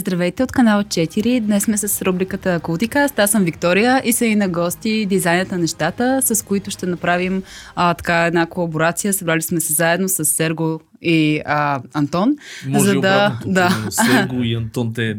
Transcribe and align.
Здравейте 0.00 0.42
от 0.42 0.52
канал 0.52 0.82
4. 0.82 1.40
Днес 1.40 1.62
сме 1.62 1.76
с 1.76 2.02
рубриката 2.02 2.60
Култика. 2.60 3.08
Аз 3.16 3.30
съм 3.30 3.44
Виктория 3.44 4.02
и 4.04 4.12
са 4.12 4.26
и 4.26 4.34
на 4.34 4.48
гости 4.48 5.06
дизайнът 5.06 5.50
на 5.50 5.58
нещата, 5.58 6.20
с 6.24 6.44
които 6.44 6.70
ще 6.70 6.86
направим 6.86 7.42
а, 7.74 7.94
така 7.94 8.24
една 8.24 8.46
колаборация. 8.46 9.12
Събрали 9.12 9.42
сме 9.42 9.60
се 9.60 9.72
заедно 9.72 10.08
с 10.08 10.24
Серго 10.24 10.80
и 11.02 11.40
а, 11.46 11.80
Антон. 11.94 12.36
Може 12.66 12.84
за 12.84 13.00
да, 13.00 13.40
да. 13.46 13.70
Серго 13.90 14.42
и 14.42 14.54
Антон 14.54 14.94
те 14.94 15.16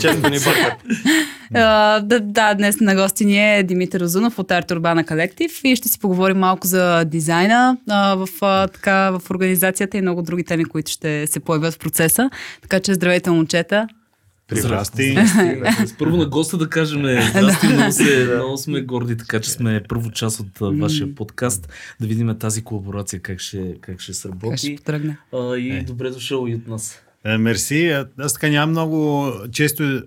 често 0.00 0.30
ни 0.30 0.38
бъркат. 0.38 0.82
да, 2.08 2.20
да, 2.20 2.54
днес 2.54 2.80
на 2.80 2.94
гости 2.94 3.24
ни 3.24 3.56
е 3.56 3.62
Димитър 3.62 4.00
Озунов 4.00 4.38
от 4.38 4.50
Арт 4.50 4.70
Урбана 4.70 5.06
Колектив 5.06 5.60
и 5.64 5.76
ще 5.76 5.88
си 5.88 5.98
поговорим 5.98 6.38
малко 6.38 6.66
за 6.66 7.04
дизайна 7.04 7.76
а, 7.90 8.14
в, 8.14 8.28
а, 8.42 8.68
така, 8.68 9.10
в 9.10 9.30
организацията 9.30 9.98
и 9.98 10.02
много 10.02 10.22
други 10.22 10.44
теми, 10.44 10.64
които 10.64 10.90
ще 10.90 11.26
се 11.26 11.40
появят 11.40 11.74
в 11.74 11.78
процеса. 11.78 12.30
Така 12.62 12.80
че 12.80 12.94
здравейте, 12.94 13.30
момчета. 13.30 13.86
Здрасти. 14.52 15.16
Първо 15.98 16.16
на 16.16 16.26
госта 16.26 16.58
да 16.58 16.68
кажем, 16.68 17.00
здрасти, 17.30 17.66
много, 17.66 17.92
се, 17.92 18.30
много 18.34 18.56
сме 18.56 18.80
горди, 18.80 19.16
така 19.16 19.40
че 19.40 19.50
сме 19.50 19.82
първо 19.88 20.10
част 20.10 20.40
от 20.40 20.78
вашия 20.78 21.14
подкаст, 21.14 21.68
да 22.00 22.06
видим 22.06 22.38
тази 22.38 22.64
колаборация 22.64 23.20
как 23.20 23.40
ще, 23.40 23.74
как 23.80 24.00
ще 24.00 24.14
сработи. 24.14 24.50
Как 24.50 24.58
ще 24.58 24.76
потръгне. 24.76 25.18
А, 25.32 25.56
и 25.56 25.70
е. 25.70 25.82
добре 25.82 26.10
дошъл 26.10 26.46
и 26.48 26.54
от 26.54 26.68
нас. 26.68 27.02
Е, 27.24 27.38
мерси. 27.38 28.04
Аз 28.18 28.32
така 28.32 28.48
нямам 28.48 28.70
много 28.70 29.32
често 29.52 30.02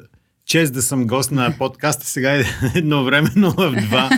чест 0.46 0.74
да 0.74 0.82
съм 0.82 1.08
гост 1.08 1.32
на 1.32 1.56
подкаста 1.58 2.06
сега 2.06 2.36
е 2.36 2.44
едновременно 2.76 3.52
в 3.52 3.76
два. 3.88 4.10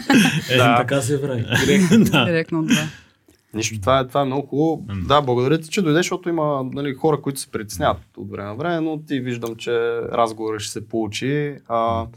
да, 0.57 0.77
така 0.77 1.01
се 1.01 1.21
прави. 1.21 1.45
Директно, 1.65 2.03
да. 2.11 2.25
Директно 2.25 2.59
от 2.59 2.67
два. 2.67 2.87
Нищо, 3.53 3.81
това 3.81 3.99
е, 3.99 4.07
това 4.07 4.21
е 4.21 4.25
много 4.25 4.47
хубаво. 4.47 4.85
Mm. 4.87 5.07
Да, 5.07 5.21
благодаря 5.21 5.61
ти, 5.61 5.69
че 5.69 5.81
дойдеш, 5.81 6.05
защото 6.05 6.29
има 6.29 6.63
нали, 6.63 6.93
хора, 6.93 7.21
които 7.21 7.39
се 7.39 7.51
притесняват 7.51 8.17
от 8.17 8.31
време 8.31 8.47
на 8.49 8.55
време, 8.55 8.79
но 8.79 9.01
ти 9.01 9.19
виждам, 9.19 9.55
че 9.55 10.01
разговорът 10.01 10.61
ще 10.61 10.71
се 10.71 10.87
получи. 10.87 11.55
А, 11.67 12.07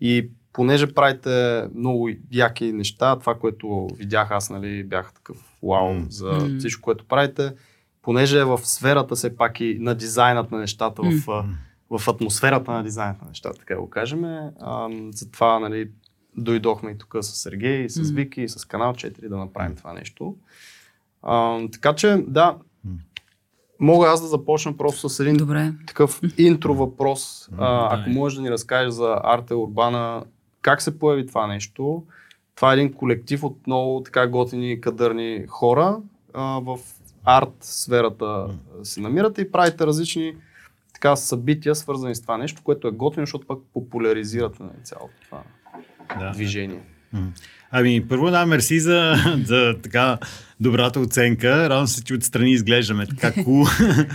и 0.00 0.30
понеже 0.52 0.94
правите 0.94 1.64
много 1.74 2.10
яки 2.32 2.72
неща, 2.72 3.18
това, 3.18 3.34
което 3.34 3.88
видях 3.94 4.30
аз, 4.30 4.50
нали, 4.50 4.84
бях 4.84 5.12
такъв 5.12 5.36
вау 5.62 5.94
mm. 5.94 6.06
за 6.08 6.32
mm. 6.32 6.58
всичко, 6.58 6.82
което 6.82 7.04
правите, 7.04 7.52
понеже 8.02 8.40
е 8.40 8.44
в 8.44 8.58
сферата 8.58 9.14
все 9.14 9.36
пак 9.36 9.60
и 9.60 9.78
на 9.80 9.94
дизайнът 9.94 10.50
на 10.50 10.58
нещата, 10.58 11.02
mm. 11.02 11.24
в, 11.26 11.44
в 11.98 12.08
атмосферата 12.08 12.72
на 12.72 12.82
дизайната 12.82 13.24
на 13.24 13.28
нещата, 13.28 13.58
така 13.58 13.76
го 13.76 13.90
кажем. 13.90 14.24
А, 14.24 14.88
затова 15.10 15.58
нали, 15.58 15.90
дойдохме 16.36 16.90
и 16.90 16.98
тук 16.98 17.16
с 17.20 17.42
Сергей, 17.42 17.84
и 17.84 17.90
с 17.90 18.10
Вики, 18.10 18.42
и 18.42 18.48
с 18.48 18.64
канал 18.64 18.92
4 18.92 19.28
да 19.28 19.36
направим 19.36 19.76
това 19.76 19.92
нещо. 19.92 20.36
А, 21.28 21.58
така 21.72 21.94
че, 21.94 22.24
да, 22.28 22.56
мога 23.80 24.08
аз 24.08 24.20
да 24.20 24.26
започна 24.26 24.76
просто 24.76 25.08
с 25.08 25.20
един 25.20 25.36
Добре. 25.36 25.72
такъв 25.86 26.20
интро 26.38 26.74
въпрос. 26.74 27.48
А, 27.58 28.00
ако 28.00 28.10
можеш 28.10 28.36
да 28.36 28.42
ни 28.42 28.50
разкажеш 28.50 28.92
за 28.92 29.20
Арте 29.24 29.54
Урбана, 29.54 30.24
как 30.62 30.82
се 30.82 30.98
появи 30.98 31.26
това 31.26 31.46
нещо? 31.46 32.02
Това 32.54 32.70
е 32.70 32.74
един 32.74 32.92
колектив 32.92 33.44
от 33.44 33.66
много 33.66 34.02
така 34.04 34.26
готини, 34.26 34.80
кадърни 34.80 35.44
хора. 35.48 35.98
А, 36.34 36.42
в 36.42 36.78
арт 37.24 37.54
сферата 37.60 38.46
се 38.82 39.00
намирате 39.00 39.40
и 39.40 39.52
правите 39.52 39.86
различни 39.86 40.34
така 40.94 41.16
събития, 41.16 41.74
свързани 41.74 42.14
с 42.14 42.22
това 42.22 42.38
нещо, 42.38 42.62
което 42.64 42.88
е 42.88 42.90
готино, 42.90 43.26
защото 43.26 43.46
пък 43.46 43.58
популяризирате 43.74 44.62
на 44.62 44.70
цялото 44.84 45.14
това 45.24 45.42
да. 46.18 46.30
движение. 46.30 46.80
Ами, 47.70 48.08
първо 48.08 48.30
да, 48.30 48.46
мерси 48.46 48.80
за, 48.80 49.14
за 49.44 49.76
така 49.82 50.18
добрата 50.60 51.00
оценка. 51.00 51.68
Радвам 51.68 51.86
се, 51.86 52.04
че 52.04 52.14
отстрани 52.14 52.52
изглеждаме 52.52 53.06
така 53.06 53.32
cool. 53.42 54.08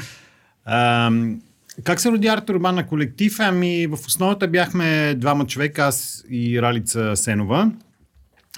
как 1.84 2.02
се 2.02 2.12
роди 2.12 2.28
Арт 2.28 2.50
Урбана 2.50 2.88
колектив? 2.88 3.36
Ами, 3.40 3.88
в 3.88 3.94
основата 3.94 4.48
бяхме 4.48 5.16
двама 5.18 5.48
човека, 5.48 5.82
аз 5.84 6.24
и 6.30 6.62
Ралица 6.62 7.16
Сенова. 7.16 7.72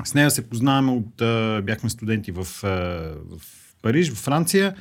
С 0.03 0.13
нея 0.13 0.31
се 0.31 0.49
познаваме 0.49 0.91
от... 0.91 1.15
бяхме 1.65 1.89
студенти 1.89 2.31
в, 2.31 2.43
в 2.63 3.41
Париж, 3.81 4.11
в 4.11 4.17
Франция. 4.17 4.75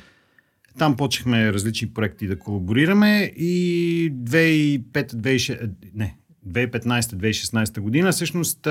Там 0.77 0.95
почнахме 0.95 1.53
различни 1.53 1.89
проекти 1.89 2.27
да 2.27 2.39
колаборираме 2.39 3.33
и 3.37 4.11
2005-2016 4.13 5.69
не, 5.95 6.17
2015-2016 6.47 7.79
година 7.79 8.11
всъщност 8.11 8.67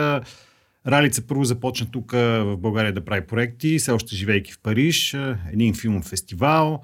Ралица 0.87 1.26
първо 1.26 1.44
започна 1.44 1.87
тук 1.91 2.12
в 2.12 2.56
България 2.59 2.93
да 2.93 3.04
прави 3.04 3.26
проекти, 3.26 3.78
все 3.78 3.93
още 3.93 4.16
живейки 4.16 4.53
в 4.53 4.59
Париж, 4.62 5.16
един 5.53 5.75
филмов 5.75 6.04
фестивал 6.04 6.82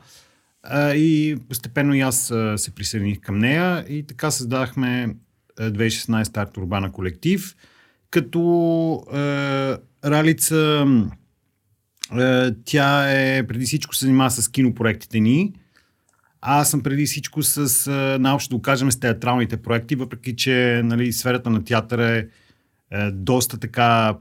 и 0.74 1.36
постепенно 1.48 1.94
и 1.94 2.00
аз 2.00 2.32
се 2.56 2.74
присъединих 2.74 3.20
към 3.20 3.38
нея 3.38 3.84
и 3.88 4.06
така 4.06 4.30
създахме 4.30 5.16
2016 5.60 6.36
Арт 6.36 6.56
Урбана 6.56 6.92
колектив, 6.92 7.56
като 8.10 9.04
е, 9.12 9.18
Ралица 10.04 10.86
е, 12.18 12.50
тя 12.64 13.10
е 13.10 13.46
преди 13.46 13.64
всичко 13.64 13.94
се 13.94 14.04
занимава 14.04 14.30
с 14.30 14.48
кинопроектите 14.48 15.20
ни, 15.20 15.52
аз 16.40 16.70
съм 16.70 16.82
преди 16.82 17.06
всичко 17.06 17.42
с, 17.42 17.90
наобщо 18.20 18.56
да 18.56 18.62
кажем, 18.62 18.92
с 18.92 19.00
театралните 19.00 19.56
проекти, 19.56 19.94
въпреки 19.94 20.36
че 20.36 20.80
нали, 20.84 21.12
сферата 21.12 21.50
на 21.50 21.64
театъра 21.64 22.08
е 22.08 22.26
е, 22.90 23.10
доста 23.10 23.58
така 23.58 24.16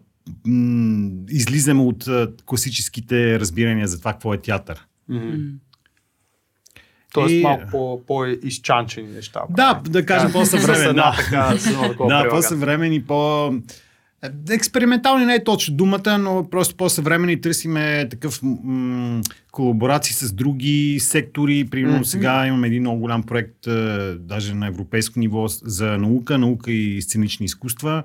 м- 0.46 1.10
излизаме 1.30 1.82
от 1.82 2.08
е, 2.08 2.28
класическите 2.46 3.40
разбирания 3.40 3.88
за 3.88 4.00
това 4.00 4.14
какво 4.14 4.34
е 4.34 4.38
театър. 4.38 4.88
Mm-hmm. 5.12 5.54
Тоест 7.14 7.34
и... 7.34 7.42
малко 7.42 7.64
по, 7.72 8.02
по-изчанчени 8.08 9.08
неща. 9.08 9.42
Да, 9.50 9.82
да 9.90 10.06
кажем 10.06 10.32
по-съвремени. 10.32 10.94
да, 10.96 11.16
така, 11.18 11.54
да 12.08 12.30
по-съвремени, 12.30 13.04
по... 13.04 13.52
Експериментални 14.50 15.26
не 15.26 15.36
е 15.36 15.44
точно 15.44 15.76
думата, 15.76 16.18
но 16.18 16.50
просто 16.50 16.76
по-съвремени 16.76 17.42
търсиме 17.42 18.10
такъв 18.10 18.40
м- 18.44 19.22
колаборации 19.52 20.14
с 20.14 20.34
други 20.34 20.98
сектори. 21.00 21.68
Примерно 21.72 22.00
mm-hmm. 22.00 22.04
сега 22.04 22.48
имаме 22.48 22.68
един 22.68 22.82
много 22.82 23.00
голям 23.00 23.24
проект, 23.24 23.68
даже 24.20 24.54
на 24.54 24.68
европейско 24.68 25.20
ниво, 25.20 25.48
за 25.48 25.98
наука, 25.98 26.38
наука 26.38 26.72
и 26.72 27.02
сценични 27.02 27.46
изкуства. 27.46 28.04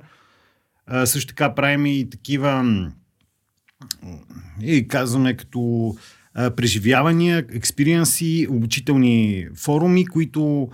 А, 0.87 1.07
също 1.07 1.29
така 1.29 1.55
правим 1.55 1.87
и 1.87 2.11
такива 2.11 2.65
и 4.63 4.89
казваме 4.89 5.37
като 5.37 5.95
а, 6.35 6.51
преживявания, 6.51 7.47
експириенси, 7.53 8.47
обучителни 8.51 9.47
форуми, 9.57 10.07
които 10.07 10.69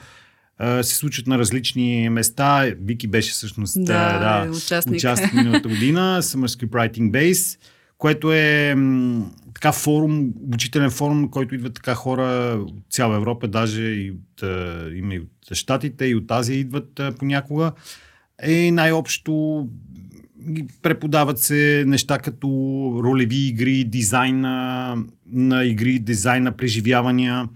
а, 0.58 0.82
се 0.82 0.94
случват 0.94 1.26
на 1.26 1.38
различни 1.38 2.08
места. 2.08 2.72
Вики 2.80 3.06
беше 3.06 3.32
всъщност 3.32 3.84
да, 3.84 4.18
да, 4.18 4.50
участник. 4.56 4.96
участник 4.96 5.32
миналата 5.32 5.68
година, 5.68 6.18
Summer 6.22 6.46
Script 6.46 6.70
Writing 6.70 7.10
Base, 7.10 7.58
което 7.98 8.32
е 8.32 8.74
м, 8.74 9.30
така 9.54 9.72
форум, 9.72 10.32
обучителен 10.42 10.90
форум, 10.90 11.30
който 11.30 11.54
идват 11.54 11.74
така 11.74 11.94
хора 11.94 12.58
от 12.66 12.84
цяла 12.90 13.16
Европа, 13.16 13.48
даже 13.48 13.82
и 13.82 14.10
от, 14.10 14.42
има 14.96 15.14
и 15.14 15.18
от 15.18 15.56
Штатите, 15.56 16.06
и 16.06 16.14
от 16.14 16.30
Азия 16.30 16.58
идват 16.58 17.00
понякога. 17.18 17.72
И 18.46 18.70
най-общо 18.70 19.66
преподават 20.82 21.38
се 21.38 21.84
неща 21.86 22.18
като 22.18 22.48
ролеви 23.04 23.46
игри, 23.46 23.84
дизайн 23.84 24.40
на, 24.40 25.64
игри, 25.64 25.98
дизайн 25.98 26.42
на 26.42 26.52
преживявания, 26.52 27.48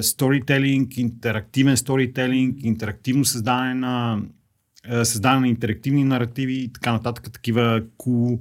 сторителинг, 0.00 0.96
интерактивен 0.98 1.76
сторителинг, 1.76 2.56
интерактивно 2.62 3.24
създаване 3.24 3.74
на 3.74 4.22
създаване 5.02 5.40
на 5.40 5.48
интерактивни 5.48 6.04
наративи 6.04 6.54
и 6.54 6.72
така 6.72 6.92
нататък, 6.92 7.32
такива 7.32 7.82
cool 7.98 8.38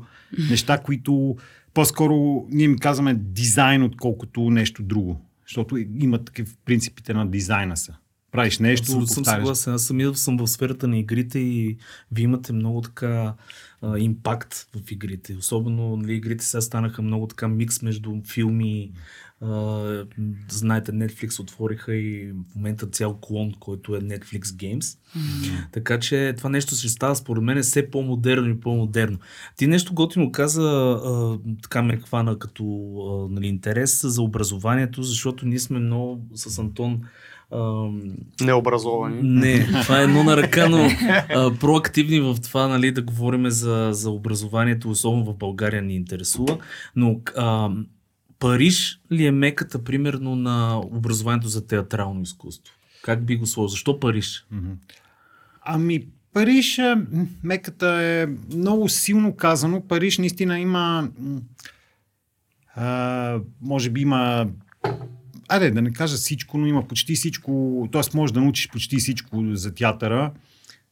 неща, 0.50 0.78
които 0.78 1.36
по-скоро 1.74 2.46
ние 2.50 2.68
ми 2.68 2.80
казваме 2.80 3.14
дизайн, 3.14 3.84
отколкото 3.84 4.50
нещо 4.50 4.84
друго. 4.84 5.22
Защото 5.46 5.78
има 5.78 6.24
такива 6.24 6.52
принципите 6.66 7.14
на 7.14 7.28
дизайна 7.28 7.78
са 7.78 7.96
правиш 8.38 8.60
нещо. 8.60 8.84
Абсолютно 8.84 9.07
съм 9.07 9.25
съгласен. 9.25 9.74
Аз 9.74 9.84
самия 9.84 10.16
съм 10.16 10.38
в 10.38 10.48
сферата 10.48 10.88
на 10.88 10.98
игрите 10.98 11.39
и 11.39 11.78
вие 12.12 12.24
имате 12.24 12.54
много 12.54 12.81
така 12.81 13.34
а, 13.81 14.00
импакт 14.00 14.68
в 14.75 14.92
игрите. 14.92 15.36
Особено 15.39 15.98
нали, 15.98 16.13
игрите 16.13 16.45
сега 16.45 16.62
станаха 16.62 17.01
много 17.01 17.28
така 17.28 17.48
микс 17.48 17.81
между 17.81 18.22
филми. 18.34 18.92
А, 19.42 20.06
знаете, 20.50 20.92
Netflix 20.92 21.39
отвориха 21.39 21.95
и 21.95 22.31
в 22.51 22.56
момента 22.56 22.88
цял 22.88 23.18
клон, 23.22 23.54
който 23.60 23.95
е 23.95 24.00
Netflix 24.00 24.42
Games. 24.42 24.80
Mm-hmm. 24.81 25.72
Така 25.72 26.00
че 26.00 26.33
това 26.38 26.50
нещо 26.50 26.75
ще 26.75 26.90
става 26.90 27.16
според 27.16 27.44
мен 27.44 27.63
все 27.63 27.92
по-модерно 27.92 28.50
и 28.50 28.60
по-модерно. 28.60 29.19
Ти 29.56 29.68
нещо 29.68 29.94
готино 29.94 30.31
каза, 30.31 30.62
а, 31.06 31.38
така 31.62 31.81
ме 31.81 31.98
хвана 31.98 32.40
като 32.40 32.63
а, 33.00 33.33
нали, 33.33 33.48
интерес 33.48 34.01
за 34.07 34.22
образованието, 34.22 35.04
защото 35.04 35.45
ние 35.45 35.60
сме 35.60 35.80
много 35.80 36.22
с 36.36 36.60
Антон 36.60 37.01
Необразовани. 38.42 39.20
Не, 39.24 39.68
това 39.82 40.00
е 40.00 40.04
едно 40.04 40.24
на 40.24 40.38
ръка, 40.38 40.70
но 40.70 40.90
а, 41.30 41.54
проактивни 41.60 42.20
в 42.20 42.36
това, 42.44 42.68
нали, 42.68 42.92
да 42.92 43.02
говорим 43.02 43.50
за, 43.50 43.90
за 43.92 44.10
образованието, 44.10 44.90
особено 44.90 45.26
в 45.26 45.38
България 45.38 45.82
ни 45.82 45.96
интересува. 45.96 46.58
Но 46.96 47.20
а, 47.38 47.70
Париж 48.40 49.00
ли 49.12 49.26
е 49.26 49.32
меката, 49.32 49.84
примерно, 49.84 50.36
на 50.36 50.80
образованието 50.80 51.48
за 51.48 51.68
театрално 51.68 52.22
изкуство? 52.22 52.74
Как 53.02 53.26
би 53.26 53.36
го 53.36 53.46
сложил? 53.46 53.68
Защо 53.68 54.00
Париж? 54.00 54.46
Ами, 55.62 56.08
Париж, 56.34 56.78
м, 56.78 57.28
меката 57.44 57.88
е 57.88 58.28
много 58.56 58.90
силно 58.90 59.36
казано. 59.36 59.82
Париж 59.88 60.18
наистина 60.18 60.60
има. 60.60 61.10
А, 62.76 63.40
може 63.62 63.90
би 63.90 64.02
има. 64.02 64.48
Айде, 65.50 65.72
да 65.72 65.82
не 65.82 65.94
кажа 65.94 66.16
всичко, 66.16 66.58
но 66.58 66.68
има 66.68 66.88
почти 66.88 67.16
всичко. 67.16 67.90
Т.е. 67.92 68.02
можеш 68.14 68.34
да 68.34 68.42
научиш 68.42 68.70
почти 68.70 68.98
всичко 68.98 69.44
за 69.54 69.74
театъра. 69.74 70.32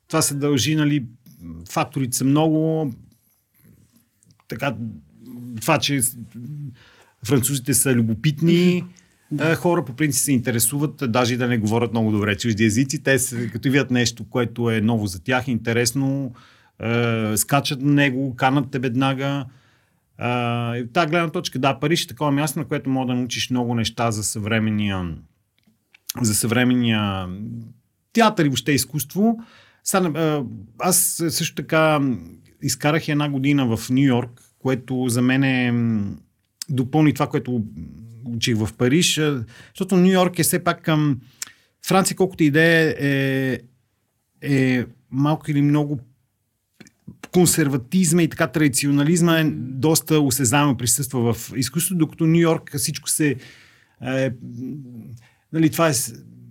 Това 0.08 0.22
се 0.22 0.36
дължи, 0.36 0.76
нали, 0.76 1.06
факторите 1.70 2.18
са 2.18 2.26
много. 2.26 2.92
Така, 4.48 4.76
това, 5.62 5.80
че 5.80 6.02
французите 7.26 7.74
са 7.74 7.94
любопитни, 7.94 8.84
да. 9.32 9.56
хора 9.56 9.86
по 9.86 9.94
принцип 9.94 10.24
се 10.24 10.32
интересуват, 10.32 11.04
даже 11.08 11.34
и 11.34 11.38
да 11.38 11.48
не 11.48 11.58
говорят 11.58 11.92
много 11.92 12.12
добре 12.12 12.38
чужди 12.38 12.64
езици. 12.64 13.04
Те 13.04 13.20
се, 13.20 13.50
като 13.52 13.70
видят 13.70 13.92
нещо, 13.92 14.30
което 14.30 14.72
е 14.72 14.82
ново 14.82 15.08
за 15.08 15.24
тях, 15.24 15.48
интересно, 15.48 16.34
е, 16.80 17.38
скачат 17.38 17.82
на 17.82 17.92
него, 17.92 18.36
канат 18.36 18.72
те 18.72 18.80
веднага. 18.80 19.46
А, 20.18 20.78
и 20.78 20.84
гледна 20.84 21.30
точка, 21.30 21.60
да, 21.60 21.80
Париж 21.80 22.04
е 22.04 22.08
такова 22.08 22.32
място, 22.32 22.60
на 22.60 22.66
което 22.66 22.90
мога 22.90 23.14
да 23.14 23.20
научиш 23.20 23.50
много 23.50 23.76
неща 23.76 24.12
за 24.12 24.24
съвременния, 24.24 25.16
за 26.22 26.36
съвременния 26.36 27.28
театър 28.14 28.46
и 28.46 28.50
въобще 28.50 28.72
изкуство. 28.72 29.40
Сега, 29.84 30.44
аз 30.80 31.24
също 31.30 31.56
така 31.56 32.00
изкарах 32.62 33.08
една 33.08 33.30
година 33.30 33.78
в 33.78 33.90
Нью 33.90 34.06
Йорк, 34.06 34.42
което 34.60 35.06
за 35.08 35.22
мен 35.22 35.44
е 35.44 35.74
допълни 36.70 37.14
това, 37.14 37.28
което 37.28 37.64
учих 38.26 38.58
в 38.58 38.70
Париж, 38.78 39.22
защото 39.74 39.98
Нью 39.98 40.12
Йорк 40.12 40.40
е 40.40 40.44
все 40.44 40.64
пак 40.64 40.82
към 40.82 41.22
Франция, 41.86 42.18
колкото 42.18 42.44
и 42.44 42.52
да 42.52 42.62
е, 42.62 42.96
е, 43.00 43.60
е 44.42 44.86
малко 45.12 45.52
или 45.52 45.62
много 45.62 46.00
консерватизма 47.36 48.24
и 48.24 48.28
така 48.28 48.48
традиционализма 48.48 49.40
е 49.40 49.44
доста 49.58 50.20
осезаемо 50.20 50.78
присъства 50.78 51.34
в 51.34 51.52
изкуството, 51.56 51.98
докато 51.98 52.26
Нью 52.26 52.40
Йорк 52.42 52.72
всичко 52.78 53.10
се... 53.10 53.36
Е, 54.02 54.32
нали, 55.54 55.70
това 55.70 55.90
е 55.90 55.94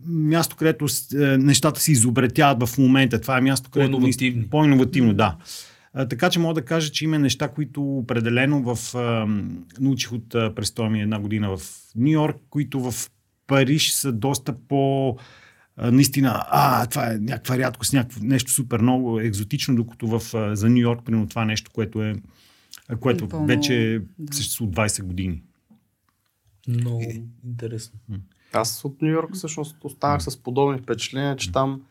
място, 0.07 0.57
където 0.57 0.87
е, 1.15 1.19
нещата 1.19 1.81
се 1.81 1.93
изобретяват 1.93 2.69
в 2.69 2.79
момента. 2.79 3.21
Това 3.21 3.39
е 3.39 3.41
място, 3.41 3.71
където... 3.71 3.91
По-иновативни. 3.91 4.31
наистина- 4.31 4.51
По-иновативно, 4.51 5.15
да. 5.15 5.37
А, 5.95 6.09
така 6.09 6.31
че 6.31 6.39
мога 6.39 6.55
да 6.55 6.65
кажа, 6.65 6.93
че 6.93 7.05
има 7.05 7.19
неща, 7.19 7.49
които 7.49 7.83
определено 7.83 8.75
в, 8.75 8.95
а, 8.95 9.27
научих 9.81 10.13
от 10.13 10.29
престоя 10.29 10.91
ми 10.91 11.03
една 11.03 11.19
година 11.19 11.57
в 11.57 11.61
Нью 11.97 12.13
Йорк, 12.13 12.37
които 12.51 12.91
в 12.91 13.11
Париж 13.47 13.93
са 13.93 14.13
доста 14.13 14.55
по 14.69 15.09
а, 15.09 15.15
наистина, 15.77 16.45
а, 16.49 16.87
това 16.87 17.13
е 17.13 17.19
някаква 17.19 17.59
рядкост, 17.59 17.93
някакво 17.93 18.21
нещо 18.23 18.53
супер 18.53 18.81
много 18.81 19.21
екзотично, 19.21 19.77
докато 19.77 20.07
в, 20.19 20.35
а, 20.35 20.57
за 20.57 20.71
Нью 20.71 20.79
Йорк, 20.79 21.05
примерно 21.05 21.29
това 21.29 21.45
нещо, 21.45 21.71
което 21.75 22.03
е 22.03 22.15
което 23.01 23.29
Пълно, 23.29 23.47
вече 23.47 24.03
да. 24.19 24.37
съществува 24.37 24.69
от 24.69 24.77
20 24.77 25.03
години. 25.03 25.43
Много 26.69 27.03
интересно. 27.45 27.99
Аз 28.53 28.85
от 28.85 29.03
Нью 29.03 29.11
Йорк 29.11 29.35
всъщност 29.35 29.77
останах 29.85 30.23
с 30.23 30.43
подобни 30.43 30.79
впечатления, 30.79 31.37
че 31.37 31.53
там 31.53 31.83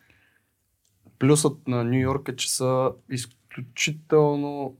плюсът 1.19 1.67
на 1.67 1.83
Нью 1.83 1.99
Йорк 1.99 2.27
е, 2.27 2.35
че 2.35 2.51
са 2.51 2.91
изключително 3.09 4.77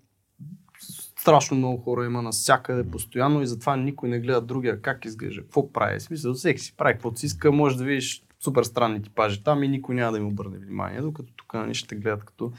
страшно 1.19 1.57
много 1.57 1.81
хора 1.81 2.05
има 2.05 2.21
навсякъде 2.21 2.91
постоянно 2.91 3.41
и 3.41 3.47
затова 3.47 3.75
никой 3.75 4.09
не 4.09 4.19
гледа 4.19 4.41
другия 4.41 4.81
как 4.81 5.05
изглежда, 5.05 5.41
какво 5.41 5.71
прави. 5.71 5.99
В 5.99 6.03
Смисъл, 6.03 6.33
всеки 6.33 6.61
си 6.61 6.73
прави 6.77 6.93
каквото 6.93 7.19
си 7.19 7.25
иска, 7.25 7.51
може 7.51 7.77
да 7.77 7.83
видиш 7.83 8.22
супер 8.43 8.63
странни 8.63 9.01
типажи 9.01 9.43
там 9.43 9.63
и 9.63 9.67
никой 9.67 9.95
няма 9.95 10.11
да 10.11 10.17
им 10.17 10.27
обърне 10.27 10.57
внимание, 10.57 11.01
докато 11.01 11.33
тук 11.35 11.53
нали, 11.53 11.73
ще 11.73 11.95
гледат 11.95 12.23
като 12.23 12.51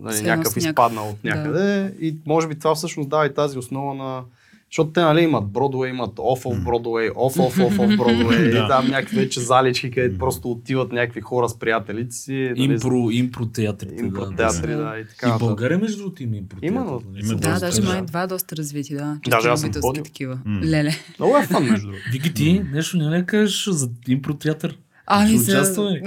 нали, 0.00 0.22
някакъв 0.22 0.56
изпаднал 0.56 1.08
от 1.10 1.24
някъде. 1.24 1.94
И 2.00 2.16
може 2.26 2.48
би 2.48 2.58
това 2.58 2.74
всъщност 2.74 3.08
дава 3.08 3.26
и 3.26 3.34
тази 3.34 3.58
основа 3.58 3.94
на 3.94 4.24
защото 4.70 4.90
те 4.90 5.00
нали, 5.00 5.20
имат 5.20 5.46
Бродвей, 5.46 5.90
имат 5.90 6.10
Off 6.16 6.44
of 6.44 6.64
Broadway, 6.64 7.12
Off 7.12 7.36
of 7.36 7.68
Off 7.68 7.76
of 7.76 7.96
Broadway, 7.98 8.52
Да. 8.52 8.58
и 8.64 8.68
там 8.68 8.86
някакви 8.86 9.16
вече 9.16 9.40
залички, 9.40 9.90
където 9.90 10.18
просто 10.18 10.50
отиват 10.50 10.92
някакви 10.92 11.20
хора 11.20 11.48
с 11.48 11.58
приятелите 11.58 12.14
си. 12.16 12.32
нали, 12.56 12.62
Импро, 12.72 13.08
импро 13.10 13.46
театрите. 13.46 14.04
импро 14.04 14.20
да, 14.20 14.36
театри, 14.36 14.70
да. 14.72 14.76
да, 14.76 14.98
и 14.98 15.00
И 15.00 15.04
така. 15.04 15.26
нататък. 15.26 15.46
България, 15.48 15.78
между 15.78 15.98
другото, 15.98 16.22
има 16.22 16.36
импро 16.36 16.56
Има, 16.62 16.80
нали? 16.84 17.22
Да, 17.22 17.34
доста, 17.34 17.60
даже 17.60 17.80
да. 17.80 17.88
май 17.88 18.02
два 18.02 18.26
доста 18.26 18.56
развити, 18.56 18.94
да. 18.94 19.18
Даже 19.28 19.48
аз 19.48 19.60
съм 19.60 19.70
такива. 19.94 20.38
Леле. 20.64 20.90
Много 21.18 21.36
е 21.36 21.42
фан, 21.42 21.64
между 21.64 21.86
другото. 21.86 22.04
Вики 22.12 22.34
ти, 22.34 22.62
нещо 22.72 22.98
да 22.98 23.24
кажеш 23.26 23.68
за 23.68 23.88
импро 24.08 24.34
театър? 24.34 24.78
Ами 25.10 25.38
за... 25.38 25.52
участваме. 25.52 26.00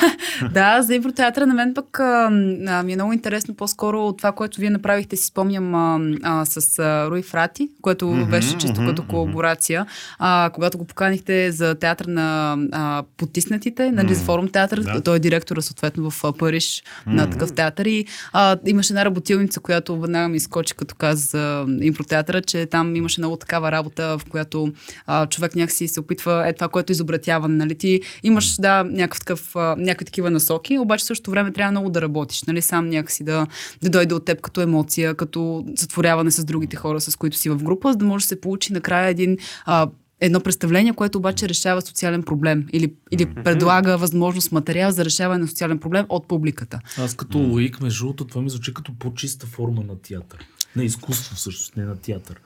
да, 0.52 0.82
за 0.82 0.94
импротеатъра 0.94 1.46
на 1.46 1.54
мен 1.54 1.74
пък 1.74 2.00
а, 2.00 2.30
а, 2.66 2.82
ми 2.82 2.92
е 2.92 2.96
много 2.96 3.12
интересно 3.12 3.54
по-скоро 3.54 4.06
от 4.06 4.18
това, 4.18 4.32
което 4.32 4.60
вие 4.60 4.70
направихте, 4.70 5.16
си 5.16 5.24
спомням 5.26 5.74
а, 5.74 6.00
а, 6.22 6.44
с 6.44 6.78
а, 6.78 7.10
Руи 7.10 7.22
Фрати, 7.22 7.68
което 7.82 8.06
Мгм, 8.08 8.30
беше 8.30 8.56
чисто 8.56 8.80
мгм, 8.80 8.86
като 8.86 9.02
колаборация. 9.02 9.86
А, 10.18 10.50
когато 10.54 10.78
го 10.78 10.84
поканихте 10.84 11.52
за 11.52 11.74
театър 11.74 12.04
на 12.04 12.56
а, 12.72 13.02
потиснатите, 13.16 13.90
нали, 13.92 14.14
за 14.14 14.20
Мгм. 14.20 14.26
форум 14.26 14.48
театър, 14.48 14.80
Да. 14.80 15.00
той 15.00 15.16
е 15.16 15.18
директора 15.18 15.60
съответно 15.60 16.10
в 16.10 16.32
Париж 16.38 16.82
на 17.06 17.22
Мгм. 17.22 17.32
такъв 17.32 17.54
театър 17.54 17.84
и 17.84 18.04
а, 18.32 18.56
имаше 18.66 18.92
една 18.92 19.04
работилница, 19.04 19.60
която 19.60 20.00
веднага 20.00 20.28
ми 20.28 20.36
изкочи 20.36 20.74
като 20.74 20.94
каза 20.94 21.26
за 21.26 21.66
импротеатъра, 21.80 22.42
че 22.42 22.66
там 22.66 22.96
имаше 22.96 23.20
много 23.20 23.36
такава 23.36 23.72
работа, 23.72 24.18
в 24.18 24.24
която 24.30 24.72
а, 25.06 25.26
човек 25.26 25.54
някакси 25.56 25.88
се 25.88 26.00
опитва 26.00 26.48
е 26.48 26.52
това, 26.52 26.68
което 26.68 26.90
е 26.90 26.94
изобретява. 26.94 27.48
Нали? 27.48 27.74
Ти 27.74 28.00
имаш, 28.22 28.47
да, 28.56 28.84
някакъв 28.84 29.18
такъв, 29.18 29.54
някакви 29.78 30.04
такива 30.04 30.30
насоки, 30.30 30.78
обаче 30.78 31.02
в 31.02 31.06
същото 31.06 31.30
време 31.30 31.52
трябва 31.52 31.70
много 31.70 31.90
да 31.90 32.02
работиш. 32.02 32.42
Нали? 32.42 32.62
Сам 32.62 32.88
някакси 32.88 33.24
да, 33.24 33.46
да 33.82 33.90
дойде 33.90 34.14
от 34.14 34.24
теб 34.24 34.40
като 34.40 34.60
емоция, 34.60 35.14
като 35.14 35.64
затворяване 35.76 36.30
с 36.30 36.44
другите 36.44 36.76
хора, 36.76 37.00
с 37.00 37.16
които 37.16 37.36
си 37.36 37.50
в 37.50 37.62
група, 37.62 37.92
за 37.92 37.98
да 37.98 38.04
може 38.04 38.24
да 38.24 38.28
се 38.28 38.40
получи 38.40 38.72
накрая 38.72 39.08
един 39.08 39.36
а, 39.64 39.88
едно 40.20 40.40
представление, 40.40 40.92
което 40.92 41.18
обаче 41.18 41.48
решава 41.48 41.82
социален 41.82 42.22
проблем 42.22 42.66
или, 42.72 42.94
или 43.10 43.34
предлага 43.34 43.98
възможност 43.98 44.52
материал 44.52 44.90
за 44.90 45.04
решаване 45.04 45.40
на 45.40 45.48
социален 45.48 45.78
проблем 45.78 46.06
от 46.08 46.28
публиката. 46.28 46.80
Аз 46.98 47.14
като 47.14 47.38
лоик, 47.38 47.80
между 47.80 48.04
другото, 48.04 48.24
това 48.24 48.42
ми 48.42 48.50
звучи 48.50 48.74
като 48.74 48.92
по-чиста 48.98 49.46
форма 49.46 49.84
на 49.88 49.98
театър. 49.98 50.46
На 50.76 50.84
изкуство 50.84 51.36
всъщност, 51.36 51.76
не 51.76 51.84
на 51.84 51.96
театър. 51.96 52.40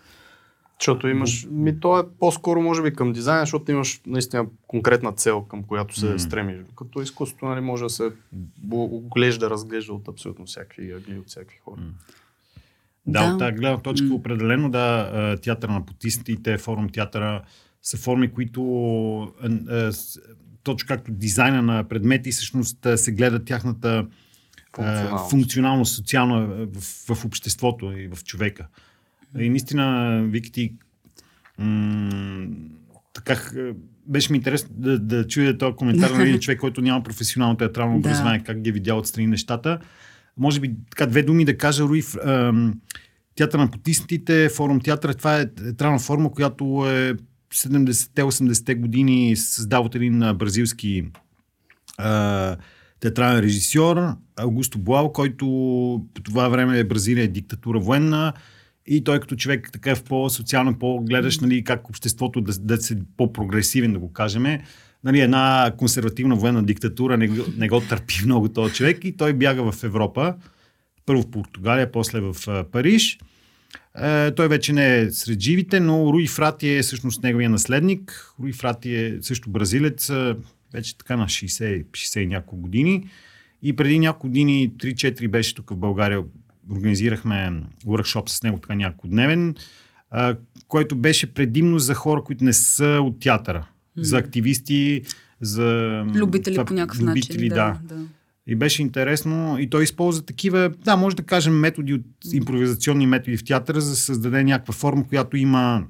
Защото 0.82 1.08
имаш, 1.08 1.46
ми 1.50 1.80
то 1.80 1.98
е 1.98 2.02
по-скоро 2.20 2.62
може 2.62 2.82
би 2.82 2.92
към 2.92 3.12
дизайн, 3.12 3.40
защото 3.42 3.70
имаш 3.70 4.00
наистина 4.06 4.46
конкретна 4.66 5.12
цел, 5.12 5.42
към 5.42 5.62
която 5.62 5.98
се 6.00 6.06
Мгм. 6.06 6.18
стремиш. 6.18 6.56
Като 6.78 7.02
изкуството 7.02 7.46
нали, 7.46 7.60
може 7.60 7.82
да 7.84 7.90
се 7.90 8.10
оглежда, 8.72 9.50
разглежда 9.50 9.92
от 9.92 10.08
абсолютно 10.08 10.46
всякакви 10.46 10.92
ъгли, 10.92 11.18
от 11.18 11.28
всякакви 11.28 11.58
хора. 11.64 11.80
Да, 13.06 13.26
Да. 13.26 13.32
от 13.32 13.38
тази 13.38 13.52
гледна 13.52 13.78
точка 13.78 14.06
М. 14.06 14.14
определено 14.14 14.70
да, 14.70 15.10
а, 15.14 15.36
театър 15.36 15.68
на 15.68 15.86
потиснатите, 15.86 16.58
форум 16.58 16.88
театъра 16.88 17.42
са 17.82 17.96
форми, 17.96 18.32
които 18.32 19.32
точно 20.62 20.86
както 20.88 21.12
дизайна 21.12 21.62
на 21.62 21.84
предмети, 21.84 22.30
всъщност 22.30 22.86
се 22.96 23.12
гледа 23.12 23.44
тяхната 23.44 24.06
Функционалност. 24.76 25.30
функционално, 25.30 25.84
социално 25.86 26.36
а, 26.36 26.66
в, 26.80 27.14
в 27.14 27.24
обществото 27.24 27.92
и 27.92 28.08
в 28.08 28.24
човека. 28.24 28.66
И 29.38 29.48
наистина, 29.50 29.84
Вики, 30.24 30.52
ти 30.52 30.72
м- 31.58 32.46
така, 33.14 33.40
беше 34.06 34.32
ми 34.32 34.36
интересно 34.36 34.68
да, 34.72 34.98
да 34.98 35.26
чуя 35.26 35.58
този 35.58 35.76
коментар 35.76 36.10
на 36.10 36.22
един 36.22 36.38
човек, 36.40 36.60
който 36.60 36.80
няма 36.80 37.02
професионално 37.02 37.56
театрално 37.56 37.92
Да. 37.92 37.98
образование, 37.98 38.42
как 38.42 38.60
ги 38.60 38.70
е 38.70 38.72
видял 38.72 38.98
отстрани 38.98 39.26
нещата. 39.26 39.78
Може 40.36 40.60
би 40.60 40.74
така 40.90 41.06
две 41.06 41.22
думи 41.22 41.44
да 41.44 41.56
кажа, 41.56 41.82
Руи, 41.82 42.02
в- 42.02 42.16
ам, 42.18 42.80
театър 43.34 43.58
на 43.58 43.70
потиснатите, 43.70 44.48
форум 44.48 44.80
театър, 44.80 45.12
това 45.12 45.36
е 45.36 45.46
театрална 45.46 45.98
форма, 45.98 46.32
която 46.32 46.64
е 46.88 47.14
70-80-те 47.54 48.74
години 48.74 49.36
създава 49.36 49.84
от 49.86 49.94
един 49.94 50.18
бразилски 50.34 51.04
а, 51.98 52.56
театрален 53.00 53.40
режисьор, 53.40 54.02
Аугусто 54.36 54.78
Буал, 54.78 55.12
който 55.12 55.46
по 56.14 56.22
това 56.22 56.48
време 56.48 56.84
Бразилия 56.84 57.24
е 57.24 57.28
диктатура 57.28 57.80
военна 57.80 58.32
и 58.86 59.04
той 59.04 59.20
като 59.20 59.36
човек 59.36 59.70
така 59.72 59.90
е 59.90 59.94
в 59.94 60.04
по-социално, 60.04 60.78
по-гледаш 60.78 61.38
нали, 61.38 61.64
как 61.64 61.88
обществото 61.88 62.40
да, 62.40 62.52
да 62.58 62.76
се 62.76 62.98
по-прогресивен, 63.16 63.92
да 63.92 63.98
го 63.98 64.12
кажем. 64.12 64.58
Нали, 65.04 65.20
една 65.20 65.72
консервативна 65.78 66.36
военна 66.36 66.62
диктатура 66.62 67.16
не, 67.16 67.30
не 67.56 67.68
го 67.68 67.80
търпи 67.80 68.14
много 68.24 68.48
този 68.48 68.74
човек 68.74 69.04
и 69.04 69.16
той 69.16 69.32
бяга 69.32 69.72
в 69.72 69.84
Европа. 69.84 70.34
Първо 71.06 71.22
в 71.22 71.30
Португалия, 71.30 71.92
после 71.92 72.20
в 72.20 72.34
Париж. 72.72 73.18
Е, 74.02 74.30
той 74.34 74.48
вече 74.48 74.72
не 74.72 74.98
е 74.98 75.10
сред 75.10 75.40
живите, 75.40 75.80
но 75.80 76.12
Руи 76.12 76.26
Фрати 76.26 76.68
е 76.68 76.82
всъщност 76.82 77.22
неговия 77.22 77.50
наследник. 77.50 78.32
Руи 78.40 78.52
Фрати 78.52 78.94
е 78.94 79.18
също 79.20 79.50
бразилец, 79.50 80.10
вече 80.72 80.98
така 80.98 81.16
на 81.16 81.24
60, 81.24 81.84
60 81.84 82.20
и 82.20 82.26
няколко 82.26 82.56
години. 82.56 83.04
И 83.62 83.76
преди 83.76 83.98
няколко 83.98 84.26
години, 84.26 84.72
3-4 84.76 85.28
беше 85.28 85.54
тук 85.54 85.70
в 85.70 85.76
България, 85.76 86.22
организирахме 86.70 87.62
workshop 87.86 88.28
с 88.28 88.42
него, 88.42 88.58
така 88.58 88.74
няколко 88.74 89.08
дневен, 89.08 89.54
а, 90.10 90.36
който 90.68 90.96
беше 90.96 91.34
предимно 91.34 91.78
за 91.78 91.94
хора, 91.94 92.24
които 92.24 92.44
не 92.44 92.52
са 92.52 92.98
от 93.02 93.20
театъра. 93.20 93.66
За 93.96 94.18
активисти, 94.18 95.02
за 95.40 95.64
Любители 96.14 96.54
това, 96.54 96.64
по 96.64 96.74
някакъв 96.74 97.00
любители, 97.00 97.48
начин. 97.48 97.48
да. 97.48 97.80
Да, 97.82 97.94
да. 97.94 98.06
И 98.46 98.54
беше 98.54 98.82
интересно. 98.82 99.56
И 99.58 99.70
той 99.70 99.82
използва 99.82 100.24
такива, 100.24 100.70
да, 100.84 100.96
може 100.96 101.16
да 101.16 101.22
кажем, 101.22 101.54
методи 101.54 101.94
от 101.94 102.04
импровизационни 102.32 103.06
методи 103.06 103.36
в 103.36 103.44
театъра, 103.44 103.80
за 103.80 103.90
да 103.90 103.96
създаде 103.96 104.44
някаква 104.44 104.74
форма, 104.74 105.08
която 105.08 105.36
има, 105.36 105.84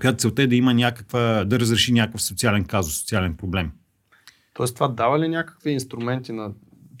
която 0.00 0.18
целта 0.18 0.42
е 0.42 0.46
да 0.46 0.56
има 0.56 0.74
някаква, 0.74 1.44
да 1.44 1.60
разреши 1.60 1.92
някакъв 1.92 2.22
социален 2.22 2.64
казус, 2.64 3.00
социален 3.00 3.34
проблем. 3.34 3.70
Тоест 4.54 4.74
това 4.74 4.88
дава 4.88 5.18
ли 5.18 5.28
някакви 5.28 5.70
инструменти 5.70 6.32
на, 6.32 6.52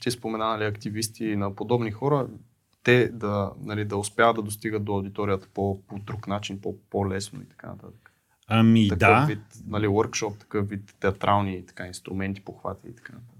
ти 0.02 0.10
спомена, 0.10 0.44
нали, 0.44 0.64
активисти 0.64 1.24
и 1.24 1.36
на 1.36 1.54
подобни 1.54 1.90
хора, 1.90 2.26
те 2.82 3.08
да, 3.08 3.52
нали, 3.60 3.84
да 3.84 3.96
успяват 3.96 4.36
да 4.36 4.42
достигат 4.42 4.84
до 4.84 4.92
аудиторията 4.92 5.48
по, 5.54 5.82
по 5.86 5.98
друг 5.98 6.26
начин, 6.28 6.60
по, 6.60 6.76
по-лесно 6.90 7.42
и 7.42 7.44
така 7.44 7.66
нататък. 7.66 8.12
Ами 8.48 8.88
Такъв 8.88 8.98
да, 8.98 9.26
вид, 9.28 9.42
нали, 9.66 9.86
workshop, 9.86 10.38
такъв 10.38 10.68
вид 10.68 10.94
театрални 11.00 11.66
така, 11.66 11.86
инструменти, 11.86 12.40
похвати 12.44 12.88
и 12.88 12.94
така 12.94 13.12
нататък. 13.12 13.38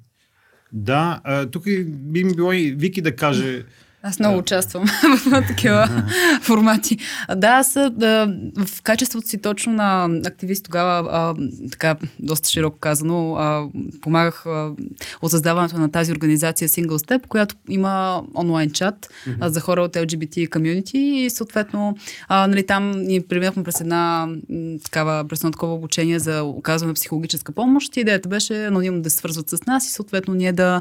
да. 0.72 1.20
А, 1.24 1.46
тук 1.46 1.64
би 1.86 2.24
ми 2.24 2.34
било 2.34 2.52
и 2.52 2.72
Вики 2.72 3.02
да 3.02 3.16
каже, 3.16 3.64
Аз 4.02 4.18
много 4.18 4.38
участвам 4.38 4.84
в 5.26 5.42
такива 5.48 6.04
формати. 6.42 6.98
Да, 7.36 7.48
аз 7.48 7.72
да, 7.90 8.34
в 8.66 8.82
качеството 8.82 9.28
си 9.28 9.42
точно 9.42 9.72
на 9.72 10.08
активист 10.26 10.64
тогава, 10.64 11.08
а, 11.12 11.34
така 11.70 11.96
доста 12.18 12.48
широко 12.48 12.78
казано, 12.78 13.34
а, 13.34 13.68
помагах 14.00 14.46
а, 14.46 14.70
от 15.22 15.30
създаването 15.30 15.78
на 15.78 15.90
тази 15.90 16.12
организация 16.12 16.68
Single 16.68 16.88
Step, 16.88 17.26
която 17.26 17.54
има 17.68 18.22
онлайн 18.34 18.70
чат 18.70 19.10
а, 19.40 19.50
за 19.50 19.60
хора 19.60 19.82
от 19.82 19.92
LGBT 19.92 20.48
community 20.48 20.96
и 20.96 21.30
съответно 21.30 21.96
а, 22.28 22.46
нали, 22.46 22.66
там 22.66 22.90
ние 22.90 23.26
преминахме 23.26 23.64
през 23.64 23.80
една 23.80 24.26
м, 24.50 24.78
такава, 24.84 25.24
през 25.28 25.40
едно 25.40 25.50
такова 25.50 25.74
обучение 25.74 26.18
за 26.18 26.42
оказване 26.42 26.90
на 26.90 26.94
психологическа 26.94 27.52
помощ. 27.52 27.96
И 27.96 28.00
идеята 28.00 28.28
беше 28.28 28.64
анонимно 28.64 29.02
да 29.02 29.10
се 29.10 29.16
свързват 29.16 29.50
с 29.50 29.66
нас 29.66 29.86
и 29.86 29.90
съответно 29.90 30.34
ние 30.34 30.52
да, 30.52 30.80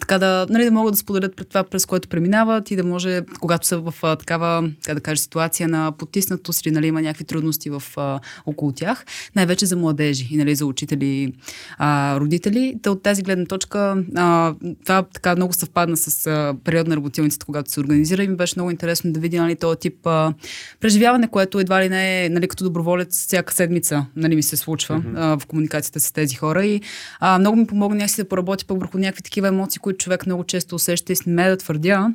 така 0.00 0.18
да, 0.18 0.46
нали, 0.50 0.64
да 0.64 0.70
могат 0.70 0.92
да 0.92 0.98
споделят 0.98 1.36
пред 1.36 1.48
това, 1.48 1.64
през 1.64 1.86
което 1.86 2.08
преминават 2.08 2.57
и 2.70 2.76
да 2.76 2.84
може, 2.84 3.22
когато 3.40 3.66
са 3.66 3.78
в 3.78 3.94
а, 4.02 4.16
такава, 4.16 4.70
как 4.84 4.94
да 4.94 5.00
кажа, 5.00 5.22
ситуация 5.22 5.68
на 5.68 5.92
потиснатост 5.92 6.66
или 6.66 6.74
нали, 6.74 6.86
има 6.86 7.02
някакви 7.02 7.24
трудности 7.24 7.70
в, 7.70 7.82
а, 7.96 8.20
около 8.46 8.72
тях, 8.72 9.04
най-вече 9.36 9.66
за 9.66 9.76
младежи 9.76 10.28
и 10.30 10.36
нали, 10.36 10.54
за 10.54 10.66
учители, 10.66 11.32
а, 11.78 12.20
родители. 12.20 12.74
Та 12.82 12.90
от 12.90 13.02
тази 13.02 13.22
гледна 13.22 13.44
точка 13.44 14.04
а, 14.16 14.54
това 14.84 15.02
така 15.02 15.36
много 15.36 15.52
съвпадна 15.52 15.96
с 15.96 16.26
а, 16.26 16.54
период 16.64 16.86
на 16.86 16.96
работилницата, 16.96 17.46
когато 17.46 17.70
се 17.70 17.80
организира 17.80 18.22
и 18.24 18.28
ми 18.28 18.36
беше 18.36 18.54
много 18.56 18.70
интересно 18.70 19.12
да 19.12 19.20
видя 19.20 19.42
нали, 19.42 19.56
този 19.56 19.78
тип 19.78 20.06
а, 20.06 20.34
преживяване, 20.80 21.28
което 21.28 21.60
едва 21.60 21.82
ли 21.82 21.88
не 21.88 22.24
е 22.24 22.28
нали, 22.28 22.48
като 22.48 22.64
доброволец 22.64 23.26
всяка 23.26 23.54
седмица 23.54 24.06
нали, 24.16 24.36
ми 24.36 24.42
се 24.42 24.56
случва 24.56 24.96
mm-hmm. 24.96 25.14
а, 25.16 25.38
в 25.38 25.46
комуникацията 25.46 26.00
с 26.00 26.12
тези 26.12 26.34
хора 26.34 26.66
и 26.66 26.80
а, 27.20 27.38
много 27.38 27.56
ми 27.56 27.66
помогна 27.66 27.96
някакси 27.96 28.22
да 28.22 28.28
поработя 28.28 28.66
пък 28.66 28.80
върху 28.80 28.98
някакви 28.98 29.22
такива 29.22 29.48
емоции, 29.48 29.80
които 29.80 29.98
човек 30.04 30.26
много 30.26 30.44
често 30.44 30.74
усеща 30.74 31.12
и 31.12 31.16
сме 31.16 31.48
да 31.48 31.56
твърдя, 31.56 32.14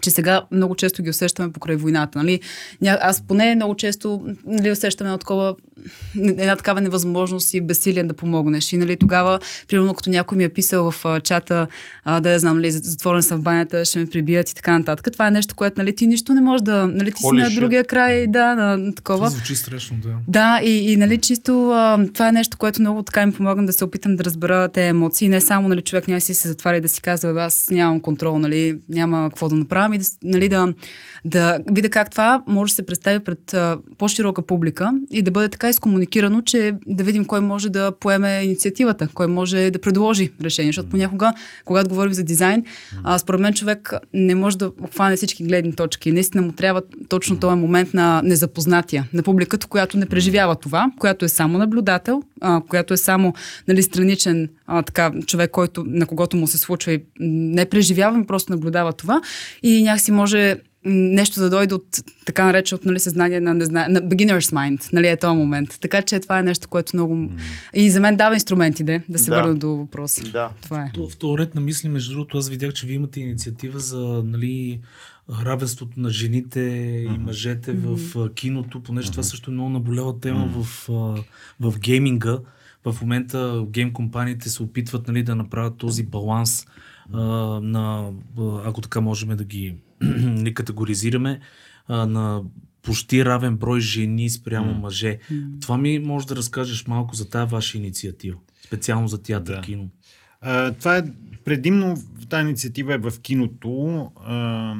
че 0.00 0.10
сега 0.10 0.42
много 0.50 0.74
често 0.74 1.02
ги 1.02 1.10
усещаме 1.10 1.52
покрай 1.52 1.76
войната. 1.76 2.18
Нали? 2.18 2.40
Аз 2.86 3.22
поне 3.22 3.54
много 3.54 3.74
често 3.74 4.26
нали, 4.46 4.70
усещаме 4.70 5.08
едно 5.10 5.18
такова, 5.18 5.54
една 6.16 6.56
такава 6.56 6.80
невъзможност 6.80 7.54
и 7.54 7.60
безсилие 7.60 8.04
да 8.04 8.14
помогнеш. 8.14 8.72
И 8.72 8.76
нали, 8.76 8.96
тогава, 8.96 9.38
примерно, 9.68 9.94
като 9.94 10.10
някой 10.10 10.38
ми 10.38 10.44
е 10.44 10.48
писал 10.48 10.90
в 10.90 11.04
а, 11.04 11.20
чата, 11.20 11.66
а, 12.04 12.20
да 12.20 12.32
я 12.32 12.38
знам, 12.38 12.56
нали, 12.56 12.70
затворен 12.70 13.22
съм 13.22 13.38
в 13.40 13.42
банята, 13.42 13.84
ще 13.84 13.98
ме 13.98 14.06
прибият 14.06 14.50
и 14.50 14.54
така 14.54 14.78
нататък. 14.78 15.12
Това 15.12 15.26
е 15.26 15.30
нещо, 15.30 15.54
което 15.54 15.74
нали, 15.80 15.94
ти 15.94 16.06
нищо 16.06 16.34
не 16.34 16.40
можеш 16.40 16.62
да... 16.62 16.86
Нали, 16.86 17.12
ти 17.12 17.18
си 17.22 17.26
Holy 17.26 17.42
на 17.42 17.60
другия 17.60 17.84
край, 17.84 18.26
да, 18.26 18.54
на, 18.54 18.76
на 18.76 18.94
такова. 18.94 19.18
Това 19.18 19.30
звучи 19.30 19.56
страшно, 19.56 19.96
да. 20.02 20.10
Да, 20.28 20.60
и, 20.64 20.92
и 20.92 20.96
нали, 20.96 21.18
чисто 21.18 21.70
а, 21.70 22.06
това 22.14 22.28
е 22.28 22.32
нещо, 22.32 22.56
което 22.58 22.80
много 22.80 23.02
така 23.02 23.26
ми 23.26 23.32
помага 23.32 23.62
да 23.62 23.72
се 23.72 23.84
опитам 23.84 24.16
да 24.16 24.24
разбера 24.24 24.68
те 24.68 24.88
емоции. 24.88 25.28
Не 25.28 25.40
само, 25.40 25.68
нали, 25.68 25.82
човек 25.82 26.08
няма 26.08 26.20
си 26.20 26.34
се 26.34 26.48
затваря 26.48 26.76
и 26.76 26.80
да 26.80 26.88
си 26.88 27.02
казва, 27.02 27.32
«Бе, 27.34 27.40
аз 27.40 27.68
нямам 27.70 28.00
контрол, 28.00 28.38
нали, 28.38 28.78
няма 28.88 29.28
какво 29.30 29.48
да 29.48 29.54
направя, 29.54 29.94
и 29.94 29.98
да, 29.98 30.04
с- 30.04 30.18
нали, 30.22 30.48
да, 30.48 30.74
да 31.24 31.58
видя 31.72 31.90
как 31.90 32.10
това 32.10 32.42
може 32.46 32.70
да 32.70 32.74
се 32.74 32.86
представи 32.86 33.20
пред 33.20 33.54
а, 33.54 33.78
по-широка 33.98 34.42
публика 34.42 34.92
и 35.10 35.22
да 35.22 35.30
бъде 35.30 35.48
така 35.48 35.63
изкомуникирано, 35.68 36.42
че 36.42 36.74
да 36.86 37.04
видим 37.04 37.24
кой 37.24 37.40
може 37.40 37.68
да 37.70 37.92
поеме 38.00 38.40
инициативата, 38.44 39.08
кой 39.14 39.26
може 39.26 39.70
да 39.70 39.78
предложи 39.78 40.30
решение. 40.42 40.68
Защото 40.68 40.88
понякога, 40.88 41.32
когато 41.64 41.88
говорим 41.88 42.12
за 42.12 42.24
дизайн, 42.24 42.64
а, 43.04 43.18
според 43.18 43.40
мен 43.40 43.54
човек 43.54 43.92
не 44.14 44.34
може 44.34 44.58
да 44.58 44.66
обхване 44.66 45.16
всички 45.16 45.44
гледни 45.44 45.72
точки. 45.72 46.12
Наистина 46.12 46.42
му 46.42 46.52
трябва 46.52 46.82
точно 47.08 47.40
този 47.40 47.56
момент 47.56 47.94
на 47.94 48.22
незапознатия, 48.24 49.08
на 49.12 49.22
публиката, 49.22 49.66
която 49.66 49.98
не 49.98 50.06
преживява 50.06 50.56
това, 50.56 50.90
която 50.98 51.24
е 51.24 51.28
само 51.28 51.58
наблюдател, 51.58 52.22
а, 52.40 52.60
която 52.68 52.94
е 52.94 52.96
само 52.96 53.34
нали, 53.68 53.82
страничен 53.82 54.48
а, 54.66 54.82
така, 54.82 55.12
човек, 55.26 55.50
който, 55.50 55.84
на 55.86 56.06
когото 56.06 56.36
му 56.36 56.46
се 56.46 56.58
случва 56.58 56.92
и 56.92 57.02
не 57.20 57.64
преживява, 57.64 58.26
просто 58.26 58.52
наблюдава 58.52 58.92
това 58.92 59.20
и 59.62 59.82
някакси 59.82 60.12
може 60.12 60.56
нещо 60.84 61.40
да 61.40 61.50
дойде 61.50 61.74
от 61.74 61.86
така 62.26 62.44
нареченото 62.44 62.88
нали, 62.88 63.00
съзнание 63.00 63.40
на, 63.40 63.54
не 63.54 63.64
знае, 63.64 63.88
на 63.88 64.02
beginner's 64.02 64.52
mind, 64.52 64.92
нали, 64.92 65.08
е 65.08 65.16
този 65.16 65.36
момент. 65.36 65.78
Така 65.80 66.02
че 66.02 66.20
това 66.20 66.38
е 66.38 66.42
нещо, 66.42 66.68
което 66.68 66.96
много... 66.96 67.30
И 67.74 67.90
за 67.90 68.00
мен 68.00 68.16
дава 68.16 68.34
инструменти, 68.34 68.84
де, 68.84 69.02
да 69.08 69.18
се 69.18 69.30
Да. 69.30 69.36
върна 69.36 69.54
до 69.54 69.68
въпроса. 69.68 70.22
Да. 70.32 70.50
Това 70.62 70.82
е. 70.82 70.92
В 71.10 71.16
този 71.16 71.38
ред 71.38 71.54
на 71.54 71.60
мисли, 71.60 71.88
между 71.88 72.12
другото, 72.12 72.38
аз 72.38 72.48
видях, 72.48 72.72
че 72.72 72.86
вие 72.86 72.96
имате 72.96 73.20
инициатива 73.20 73.78
за 73.78 74.22
нали, 74.24 74.80
равенството 75.44 76.00
на 76.00 76.10
жените 76.10 76.60
и 76.60 77.18
мъжете 77.18 77.72
в 77.72 78.18
а, 78.18 78.34
киното, 78.34 78.82
понеже 78.82 79.10
това 79.10 79.22
също 79.22 79.50
е 79.50 79.54
много 79.54 79.70
наболяла 79.70 80.20
тема 80.20 80.46
в, 80.46 80.88
а, 80.88 81.22
в 81.60 81.78
гейминга. 81.78 82.38
В 82.84 82.96
момента 83.00 83.64
гейм 83.68 83.92
компаниите 83.92 84.48
се 84.48 84.62
опитват 84.62 85.08
нали, 85.08 85.22
да 85.22 85.34
направят 85.34 85.76
този 85.76 86.02
баланс 86.02 86.66
а, 87.12 87.20
на, 87.60 88.10
ако 88.64 88.80
така 88.80 89.00
можем 89.00 89.36
да 89.36 89.44
ги 89.44 89.74
нали, 90.20 90.54
категоризираме, 90.54 91.40
а, 91.88 92.06
на 92.06 92.42
почти 92.82 93.24
равен 93.24 93.56
брой 93.56 93.80
жени 93.80 94.30
спрямо 94.30 94.74
мъже. 94.74 95.18
Това 95.60 95.78
ми 95.78 95.98
може 95.98 96.26
да 96.26 96.36
разкажеш 96.36 96.86
малко 96.86 97.14
за 97.14 97.30
тази 97.30 97.50
ваша 97.52 97.78
инициатива, 97.78 98.36
специално 98.66 99.08
за 99.08 99.22
театър 99.22 99.54
Да. 99.54 99.60
кино. 99.60 99.88
А, 100.40 100.72
това 100.72 100.96
е 100.96 101.02
предимно, 101.44 101.96
тази 102.28 102.42
инициатива 102.42 102.94
е 102.94 102.98
в 102.98 103.12
киното. 103.22 104.10
А, 104.24 104.74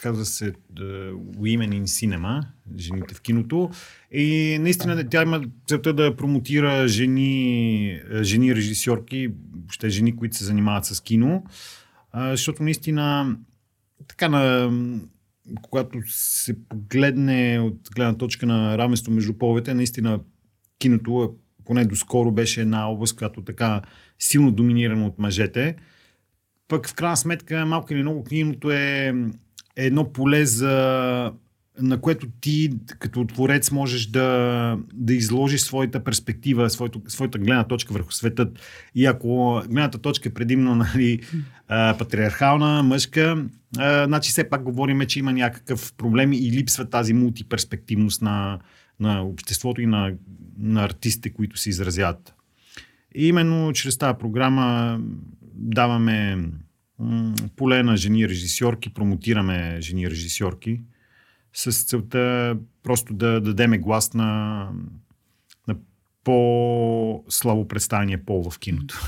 казва 0.00 0.24
се 0.24 0.52
Women 1.38 1.82
in 1.82 1.82
Cinema, 1.82 2.44
жените 2.78 3.14
в 3.14 3.20
киното. 3.20 3.70
И 4.12 4.58
наистина 4.60 5.08
тя 5.08 5.22
има 5.22 5.42
целта 5.66 5.92
да 5.92 6.16
промотира 6.16 6.88
жени, 6.88 8.00
жени 8.22 8.54
режисьорки, 8.56 9.28
въобще 9.54 9.88
жени, 9.88 10.16
които 10.16 10.36
се 10.36 10.44
занимават 10.44 10.84
с 10.84 11.00
кино. 11.00 11.44
Защото 12.14 12.62
наистина 12.62 13.36
така 14.08 14.28
на 14.28 14.70
когато 15.62 15.98
се 16.06 16.68
погледне 16.68 17.60
от 17.60 17.88
гледна 17.94 18.14
точка 18.14 18.46
на 18.46 18.78
равенство 18.78 19.12
между 19.12 19.34
половете, 19.34 19.74
наистина 19.74 20.20
киното, 20.78 21.34
поне 21.64 21.84
доскоро 21.84 22.32
беше 22.32 22.60
една 22.60 22.88
област, 22.90 23.16
която 23.16 23.44
така 23.44 23.82
силно 24.18 24.52
доминирана 24.52 25.06
от 25.06 25.18
мъжете. 25.18 25.76
Пък 26.68 26.88
в 26.88 26.94
крайна 26.94 27.16
сметка, 27.16 27.66
малко 27.66 27.92
или 27.92 28.02
много, 28.02 28.24
киното 28.24 28.70
е, 28.70 29.14
е 29.76 29.86
едно 29.86 30.12
поле 30.12 30.46
за 30.46 31.32
на 31.80 32.00
което 32.00 32.26
ти 32.40 32.70
като 32.86 33.26
творец 33.26 33.70
можеш 33.70 34.06
да, 34.06 34.78
да 34.94 35.14
изложиш 35.14 35.60
своята 35.60 36.04
перспектива, 36.04 36.70
своето, 36.70 37.02
своята 37.08 37.38
гледна 37.38 37.64
точка 37.64 37.94
върху 37.94 38.12
светът. 38.12 38.58
И 38.94 39.06
ако 39.06 39.62
гледната 39.68 39.98
точка 39.98 40.28
е 40.28 40.32
предимно 40.34 40.74
нали, 40.94 41.20
патриархална, 41.68 42.82
мъжка, 42.82 43.44
а, 43.78 44.06
значи 44.06 44.30
все 44.30 44.48
пак 44.48 44.62
говорим, 44.62 45.00
че 45.06 45.18
има 45.18 45.32
някакъв 45.32 45.92
проблем 45.92 46.32
и 46.32 46.50
липсва 46.52 46.90
тази 46.90 47.14
мултиперспективност 47.14 48.22
на, 48.22 48.58
на 49.00 49.22
обществото 49.22 49.80
и 49.80 49.86
на, 49.86 50.12
на 50.58 50.84
артистите, 50.84 51.32
които 51.32 51.56
се 51.56 51.68
изразяват. 51.68 52.34
И 53.14 53.28
именно 53.28 53.72
чрез 53.72 53.98
тази 53.98 54.18
програма 54.18 55.00
даваме 55.54 56.36
м, 56.98 57.34
поле 57.56 57.82
на 57.82 57.96
жени 57.96 58.28
режисьорки, 58.28 58.94
промотираме 58.94 59.76
жени 59.80 60.10
режисьорки 60.10 60.80
с 61.52 61.84
целта 61.84 62.56
просто 62.82 63.14
да 63.14 63.40
дадеме 63.40 63.78
глас 63.78 64.14
на, 64.14 64.70
на 65.68 65.76
по-слабо 66.24 67.68
представения 67.68 68.24
пол 68.24 68.50
в 68.50 68.58
киното. 68.58 69.00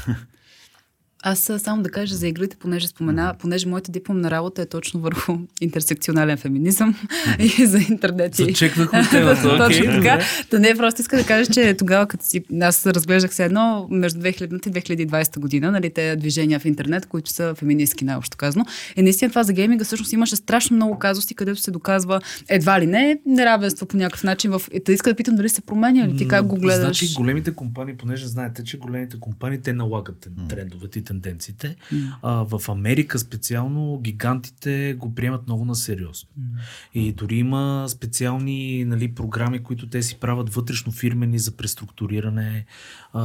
Аз 1.27 1.51
а, 1.51 1.59
само 1.59 1.83
да 1.83 1.91
кажа 1.91 2.15
за 2.15 2.29
игрите, 2.29 2.57
понеже 2.57 2.89
спомена, 2.89 3.35
понеже 3.39 3.69
моята 3.69 3.93
дипломна 3.93 4.31
работа 4.31 4.63
е 4.63 4.67
точно 4.67 5.01
върху 5.01 5.39
интерсекционален 5.61 6.37
феминизъм 6.37 6.95
и 7.39 7.67
за 7.67 7.79
интернет. 7.79 8.35
Зачекнахме 8.35 9.09
темата. 9.11 9.57
Точно 9.59 9.85
така. 9.85 10.21
Та 10.51 10.59
не, 10.59 10.75
просто 10.75 11.01
иска 11.01 11.17
да 11.17 11.25
кажа, 11.25 11.53
че 11.53 11.75
тогава, 11.75 12.07
като 12.07 12.25
си, 12.25 12.45
аз 12.61 12.87
разглеждах 12.87 13.35
се 13.35 13.45
едно 13.45 13.87
между 13.91 14.21
2000 14.21 14.69
и 14.97 15.07
2020 15.07 15.39
година, 15.39 15.71
нали, 15.71 15.91
те 15.91 16.17
движения 16.17 16.61
в 16.61 16.65
интернет, 16.65 17.07
които 17.07 17.31
са 17.31 17.55
феминистки, 17.55 18.05
най-общо 18.05 18.37
казано. 18.37 18.65
И 18.97 19.03
наистина 19.03 19.31
това 19.31 19.43
за 19.43 19.53
гейминга 19.53 19.85
всъщност 19.85 20.13
имаше 20.13 20.37
страшно 20.37 20.77
много 20.77 20.99
казуси, 20.99 21.35
където 21.35 21.61
се 21.61 21.71
доказва 21.71 22.21
едва 22.49 22.81
ли 22.81 22.87
не 22.87 23.19
неравенство 23.27 23.87
по 23.87 23.97
някакъв 23.97 24.25
начин. 24.25 24.51
В... 24.51 24.63
Та 24.85 24.93
иска 24.93 25.11
да 25.11 25.17
питам 25.17 25.37
дали 25.37 25.49
се 25.49 25.61
променя 25.61 26.05
или 26.05 26.17
ти 26.17 26.29
как 26.29 26.47
го 26.47 26.57
гледаш. 26.57 26.99
Значи 26.99 27.15
големите 27.15 27.55
компании, 27.55 27.97
понеже 27.97 28.27
знаете, 28.27 28.65
че 28.65 28.79
големите 28.79 29.21
компании 29.21 29.59
те 29.59 29.73
налагат 29.73 30.29
трендовете 30.49 30.99
тенденциите. 31.21 31.77
А, 32.23 32.33
в 32.33 32.69
Америка 32.69 33.19
специално 33.19 34.01
гигантите 34.03 34.97
го 34.99 35.15
приемат 35.15 35.47
много 35.47 35.65
на 35.65 35.75
сериозно. 35.75 36.29
И 36.95 37.13
дори 37.13 37.37
има 37.37 37.85
специални 37.89 38.85
нали, 38.85 39.15
програми, 39.15 39.63
които 39.63 39.89
те 39.89 40.03
си 40.03 40.17
правят 40.21 40.55
вътрешно 40.55 40.93
фирмени 40.93 41.39
за 41.39 41.57
преструктуриране, 41.57 42.65
а, 43.13 43.23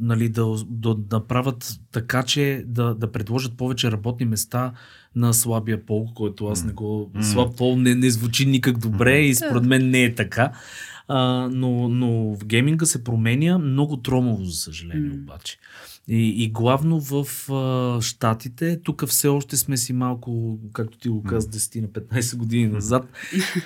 нали, 0.00 0.28
да, 0.28 0.56
да, 0.66 0.94
да 0.94 1.16
направят 1.16 1.80
така, 1.92 2.22
че 2.22 2.64
да, 2.66 2.94
да 2.94 3.12
предложат 3.12 3.56
повече 3.56 3.92
работни 3.92 4.26
места 4.26 4.72
на 5.16 5.34
слабия 5.34 5.86
пол, 5.86 6.08
който 6.14 6.46
аз 6.46 6.64
не 6.64 6.72
го... 6.72 7.10
Слаб 7.20 7.56
пол 7.56 7.76
не, 7.76 7.94
не 7.94 8.10
звучи 8.10 8.46
никак 8.46 8.78
добре 8.78 9.20
и 9.20 9.34
според 9.34 9.64
мен 9.64 9.90
не 9.90 10.04
е 10.04 10.14
така. 10.14 10.52
А, 11.08 11.48
но, 11.52 11.88
но 11.88 12.34
в 12.34 12.44
гейминга 12.44 12.86
се 12.86 13.04
променя 13.04 13.58
много 13.58 13.96
тромово, 13.96 14.44
за 14.44 14.56
съжаление, 14.56 15.10
М. 15.10 15.14
обаче. 15.14 15.58
И, 16.08 16.44
и 16.44 16.50
главно 16.50 17.00
в 17.00 17.50
а, 17.52 18.00
Штатите, 18.00 18.80
тук 18.84 19.06
все 19.06 19.28
още 19.28 19.56
сме 19.56 19.76
си 19.76 19.92
малко, 19.92 20.58
както 20.72 20.98
ти 20.98 21.08
го 21.08 21.22
каза, 21.22 21.48
10 21.48 21.80
на 21.80 21.88
15 21.88 22.36
години 22.36 22.66
назад 22.66 23.08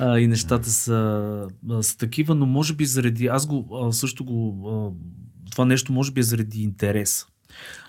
а, 0.00 0.18
и 0.18 0.26
нещата 0.26 0.70
са, 0.70 1.48
а, 1.70 1.82
са 1.82 1.98
такива, 1.98 2.34
но 2.34 2.46
може 2.46 2.74
би 2.74 2.86
заради, 2.86 3.26
аз 3.26 3.46
го 3.46 3.68
а, 3.72 3.92
също 3.92 4.24
го, 4.24 4.68
а, 4.68 5.50
това 5.50 5.64
нещо 5.64 5.92
може 5.92 6.12
би 6.12 6.20
е 6.20 6.24
заради 6.24 6.62
интерес. 6.62 7.26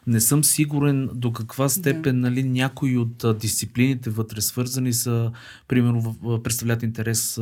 Не 0.08 0.20
съм 0.20 0.44
сигурен 0.44 1.10
до 1.14 1.34
каква 1.34 1.70
степен 1.70 2.20
нали, 2.20 2.44
някои 2.44 2.98
от 2.98 3.24
а, 3.24 3.34
дисциплините 3.34 4.10
вътре 4.10 4.42
свързани 4.42 4.94
са, 4.94 5.32
примерно, 5.68 6.02
в, 6.02 6.16
а, 6.26 6.44
представляват 6.44 6.84
интерес, 6.84 7.38
а, 7.38 7.42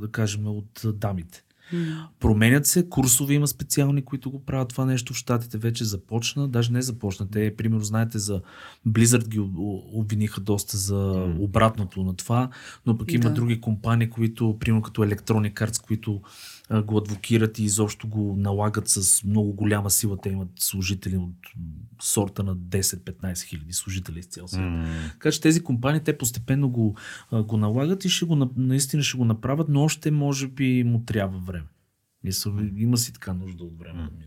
да 0.00 0.08
кажем, 0.12 0.46
от 0.46 0.84
а, 0.84 0.92
дамите. 0.92 1.44
Променят 2.20 2.66
се, 2.66 2.88
курсове 2.88 3.34
има 3.34 3.46
специални, 3.46 4.04
които 4.04 4.30
го 4.30 4.44
правят 4.44 4.68
това 4.68 4.84
нещо. 4.84 5.12
В 5.12 5.16
Штатите 5.16 5.58
вече 5.58 5.84
започна, 5.84 6.48
даже 6.48 6.72
не 6.72 6.82
започна. 6.82 7.30
Те, 7.30 7.56
примерно, 7.56 7.84
знаете, 7.84 8.18
за 8.18 8.40
Blizzard 8.88 9.28
ги 9.28 9.40
обвиниха 9.92 10.40
доста 10.40 10.76
за 10.76 10.96
обратното 11.38 12.02
на 12.02 12.16
това, 12.16 12.48
но 12.86 12.98
пък 12.98 13.12
има 13.12 13.22
Да. 13.24 13.30
други 13.30 13.60
компании, 13.60 14.10
които, 14.10 14.56
примерно 14.60 14.82
като 14.82 15.02
Electronic 15.02 15.54
Arts, 15.54 15.82
които 15.86 16.20
го 16.84 16.98
адвокират 16.98 17.58
и 17.58 17.64
изобщо 17.64 18.08
го 18.08 18.36
налагат 18.38 18.88
с 18.88 19.24
много 19.24 19.52
голяма 19.52 19.90
сила. 19.90 20.18
Те 20.22 20.28
имат 20.28 20.48
служители 20.58 21.16
от 21.16 21.34
сорта 22.02 22.42
на 22.42 22.56
10-15 22.56 23.42
хиляди 23.42 23.72
служители 23.72 24.18
из 24.18 24.26
цял 24.26 24.48
свят. 24.48 24.62
Така 25.12 25.30
че 25.30 25.40
тези 25.40 25.62
компании, 25.62 26.00
те 26.00 26.18
постепенно 26.18 26.68
го, 26.70 26.96
го 27.32 27.56
налагат 27.56 28.04
и 28.04 28.08
ще 28.08 28.24
го, 28.24 28.36
на- 28.36 28.50
наистина 28.56 29.02
ще 29.02 29.16
го 29.18 29.24
направят, 29.24 29.68
но 29.68 29.82
още 29.82 30.10
може 30.10 30.48
би 30.48 30.84
му 30.84 31.04
трябва 31.04 31.38
време. 31.38 31.66
Мисля, 32.24 32.52
има 32.76 32.96
си 32.96 33.12
така 33.12 33.32
нужда 33.34 33.64
от 33.64 33.78
време. 33.78 34.02
мине. 34.02 34.26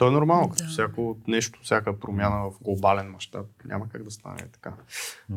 То 0.00 0.08
е 0.08 0.10
нормално, 0.10 0.48
като 0.50 0.64
Да. 0.64 0.68
всяко 0.70 1.18
нещо, 1.28 1.60
всяка 1.62 2.00
промяна 2.00 2.50
в 2.50 2.62
глобален 2.62 3.10
мащаб. 3.10 3.46
Няма 3.64 3.88
как 3.88 4.02
да 4.02 4.10
стане 4.10 4.48
така. 4.52 4.72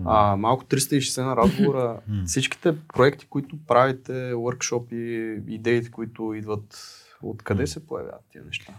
А, 0.05 0.36
малко 0.36 0.65
360 0.65 1.25
на 1.25 1.36
разговора. 1.36 2.00
Всичките 2.25 2.79
проекти, 2.88 3.25
които 3.25 3.58
правите, 3.67 4.34
workshop 4.34 4.93
идеите, 5.48 5.91
които 5.91 6.34
идват, 6.34 6.77
откъде 7.22 7.67
се 7.67 7.88
появяват 7.88 8.22
тия 8.32 8.43
неща? 8.46 8.74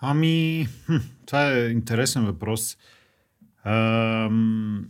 Ами, 0.00 0.66
хм, 0.86 0.96
това 1.26 1.52
е 1.52 1.68
интересен 1.68 2.24
въпрос. 2.26 2.78
Ам... 3.64 4.88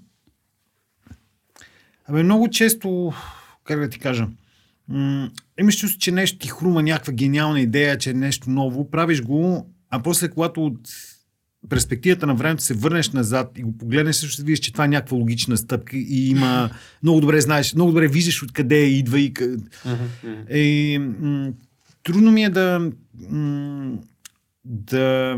Абе, 2.09 2.23
много 2.23 2.51
често, 2.51 3.13
как 3.65 3.81
да 3.81 3.89
ти 3.89 3.99
кажа, 3.99 4.29
м- 4.89 5.31
имаш 5.61 5.79
чувство, 5.79 5.99
че 6.01 6.13
нещо 6.13 6.39
ти 6.39 6.49
хрума 6.49 6.83
някаква 6.83 7.13
гениална 7.13 7.61
идея, 7.61 7.99
че 7.99 8.11
е 8.11 8.15
нещо 8.15 8.51
ново, 8.51 8.91
правиш 8.91 9.23
го, 9.23 9.67
а 9.91 10.03
после 10.03 10.29
когато 10.29 10.67
от 10.67 10.89
перспективата 11.69 12.27
на 12.27 12.35
времето 12.35 12.63
се 12.63 12.75
върнеш 12.75 13.11
назад 13.11 13.51
и 13.59 13.63
го 13.63 13.79
погледнеш, 13.79 14.17
също 14.17 14.33
ще 14.33 14.43
видиш, 14.43 14.59
че 14.59 14.73
това 14.73 14.85
е 14.85 14.89
някаква 14.89 15.17
логична 15.17 15.57
стъпка 15.57 15.97
и 15.97 16.29
има 16.29 16.71
много 17.03 17.21
добре 17.21 17.41
знаеш, 17.41 17.75
много 17.75 17.91
добре 17.91 18.09
виждаш 18.09 18.43
откъде 18.43 18.77
идва 18.79 19.21
и 19.21 19.33
къ- 19.35 19.61
е, 20.49 20.99
м- 20.99 21.53
трудно 22.03 22.33
ми 22.33 22.45
е 22.45 22.51
да. 22.51 22.91
М- 23.31 23.99
да. 24.65 25.37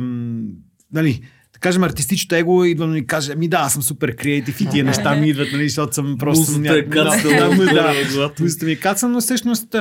нали, 0.92 1.22
да 1.58 1.60
кажем, 1.60 1.82
артистичното 1.82 2.34
его 2.34 2.64
идва 2.64 2.98
и 2.98 3.06
каже, 3.06 3.34
ми 3.34 3.48
да, 3.48 3.56
аз 3.56 3.72
съм 3.72 3.82
супер 3.82 4.16
креатив 4.16 4.60
и 4.60 4.66
тия 4.66 4.84
неща 4.84 5.16
ми 5.16 5.28
идват, 5.28 5.48
нали, 5.52 5.68
защото 5.68 5.94
съм 5.94 6.16
просто... 6.18 6.40
Музата 6.40 6.78
е 6.78 6.82
главата. 6.82 8.42
музата 8.42 8.66
ми 8.66 8.72
е 8.72 8.76
кацана, 8.76 9.12
но 9.12 9.20
всъщност 9.20 9.76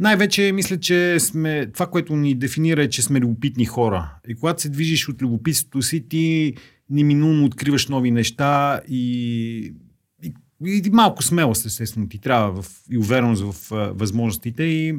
най-вече 0.00 0.52
мисля, 0.52 0.80
че 0.80 1.20
сме, 1.20 1.66
това, 1.66 1.86
което 1.86 2.16
ни 2.16 2.34
дефинира 2.34 2.82
е, 2.82 2.88
че 2.88 3.02
сме 3.02 3.20
любопитни 3.20 3.64
хора. 3.64 4.14
И 4.28 4.34
когато 4.34 4.62
се 4.62 4.68
движиш 4.68 5.08
от 5.08 5.22
любопитството 5.22 5.82
си, 5.82 6.08
ти 6.08 6.54
неминуемо 6.90 7.46
откриваш 7.46 7.88
нови 7.88 8.10
неща 8.10 8.80
и, 8.88 9.74
и, 10.22 10.82
и 10.86 10.90
малко 10.92 11.22
смелост, 11.22 11.66
естествено, 11.66 12.08
ти 12.08 12.18
трябва 12.18 12.62
в, 12.62 12.70
и 12.90 12.98
увереност 12.98 13.42
в 13.42 13.72
а, 13.72 13.92
възможностите 13.94 14.62
и 14.62 14.94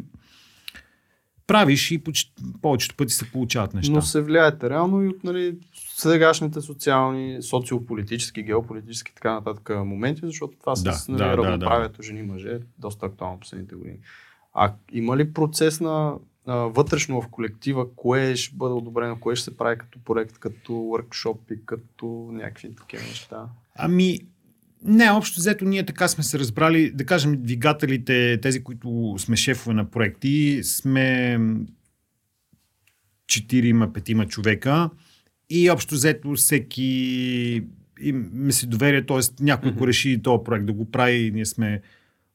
правиш 1.47 1.91
и 1.91 1.97
почти, 1.97 2.32
повечето 2.62 2.95
пъти 2.95 3.13
се 3.13 3.32
получават 3.32 3.74
неща. 3.74 3.93
Но 3.93 4.02
се 4.02 4.21
влияете 4.21 4.69
реално 4.69 5.04
и 5.04 5.08
от 5.08 5.24
нали, 5.24 5.56
сегашните 6.02 6.62
социални, 6.62 7.42
социополитически, 7.42 8.44
геополитически 8.44 9.16
така 9.16 9.34
нататък 9.34 9.70
моменти, 9.86 10.22
защото 10.24 10.58
това 10.60 10.74
Да, 10.84 10.94
с 10.94 11.08
нали, 11.08 11.18
да, 11.18 11.30
да, 11.30 11.38
равноправието 11.38 12.02
жени-мъже 12.02 12.50
е 12.50 12.60
доста 12.80 13.06
актуално 13.06 13.40
последните 13.40 13.76
години. 13.76 13.98
А 14.54 14.74
има 14.92 15.18
ли 15.18 15.34
процес 15.34 15.82
на 15.82 16.16
а, 16.46 16.56
вътрешно 16.56 17.22
в 17.22 17.28
колектива, 17.28 17.96
кое 17.96 18.36
ще 18.36 18.56
бъде 18.56 18.74
одобрено, 18.74 19.20
кое 19.20 19.36
ще 19.36 19.44
се 19.44 19.58
прави 19.58 19.78
като 19.78 20.00
проект, 20.04 20.38
като 20.38 20.72
workshop 20.72 21.54
и 21.54 21.66
като 21.66 22.30
някакви 22.32 22.76
такива 22.76 23.04
неща? 23.04 23.46
Ами, 23.76 24.20
не, 24.84 25.12
общо 25.12 25.40
взето 25.40 25.66
ние 25.66 25.86
така 25.86 26.08
сме 26.08 26.24
се 26.24 26.40
разбрали, 26.40 26.92
да 26.92 27.06
кажем, 27.06 27.44
двигателите, 27.44 28.40
тези, 28.42 28.64
които 28.64 29.16
сме 29.18 29.36
шефове 29.36 29.74
на 29.74 29.92
проекти, 29.92 30.60
сме 30.64 31.40
четирима, 33.28 33.94
петима 33.94 34.28
човека 34.28 34.90
и 35.52 35.70
общо 35.70 35.96
взето 35.96 36.34
всеки 36.34 37.64
им 38.02 38.48
се 38.52 38.68
доверие, 38.68 39.06
т.е. 39.06 39.44
някой, 39.44 39.70
ако 39.70 39.88
реши 39.88 40.22
този 40.24 40.44
проект 40.44 40.66
да 40.66 40.74
го 40.74 40.92
прави, 40.92 41.32
ние 41.34 41.46
сме 41.46 41.82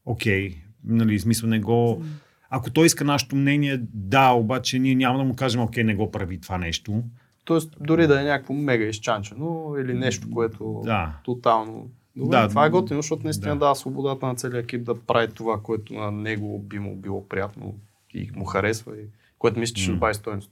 окей, 0.05 0.51
okay, 0.51 0.57
нали, 0.85 1.19
смисъл 1.19 1.49
не 1.49 1.61
го... 1.61 2.03
Ако 2.51 2.71
той 2.71 2.87
иска 2.87 3.05
нашето 3.05 3.37
мнение, 3.37 3.81
да, 3.95 4.31
обаче 4.31 4.79
ние 4.79 4.95
няма 4.95 5.19
да 5.19 5.25
му 5.25 5.37
кажем, 5.37 5.61
окей, 5.61 5.85
не 5.85 5.95
го 5.95 6.11
прави 6.11 6.41
това 6.41 6.59
нещо. 6.59 7.03
Тоест, 7.45 7.77
дори 7.81 8.07
да 8.07 8.21
е 8.21 8.25
някакво 8.25 8.55
мега 8.55 8.85
изчанчено 8.85 9.75
или 9.81 9.95
нещо, 9.95 10.31
което 10.31 10.83
Да. 10.85 11.17
тотално. 11.25 11.91
Добре, 12.17 12.37
Да, 12.37 12.49
това 12.49 12.67
е 12.67 12.71
готино, 12.71 13.03
защото 13.03 13.25
наистина 13.25 13.55
да. 13.55 13.59
дава 13.59 13.77
свободата 13.77 14.27
на 14.27 14.35
целия 14.35 14.61
екип 14.61 14.85
да 14.85 15.01
прави 15.01 15.33
това, 15.33 15.61
което 15.63 15.95
на 15.95 16.11
него 16.11 16.59
би 16.59 16.79
му 16.79 16.97
било 16.97 17.29
приятно 17.29 17.75
и 18.15 18.31
му 18.35 18.45
харесва, 18.45 18.97
и 18.97 19.05
което 19.39 19.61
мисля, 19.61 19.75
че 19.75 19.83
ще 19.83 19.93
добави 19.93 20.15
стоеност. 20.15 20.51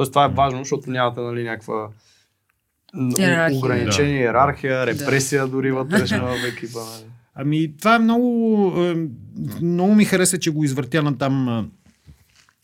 Тоест 0.00 0.12
това 0.12 0.24
е 0.24 0.28
важно, 0.28 0.58
защото 0.58 0.90
нямате 0.90 1.20
нали, 1.20 1.42
някаква 1.42 1.88
Иерархия. 3.18 3.58
ограничение, 3.58 4.20
иерархия, 4.20 4.86
репресия 4.86 5.46
дори 5.46 5.72
вътрешна 5.72 6.18
в 6.26 6.44
екипа. 6.48 6.78
Нали. 6.78 7.10
Ами, 7.34 7.76
това 7.76 7.94
е 7.94 7.98
много. 7.98 8.72
е, 8.84 9.08
Много 9.62 9.94
ми 9.94 10.04
хареса, 10.04 10.38
че 10.38 10.50
го 10.50 10.64
извъртя 10.64 11.02
на 11.02 11.18
там 11.18 11.48
а, 11.48 11.66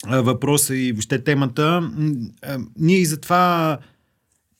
а, 0.07 0.21
въпроса 0.21 0.75
и 0.75 0.91
въобще 0.91 1.23
темата. 1.23 1.91
Ние 2.79 2.97
и 2.97 3.05
затова 3.05 3.77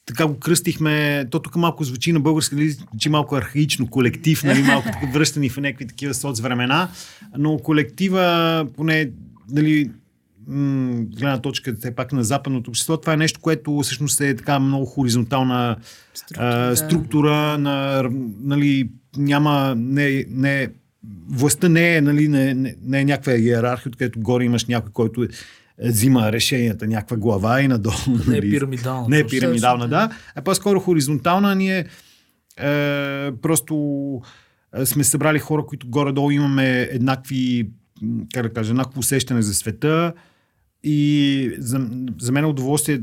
така 0.06 0.28
го 0.28 0.40
кръстихме. 0.40 1.26
То 1.32 1.40
тук 1.40 1.56
малко 1.56 1.84
звучи 1.84 2.12
на 2.12 2.20
български, 2.20 2.56
нали, 2.56 2.70
звучи 2.70 3.10
малко 3.10 3.36
архаично, 3.36 3.90
колектив, 3.90 4.44
нали, 4.44 4.62
малко 4.64 4.90
връщани 5.14 5.50
в 5.50 5.58
някакви 5.58 5.88
такива 5.88 6.14
соцвремена. 6.14 6.90
Но 7.38 7.58
колектива, 7.58 8.68
поне, 8.76 9.12
нали, 9.52 9.92
м, 10.48 11.06
гледна 11.06 11.42
точка 11.42 11.76
все 11.80 11.96
пак 11.96 12.14
на 12.14 12.24
западното 12.24 12.70
общество, 12.70 12.98
това 12.98 13.14
е 13.14 13.18
нещо, 13.18 13.40
което 13.40 13.80
всъщност 13.80 14.22
е 14.22 14.36
така 14.36 14.60
много 14.60 14.86
хоризонтална 14.86 15.78
Структура, 16.14 16.70
а, 16.72 16.76
структура 16.76 17.58
на, 17.58 18.04
нали, 18.42 18.90
няма, 19.18 19.76
не, 19.78 20.26
не, 20.30 20.70
властта 21.30 21.70
не 21.70 21.96
е, 21.96 22.02
нали, 22.02 22.28
не, 22.28 22.54
не, 22.54 22.76
не 22.82 23.00
е 23.00 23.06
някаква 23.06 23.34
иерархия, 23.34 23.90
откъдето 23.90 24.20
горе 24.20 24.44
имаш 24.44 24.66
някой, 24.66 24.92
който 24.92 25.24
е, 25.24 25.28
взима 25.80 26.32
решенията 26.32 26.88
някаква 26.88 27.18
глава 27.18 27.62
и 27.62 27.68
надолу. 27.68 27.96
Не 28.08 28.38
е 28.38 28.40
нали? 28.40 28.52
пирамидална. 28.52 29.08
Не 29.10 29.20
е 29.20 29.28
пирамидална, 29.28 29.88
да. 29.88 30.10
А 30.36 30.42
по-скоро 30.42 30.80
хоризонтална. 30.80 31.56
Ние 31.56 31.86
е, 32.58 33.32
просто 33.42 33.76
е, 34.76 34.86
сме 34.86 35.04
събрали 35.04 35.40
хора, 35.40 35.66
които 35.66 35.90
горе-долу 35.90 36.32
имаме 36.32 36.82
еднакви, 36.82 37.70
как 38.34 38.44
да 38.44 38.54
кажа, 38.54 38.72
еднакво 38.72 39.00
усещане 39.00 39.42
за 39.42 39.54
света. 39.54 40.14
И 40.84 41.56
за, 41.58 41.90
за 42.20 42.32
мен 42.32 42.44
е 42.44 42.48
удоволствие 42.48 43.02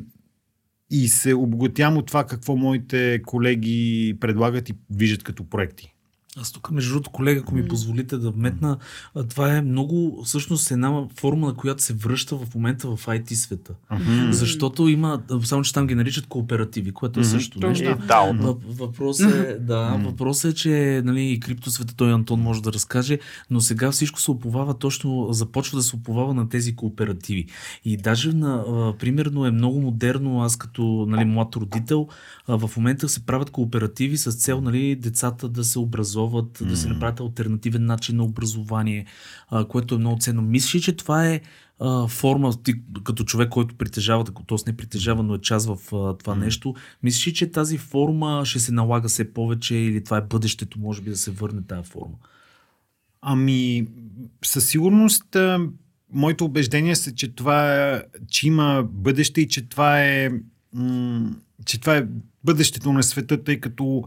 и 0.90 1.08
се 1.08 1.34
обогатявам 1.34 1.96
от 1.96 2.06
това 2.06 2.26
какво 2.26 2.56
моите 2.56 3.22
колеги 3.26 4.16
предлагат 4.20 4.68
и 4.68 4.74
виждат 4.90 5.22
като 5.22 5.48
проекти. 5.48 5.93
Аз 6.40 6.52
тук, 6.52 6.70
между 6.70 6.92
другото, 6.92 7.10
колега, 7.10 7.40
ако 7.40 7.54
ми 7.54 7.68
позволите 7.68 8.18
да 8.18 8.30
вметна, 8.30 8.76
това 9.28 9.56
е 9.56 9.62
много, 9.62 10.22
всъщност, 10.24 10.70
една 10.70 11.04
формула, 11.16 11.54
която 11.54 11.82
се 11.82 11.92
връща 11.92 12.36
в 12.36 12.54
момента 12.54 12.96
в 12.96 13.06
IT 13.06 13.34
света. 13.34 13.74
Защото 14.30 14.88
има, 14.88 15.22
само 15.44 15.62
че 15.62 15.72
там 15.72 15.86
ги 15.86 15.94
наричат 15.94 16.26
кооперативи, 16.26 16.92
което 16.92 17.20
е 17.20 17.24
също 17.24 17.60
Точно. 17.60 17.68
нещо. 17.68 17.84
И 17.84 18.08
DAO. 18.08 18.40
Въп- 18.40 18.64
Въпросът 18.68 19.34
е, 19.34 19.58
да, 19.60 20.00
въпросът 20.04 20.52
е, 20.52 20.54
че 20.54 21.02
нали, 21.04 21.22
и 21.30 21.40
криптосвета 21.40 21.94
той 21.96 22.12
Антон 22.12 22.40
може 22.40 22.62
да 22.62 22.72
разкаже, 22.72 23.18
но 23.50 23.60
сега 23.60 23.90
всичко 23.90 24.20
се 24.20 24.30
оповава 24.30 24.74
точно, 24.74 25.28
започва 25.30 25.78
да 25.78 25.82
се 25.82 25.96
оповава 25.96 26.34
на 26.34 26.48
тези 26.48 26.76
кооперативи. 26.76 27.46
И 27.84 27.96
даже 27.96 28.32
на, 28.32 28.64
примерно 28.98 29.46
е 29.46 29.50
много 29.50 29.80
модерно, 29.80 30.42
аз 30.42 30.56
като 30.56 31.06
нали, 31.08 31.24
млад 31.24 31.56
родител, 31.56 32.08
в 32.48 32.70
момента 32.76 33.08
се 33.08 33.26
правят 33.26 33.50
кооперативи 33.50 34.16
с 34.16 34.32
цел 34.32 34.60
нали, 34.60 34.96
децата 34.96 35.48
да 35.48 35.64
се 35.64 35.78
образоват, 36.24 36.68
да 36.68 36.76
се 36.76 36.88
направят 36.88 37.20
альтернативен 37.20 37.86
начин 37.86 38.16
на 38.16 38.24
образование, 38.24 39.06
а, 39.48 39.64
което 39.64 39.94
е 39.94 39.98
много 39.98 40.18
ценно. 40.20 40.42
Мислиш, 40.42 40.74
ли, 40.74 40.80
че 40.80 40.96
това 40.96 41.26
е 41.26 41.40
а, 41.80 42.08
форма, 42.08 42.62
ти 42.62 42.74
като 43.04 43.24
човек, 43.24 43.48
който 43.48 43.74
притежава, 43.74 44.24
т.е. 44.24 44.56
не 44.66 44.76
притежава, 44.76 45.22
но 45.22 45.34
е 45.34 45.40
част 45.40 45.66
в 45.66 45.94
а, 45.94 46.16
това 46.18 46.34
нещо, 46.34 46.74
мислиш, 47.02 47.26
ли, 47.26 47.34
че 47.34 47.50
тази 47.50 47.78
форма 47.78 48.42
ще 48.44 48.60
се 48.60 48.72
налага 48.72 49.08
все 49.08 49.32
повече 49.32 49.74
или 49.74 50.04
това 50.04 50.16
е 50.16 50.26
бъдещето, 50.30 50.78
може 50.78 51.02
би 51.02 51.10
да 51.10 51.16
се 51.16 51.30
върне 51.30 51.62
тази 51.62 51.90
форма? 51.90 52.14
Ами, 53.22 53.86
със 54.44 54.68
сигурност, 54.68 55.36
моето 56.12 56.44
убеждение 56.44 56.96
са, 56.96 57.14
че 57.14 57.34
това 57.34 57.74
е, 57.74 58.02
че 58.28 58.46
има 58.46 58.84
бъдеще 58.90 59.40
и 59.40 59.48
че 59.48 59.68
това 59.68 60.02
е, 60.02 60.30
че 61.64 61.80
това 61.80 61.96
е 61.96 62.06
бъдещето 62.44 62.92
на 62.92 63.02
света, 63.02 63.44
тъй 63.44 63.60
като 63.60 64.04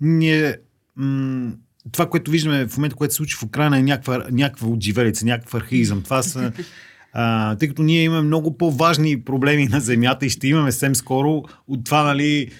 ние 0.00 0.56
м- 1.00 1.52
това, 1.92 2.10
което 2.10 2.30
виждаме 2.30 2.66
в 2.66 2.76
момента, 2.76 2.96
което 2.96 3.14
се 3.14 3.16
случи 3.16 3.36
в 3.36 3.42
Украина 3.42 3.78
е 3.78 3.82
някаква, 3.82 4.26
някаква 4.30 4.68
отживелица, 4.68 5.26
някакъв 5.26 5.54
архаизъм. 5.54 6.02
Това 6.02 6.22
са 6.22 6.52
а, 7.12 7.56
тъй 7.56 7.68
като 7.68 7.82
ние 7.82 8.02
имаме 8.02 8.22
много 8.22 8.58
по-важни 8.58 9.20
проблеми 9.20 9.66
на 9.66 9.80
Земята 9.80 10.26
и 10.26 10.30
ще 10.30 10.48
имаме 10.48 10.72
съвсем 10.72 10.94
скоро 10.94 11.42
от 11.68 11.84
това, 11.84 12.02
нали, 12.02 12.50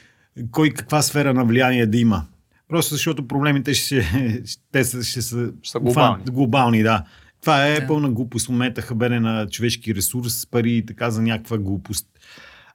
кой 0.50 0.70
каква 0.70 1.02
сфера 1.02 1.34
на 1.34 1.44
влияние 1.44 1.86
да 1.86 1.98
има. 1.98 2.26
Просто 2.68 2.94
защото 2.94 3.28
проблемите 3.28 3.74
ще, 3.74 4.02
ще, 4.46 4.84
са, 4.84 5.04
ще 5.04 5.22
са, 5.22 5.52
Ще 5.62 5.70
са 5.70 5.80
глобални. 5.80 6.16
фан- 6.16 6.30
глобални, 6.30 6.82
да. 6.82 7.04
Това 7.40 7.66
е 7.66 7.80
Да. 7.80 7.86
пълна 7.86 8.10
глупост. 8.10 8.46
В 8.46 8.50
момента 8.50 8.82
хабене 8.82 9.20
на 9.20 9.46
човешки 9.46 9.94
ресурс, 9.94 10.46
пари 10.46 10.72
и 10.72 10.86
така 10.86 11.10
за 11.10 11.22
някаква 11.22 11.58
глупост. 11.58 12.06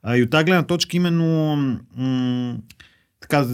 А, 0.04 0.17
и 0.17 0.23
от 0.23 0.30
тази 0.30 0.45
гледна 0.45 0.63
точка 0.63 0.97
именно 0.97 1.56
м- 1.95 2.58
така, 3.19 3.45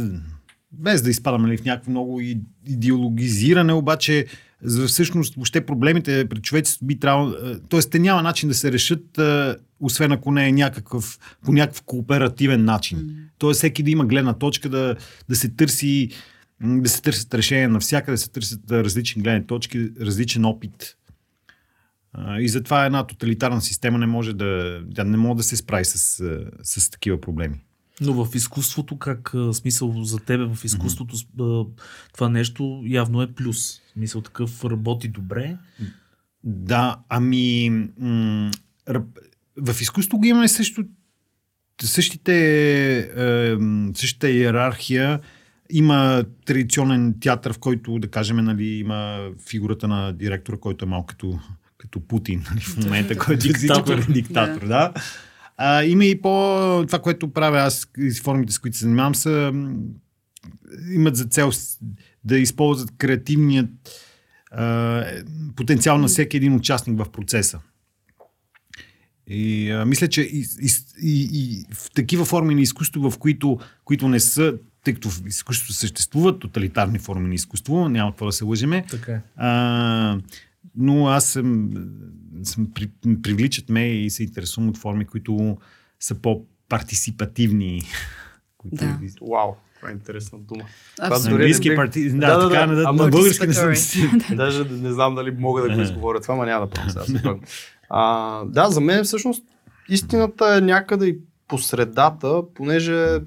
без 0.73 1.01
да 1.01 1.09
изпадаме 1.09 1.47
нали, 1.47 1.57
в 1.57 1.65
някакво 1.65 1.91
много 1.91 2.21
идеологизиране, 2.67 3.73
обаче 3.73 4.25
за 4.63 4.87
всъщност 4.87 5.35
въобще 5.35 5.65
проблемите 5.65 6.27
пред 6.29 6.43
човеците 6.43 6.85
би 6.85 6.99
трябвало, 6.99 7.33
т.е. 7.69 7.79
те 7.79 7.99
няма 7.99 8.21
начин 8.21 8.49
да 8.49 8.55
се 8.55 8.71
решат, 8.71 9.17
а, 9.17 9.57
освен 9.79 10.11
ако 10.11 10.31
не 10.31 10.47
е 10.47 10.51
някакъв, 10.51 11.19
по 11.45 11.53
някакъв 11.53 11.81
кооперативен 11.81 12.65
начин. 12.65 13.15
Тоест 13.37 13.57
всеки 13.57 13.83
да 13.83 13.91
има 13.91 14.05
гледна 14.05 14.33
точка, 14.33 14.69
да, 14.69 14.95
да 15.29 15.35
се 15.35 15.49
търси 15.49 16.09
да 16.63 16.89
се 16.89 17.01
търсят 17.01 17.33
решения 17.33 17.69
навсякъде, 17.69 18.11
да 18.11 18.17
се 18.17 18.31
търсят 18.31 18.71
а, 18.71 18.83
различни 18.83 19.23
гледни 19.23 19.47
точки, 19.47 19.89
различен 20.01 20.45
опит. 20.45 20.97
А, 22.13 22.39
И 22.39 22.47
затова 22.47 22.85
една 22.85 23.07
тоталитарна 23.07 23.61
система 23.61 23.97
не 23.97 24.05
може 24.05 24.33
да, 24.33 24.81
тя 24.95 25.03
не 25.03 25.17
може 25.17 25.37
да 25.37 25.43
се 25.43 25.57
справи 25.57 25.85
с, 25.85 26.23
с 26.63 26.89
такива 26.89 27.21
проблеми. 27.21 27.55
Но 28.01 28.25
в 28.25 28.35
изкуството, 28.35 28.97
как 28.97 29.33
смисъл 29.53 30.03
за 30.03 30.19
тебе 30.19 30.45
в 30.45 30.65
изкуството, 30.65 31.15
това 32.13 32.29
нещо 32.29 32.83
явно 32.85 33.21
е 33.21 33.33
плюс. 33.33 33.81
Мисъл 33.95 34.21
такъв 34.21 34.65
работи 34.65 35.07
добре. 35.07 35.57
Да, 36.43 36.99
ами 37.09 37.69
м- 37.99 38.51
в 39.57 39.81
изкуството 39.81 40.17
го 40.17 40.25
имаме 40.25 40.47
също 40.47 40.83
същите, 41.83 42.35
е, 42.99 43.57
същата 43.95 44.29
иерархия. 44.29 45.19
Има 45.69 46.23
традиционен 46.45 47.15
театър, 47.19 47.53
в 47.53 47.59
който, 47.59 47.99
да 47.99 48.07
кажем, 48.07 48.37
нали, 48.37 48.65
има 48.65 49.29
фигурата 49.49 49.87
на 49.87 50.13
директора, 50.13 50.57
който 50.57 50.85
е 50.85 50.87
малко 50.87 51.07
като, 51.07 51.39
като 51.77 51.99
Путин 51.99 52.43
нали, 52.49 52.61
в 52.61 52.77
момента, 52.77 53.17
който 53.17 53.33
е 53.33 53.51
Диктатор. 53.51 54.11
диктатор. 54.11 54.67
Да. 54.67 54.93
А, 55.63 55.83
има 55.83 56.05
и 56.05 56.21
по... 56.21 56.29
Това, 56.87 56.99
което 56.99 57.33
правя 57.33 57.57
аз 57.59 57.87
и 57.97 58.11
формите, 58.11 58.53
с 58.53 58.59
които 58.59 58.77
се 58.77 58.83
занимавам, 58.83 59.15
са 59.15 59.53
имат 60.91 61.15
за 61.15 61.25
цел 61.25 61.51
да 62.23 62.37
използват 62.37 62.97
креативният 62.97 63.69
а, 64.51 65.05
потенциал 65.55 65.97
на 65.97 66.07
всеки 66.07 66.37
един 66.37 66.55
участник 66.55 66.97
в 66.97 67.11
процеса. 67.11 67.59
И 69.27 69.71
а, 69.71 69.85
мисля, 69.85 70.07
че 70.07 70.21
и, 70.21 70.45
и, 70.61 70.69
и, 71.01 71.29
и 71.33 71.65
в 71.73 71.91
такива 71.91 72.25
форми 72.25 72.55
на 72.55 72.61
изкуство, 72.61 73.11
в 73.11 73.17
които, 73.17 73.59
които 73.83 74.07
не 74.07 74.19
са, 74.19 74.53
тъй 74.83 74.93
като 74.93 75.09
в 75.09 75.21
изкуството 75.27 75.73
съществуват 75.73 76.39
тоталитарни 76.39 76.99
форми 76.99 77.27
на 77.27 77.35
изкуство, 77.35 77.89
няма 77.89 78.11
какво 78.11 78.25
да 78.25 78.31
се 78.31 78.43
лъжеме, 78.43 78.85
Така 78.89 79.11
е. 79.11 79.21
а, 79.35 80.17
но 80.75 81.07
аз 81.07 81.25
съм, 81.25 81.69
съм 82.43 82.67
при, 82.75 82.89
привличат 83.23 83.69
ме 83.69 83.85
и 83.85 84.09
се 84.09 84.23
интересувам 84.23 84.69
от 84.69 84.77
форми, 84.77 85.05
които 85.05 85.57
са 85.99 86.15
по-партисипативни. 86.15 87.81
които- 88.57 88.75
Да. 88.75 88.97
Вау, 89.23 89.51
това 89.75 89.89
е 89.89 89.93
интересна 89.93 90.39
дума. 90.39 90.63
Абсолютно. 91.01 91.17
Това 91.17 91.29
На 91.29 91.35
английски 91.35 91.69
бих- 91.69 91.75
парти... 91.75 92.09
Да, 92.09 92.17
Да, 92.17 92.37
да, 92.37 92.49
така, 92.49 92.65
да. 92.65 92.73
на, 92.73 92.81
Ама 92.81 93.03
на 93.03 93.09
български 93.09 93.47
не 93.47 93.53
съм. 93.53 93.73
Даже 94.31 94.63
не 94.65 94.91
знам 94.91 95.15
дали 95.15 95.31
мога 95.31 95.61
да 95.61 95.75
го 95.75 95.81
изговоря 95.81 96.21
това, 96.21 96.35
но 96.35 96.43
няма 96.43 96.67
да 96.67 96.71
пробвам 96.71 97.05
сега. 97.07 97.35
А, 97.89 98.43
да, 98.45 98.69
за 98.69 98.81
мен 98.81 99.03
всъщност 99.03 99.43
истината 99.89 100.55
е 100.57 100.61
някъде 100.61 101.07
и 101.07 101.17
по 101.47 101.57
средата, 101.57 102.41
понеже 102.55 103.19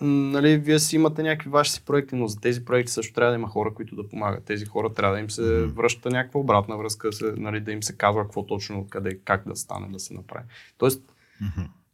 нали, 0.00 0.56
вие 0.56 0.78
си 0.78 0.96
имате 0.96 1.22
някакви 1.22 1.50
ваши 1.50 1.72
си 1.72 1.82
проекти, 1.84 2.14
но 2.14 2.28
за 2.28 2.40
тези 2.40 2.64
проекти 2.64 2.92
също 2.92 3.14
трябва 3.14 3.32
да 3.32 3.38
има 3.38 3.48
хора, 3.48 3.74
които 3.74 3.96
да 3.96 4.08
помагат. 4.08 4.44
Тези 4.44 4.64
хора 4.64 4.92
трябва 4.94 5.14
да 5.14 5.20
им 5.20 5.30
се 5.30 5.66
връща 5.66 6.10
някаква 6.10 6.40
обратна 6.40 6.76
връзка, 6.76 7.12
се, 7.12 7.32
нали, 7.36 7.60
да 7.60 7.72
им 7.72 7.82
се 7.82 7.96
казва 7.96 8.22
какво 8.22 8.46
точно, 8.46 8.86
къде, 8.90 9.18
как 9.24 9.48
да 9.48 9.56
стане, 9.56 9.88
да 9.92 9.98
се 9.98 10.14
направи. 10.14 10.44
Тоест, 10.78 11.02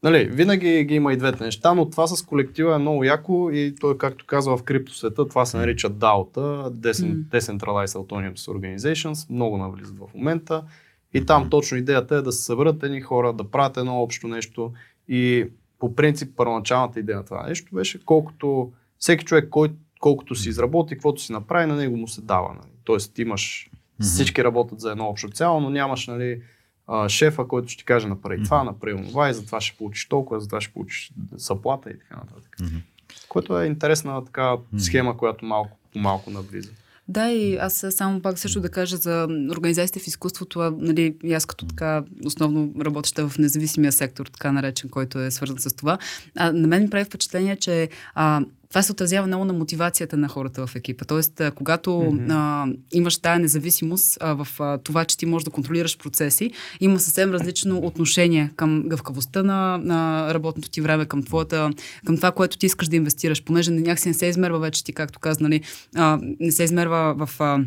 Нали, 0.02 0.24
винаги 0.24 0.84
ги 0.84 0.94
има 0.94 1.12
и 1.12 1.16
двете 1.16 1.44
неща, 1.44 1.74
но 1.74 1.90
това 1.90 2.06
с 2.06 2.22
колектива 2.22 2.74
е 2.74 2.78
много 2.78 3.04
яко 3.04 3.50
и 3.52 3.74
той, 3.80 3.98
както 3.98 4.26
казва 4.26 4.56
в 4.56 4.62
криптосвета, 4.62 5.28
това 5.28 5.46
се 5.46 5.56
нарича 5.56 5.90
DAO-та, 5.90 6.70
Decent- 6.70 7.24
Decentralized 7.24 7.86
Autonomous 7.86 8.34
Organizations, 8.34 9.30
много 9.30 9.56
навлизат 9.58 9.98
в 9.98 10.14
момента. 10.14 10.64
И 11.14 11.26
там 11.26 11.50
точно 11.50 11.78
идеята 11.78 12.16
е 12.16 12.22
да 12.22 12.32
се 12.32 12.44
съберат 12.44 12.82
едни 12.82 13.00
хора, 13.00 13.32
да 13.32 13.50
правят 13.50 13.76
едно 13.76 14.02
общо 14.02 14.28
нещо 14.28 14.72
и 15.08 15.46
по 15.82 15.94
принцип 15.94 16.36
първоначалната 16.36 17.00
идея 17.00 17.18
на 17.18 17.24
това 17.24 17.46
нещо 17.46 17.74
беше 17.74 18.04
колкото 18.04 18.72
всеки 18.98 19.24
човек, 19.24 19.48
кой, 19.50 19.72
колкото 20.00 20.34
си 20.34 20.48
изработи, 20.48 20.94
каквото 20.94 21.22
си 21.22 21.32
направи, 21.32 21.66
на 21.66 21.76
него 21.76 21.96
му 21.96 22.08
се 22.08 22.20
дава. 22.20 22.48
Нали. 22.48 22.70
Тоест 22.84 23.18
имаш, 23.18 23.70
всички 24.00 24.44
работят 24.44 24.80
за 24.80 24.90
едно 24.90 25.08
общо 25.08 25.30
цяло, 25.30 25.60
но 25.60 25.70
нямаш 25.70 26.06
нали, 26.06 26.42
а, 26.86 27.08
шефа, 27.08 27.48
който 27.48 27.68
ще 27.68 27.78
ти 27.78 27.84
каже 27.84 28.08
направи 28.08 28.42
това, 28.44 28.64
направи 28.64 29.08
това 29.08 29.30
и 29.30 29.34
затова 29.34 29.60
ще 29.60 29.78
получиш 29.78 30.08
толкова, 30.08 30.40
затова 30.40 30.60
ще 30.60 30.72
получиш 30.72 31.12
заплата 31.32 31.90
и 31.90 31.98
така 31.98 32.16
нататък. 32.16 32.56
Което 33.28 33.60
е 33.60 33.66
интересна 33.66 34.24
така 34.24 34.56
схема, 34.78 35.16
която 35.16 35.44
малко 35.44 35.78
по 35.92 35.98
малко 35.98 36.30
навлиза. 36.30 36.70
Да, 37.12 37.30
и 37.30 37.56
аз 37.56 37.86
само 37.90 38.20
пак 38.20 38.38
също 38.38 38.60
да 38.60 38.68
кажа 38.68 38.96
за 38.96 39.26
организациите 39.50 40.00
в 40.00 40.06
изкуството, 40.06 40.60
а, 40.60 40.74
нали, 40.78 41.14
аз 41.34 41.46
като 41.46 41.66
така 41.66 42.02
основно 42.24 42.74
работеща 42.80 43.28
в 43.28 43.38
независимия 43.38 43.92
сектор, 43.92 44.26
така 44.26 44.52
наречен, 44.52 44.90
който 44.90 45.18
е 45.18 45.30
свързан 45.30 45.58
с 45.58 45.76
това, 45.76 45.98
а, 46.36 46.52
на 46.52 46.68
мен 46.68 46.82
ми 46.82 46.90
прави 46.90 47.04
впечатление, 47.04 47.56
че 47.56 47.88
а, 48.14 48.40
това 48.72 48.82
се 48.82 48.92
отразява 48.92 49.26
много 49.26 49.44
на 49.44 49.52
мотивацията 49.52 50.16
на 50.16 50.28
хората 50.28 50.66
в 50.66 50.76
екипа. 50.76 51.04
Тоест, 51.04 51.42
когато 51.54 51.90
mm-hmm. 51.90 52.26
а, 52.30 52.66
имаш 52.92 53.18
тая 53.18 53.38
независимост 53.38 54.18
а, 54.20 54.34
в 54.34 54.48
а, 54.60 54.78
това, 54.78 55.04
че 55.04 55.18
ти 55.18 55.26
можеш 55.26 55.44
да 55.44 55.50
контролираш 55.50 55.98
процеси, 55.98 56.50
има 56.80 57.00
съвсем 57.00 57.32
различно 57.32 57.78
отношение 57.78 58.50
към 58.56 58.82
гъвкавостта 58.86 59.42
на, 59.42 59.78
на 59.78 60.28
работното 60.34 60.70
ти 60.70 60.80
време, 60.80 61.06
към, 61.06 61.22
твоята, 61.22 61.70
към 62.06 62.16
това, 62.16 62.32
което 62.32 62.58
ти 62.58 62.66
искаш 62.66 62.88
да 62.88 62.96
инвестираш, 62.96 63.44
понеже 63.44 63.70
някакси 63.70 64.08
не 64.08 64.14
се 64.14 64.26
измерва 64.26 64.58
вече 64.58 64.84
ти, 64.84 64.92
както 64.92 65.18
каза, 65.18 65.42
нали, 65.42 65.60
а, 65.94 66.18
не 66.40 66.52
се 66.52 66.64
измерва 66.64 67.14
в... 67.26 67.40
А, 67.40 67.64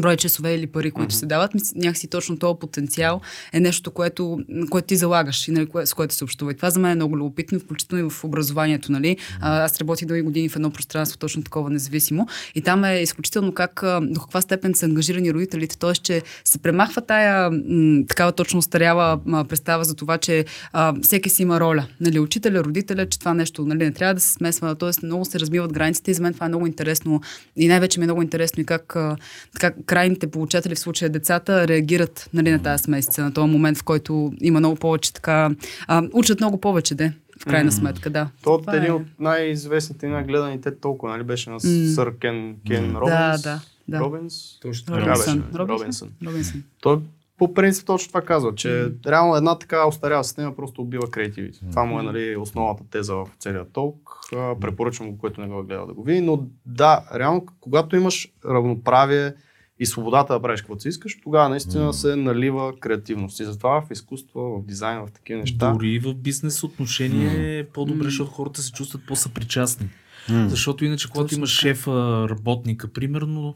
брой 0.00 0.16
часове 0.16 0.54
или 0.54 0.66
пари, 0.66 0.90
които 0.90 1.14
mm-hmm. 1.14 1.18
се 1.18 1.26
дават, 1.26 1.52
някакси 1.74 2.08
точно 2.08 2.38
този 2.38 2.58
потенциал 2.60 3.20
е 3.52 3.60
нещо, 3.60 3.90
което, 3.90 4.38
което 4.70 4.86
ти 4.86 4.96
залагаш 4.96 5.48
и 5.48 5.50
нали, 5.50 5.66
кое, 5.66 5.86
с 5.86 5.94
което 5.94 6.14
се 6.14 6.24
общува. 6.24 6.52
И 6.52 6.56
това 6.56 6.70
за 6.70 6.80
мен 6.80 6.92
е 6.92 6.94
много 6.94 7.16
любопитно, 7.16 7.60
включително 7.60 8.06
и 8.06 8.10
в 8.10 8.24
образованието. 8.24 8.92
Нали? 8.92 9.16
Mm-hmm. 9.16 9.38
Аз 9.40 9.80
работих 9.80 10.08
дълги 10.08 10.22
години 10.22 10.48
в 10.48 10.56
едно 10.56 10.70
пространство, 10.70 11.18
точно 11.18 11.42
такова 11.42 11.70
независимо. 11.70 12.26
И 12.54 12.62
там 12.62 12.84
е 12.84 13.00
изключително 13.02 13.54
как, 13.54 13.82
до 14.02 14.20
каква 14.20 14.40
степен 14.40 14.74
са 14.74 14.86
ангажирани 14.86 15.34
родителите, 15.34 15.78
т.е. 15.78 15.92
че 15.92 16.22
се 16.44 16.58
премахва 16.58 17.02
тая 17.02 17.50
м, 17.50 18.04
такава 18.08 18.32
точно 18.32 18.62
старяла 18.62 19.20
представа 19.48 19.84
за 19.84 19.94
това, 19.94 20.18
че 20.18 20.44
а, 20.72 20.94
всеки 21.02 21.30
си 21.30 21.42
има 21.42 21.60
роля. 21.60 21.86
Нали, 22.00 22.18
учителя, 22.18 22.64
родителя, 22.64 23.08
че 23.08 23.18
това 23.18 23.34
нещо 23.34 23.64
нали, 23.64 23.84
не 23.84 23.92
трябва 23.92 24.14
да 24.14 24.20
се 24.20 24.32
смесва, 24.32 24.74
т.е. 24.74 25.06
много 25.06 25.24
се 25.24 25.40
разбиват 25.40 25.72
границите 25.72 26.10
и 26.10 26.14
за 26.14 26.22
мен 26.22 26.34
това 26.34 26.46
е 26.46 26.48
много 26.48 26.66
интересно 26.66 27.20
и 27.56 27.68
най-вече 27.68 28.00
ми 28.00 28.04
е 28.04 28.06
много 28.06 28.22
интересно 28.22 28.60
и 28.60 28.64
как, 28.64 28.96
как 29.60 29.83
крайните 29.86 30.26
получатели, 30.26 30.74
в 30.74 30.78
случая 30.78 31.10
децата, 31.10 31.68
реагират 31.68 32.30
нали, 32.32 32.50
на 32.50 32.62
тази 32.62 32.82
смесица, 32.82 33.22
на 33.22 33.34
този 33.34 33.50
момент, 33.50 33.78
в 33.78 33.84
който 33.84 34.32
има 34.40 34.58
много 34.58 34.76
повече 34.76 35.12
така, 35.12 35.50
а, 35.86 36.02
учат 36.12 36.40
много 36.40 36.60
повече, 36.60 36.94
де. 36.94 37.12
В 37.40 37.44
крайна 37.44 37.70
mm. 37.70 37.78
сметка, 37.78 38.10
да. 38.10 38.28
То 38.42 38.62
е 38.72 38.76
един 38.76 38.92
от 38.92 39.02
най-известните 39.18 40.06
и 40.06 40.08
най-гледаните 40.08 40.76
толкова, 40.76 41.12
нали 41.12 41.22
беше 41.22 41.50
на 41.50 41.60
mm. 41.60 41.94
Сър 41.94 42.18
Кен, 42.20 42.56
Кен 42.66 42.92
mm. 42.92 43.00
Робинс. 43.00 43.42
Да, 43.42 43.50
да. 43.50 43.60
да. 43.88 44.00
Робинс? 44.00 44.60
Точно. 44.60 44.96
Робинсън. 44.96 45.44
Робинсън. 45.54 46.10
Робинсън. 46.26 46.62
Той 46.80 46.98
по 47.38 47.54
принцип 47.54 47.86
точно 47.86 48.08
това 48.08 48.20
казва, 48.20 48.54
че 48.54 48.68
mm. 48.68 49.06
реално 49.06 49.36
една 49.36 49.58
така 49.58 49.88
устаряла 49.88 50.24
система 50.24 50.56
просто 50.56 50.82
убива 50.82 51.10
креативите. 51.10 51.58
Mm. 51.58 51.70
Това 51.70 51.84
му 51.84 52.00
е 52.00 52.02
нали, 52.02 52.36
основната 52.36 52.84
теза 52.90 53.14
в 53.14 53.26
целия 53.38 53.64
толк. 53.72 54.10
Препоръчвам 54.60 55.10
го, 55.10 55.18
който 55.18 55.40
не 55.40 55.46
го 55.46 55.60
е 55.60 55.64
гледал 55.64 55.86
да 55.86 55.94
го 55.94 56.02
види. 56.02 56.20
Но 56.20 56.46
да, 56.66 57.04
реално, 57.14 57.46
когато 57.60 57.96
имаш 57.96 58.32
равноправие, 58.44 59.32
и 59.78 59.86
свободата 59.86 60.32
да 60.32 60.42
правиш 60.42 60.60
каквото 60.60 60.82
си 60.82 60.88
искаш, 60.88 61.20
тогава 61.22 61.48
наистина 61.48 61.92
mm. 61.92 61.96
се 61.96 62.16
налива 62.16 62.78
креативност. 62.80 63.40
И 63.40 63.44
затова 63.44 63.82
в 63.82 63.90
изкуство, 63.90 64.40
в 64.40 64.66
дизайн, 64.66 65.06
в 65.06 65.10
такива 65.10 65.40
неща. 65.40 65.72
Дори 65.72 65.88
и 65.88 65.98
в 65.98 66.14
бизнес 66.14 66.62
отношение 66.64 67.30
mm. 67.30 67.60
е 67.60 67.66
по-добре, 67.66 68.04
защото 68.04 68.30
хората 68.30 68.62
се 68.62 68.72
чувстват 68.72 69.06
по-съпричастни. 69.06 69.88
Mm. 70.28 70.46
Защото 70.46 70.84
иначе, 70.84 71.10
когато 71.10 71.26
Точно 71.26 71.38
имаш 71.38 71.50
шефа, 71.50 72.26
работника, 72.30 72.88
примерно, 72.88 73.54